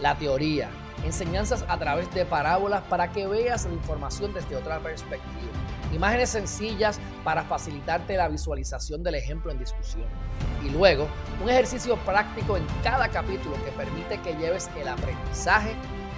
La 0.00 0.14
teoría, 0.16 0.68
enseñanzas 1.04 1.64
a 1.68 1.78
través 1.78 2.12
de 2.14 2.24
parábolas 2.24 2.82
para 2.82 3.10
que 3.10 3.26
veas 3.26 3.64
la 3.64 3.72
información 3.72 4.32
desde 4.34 4.56
otra 4.56 4.78
perspectiva. 4.78 5.52
Imágenes 5.92 6.30
sencillas 6.30 7.00
para 7.24 7.44
facilitarte 7.44 8.16
la 8.16 8.28
visualización 8.28 9.02
del 9.02 9.14
ejemplo 9.14 9.50
en 9.52 9.58
discusión. 9.58 10.04
Y 10.64 10.70
luego, 10.70 11.08
un 11.42 11.48
ejercicio 11.48 11.96
práctico 11.98 12.56
en 12.56 12.66
cada 12.82 13.08
capítulo 13.08 13.56
que 13.64 13.70
permite 13.72 14.20
que 14.20 14.34
lleves 14.34 14.68
el 14.78 14.88
aprendizaje 14.88 15.74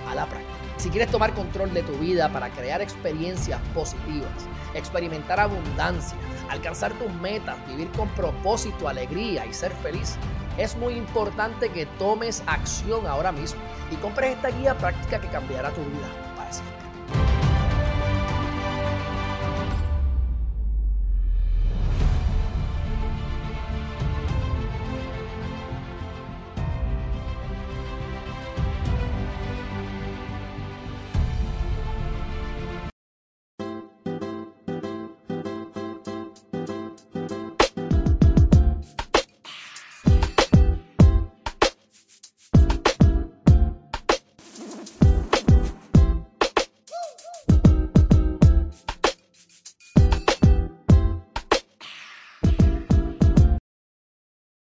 a 0.09 0.15
la 0.15 0.27
práctica. 0.27 0.59
Si 0.79 0.91
quieres 0.91 1.11
tomar 1.11 1.35
control 1.35 1.75
de 1.75 1.83
tu 1.83 1.93
vida 1.99 2.29
para 2.29 2.51
crear 2.51 2.81
experiencias 2.81 3.61
positivas, 3.75 4.31
experimentar 4.75 5.41
abundancia, 5.41 6.17
alcanzar 6.49 6.93
tus 6.93 7.13
metas, 7.15 7.57
vivir 7.67 7.91
con 7.93 8.09
propósito, 8.11 8.89
alegría 8.89 9.45
y 9.45 9.53
ser 9.53 9.73
feliz, 9.73 10.17
es 10.57 10.77
muy 10.77 10.95
importante 10.95 11.69
que 11.71 11.87
tomes 11.99 12.43
acción 12.47 13.07
ahora 13.07 13.33
mismo 13.33 13.61
y 13.91 13.97
compres 13.97 14.37
esta 14.37 14.51
guía 14.51 14.77
práctica 14.79 15.21
que 15.21 15.29
cambiará 15.29 15.71
tu 15.71 15.81
vida. 15.81 16.28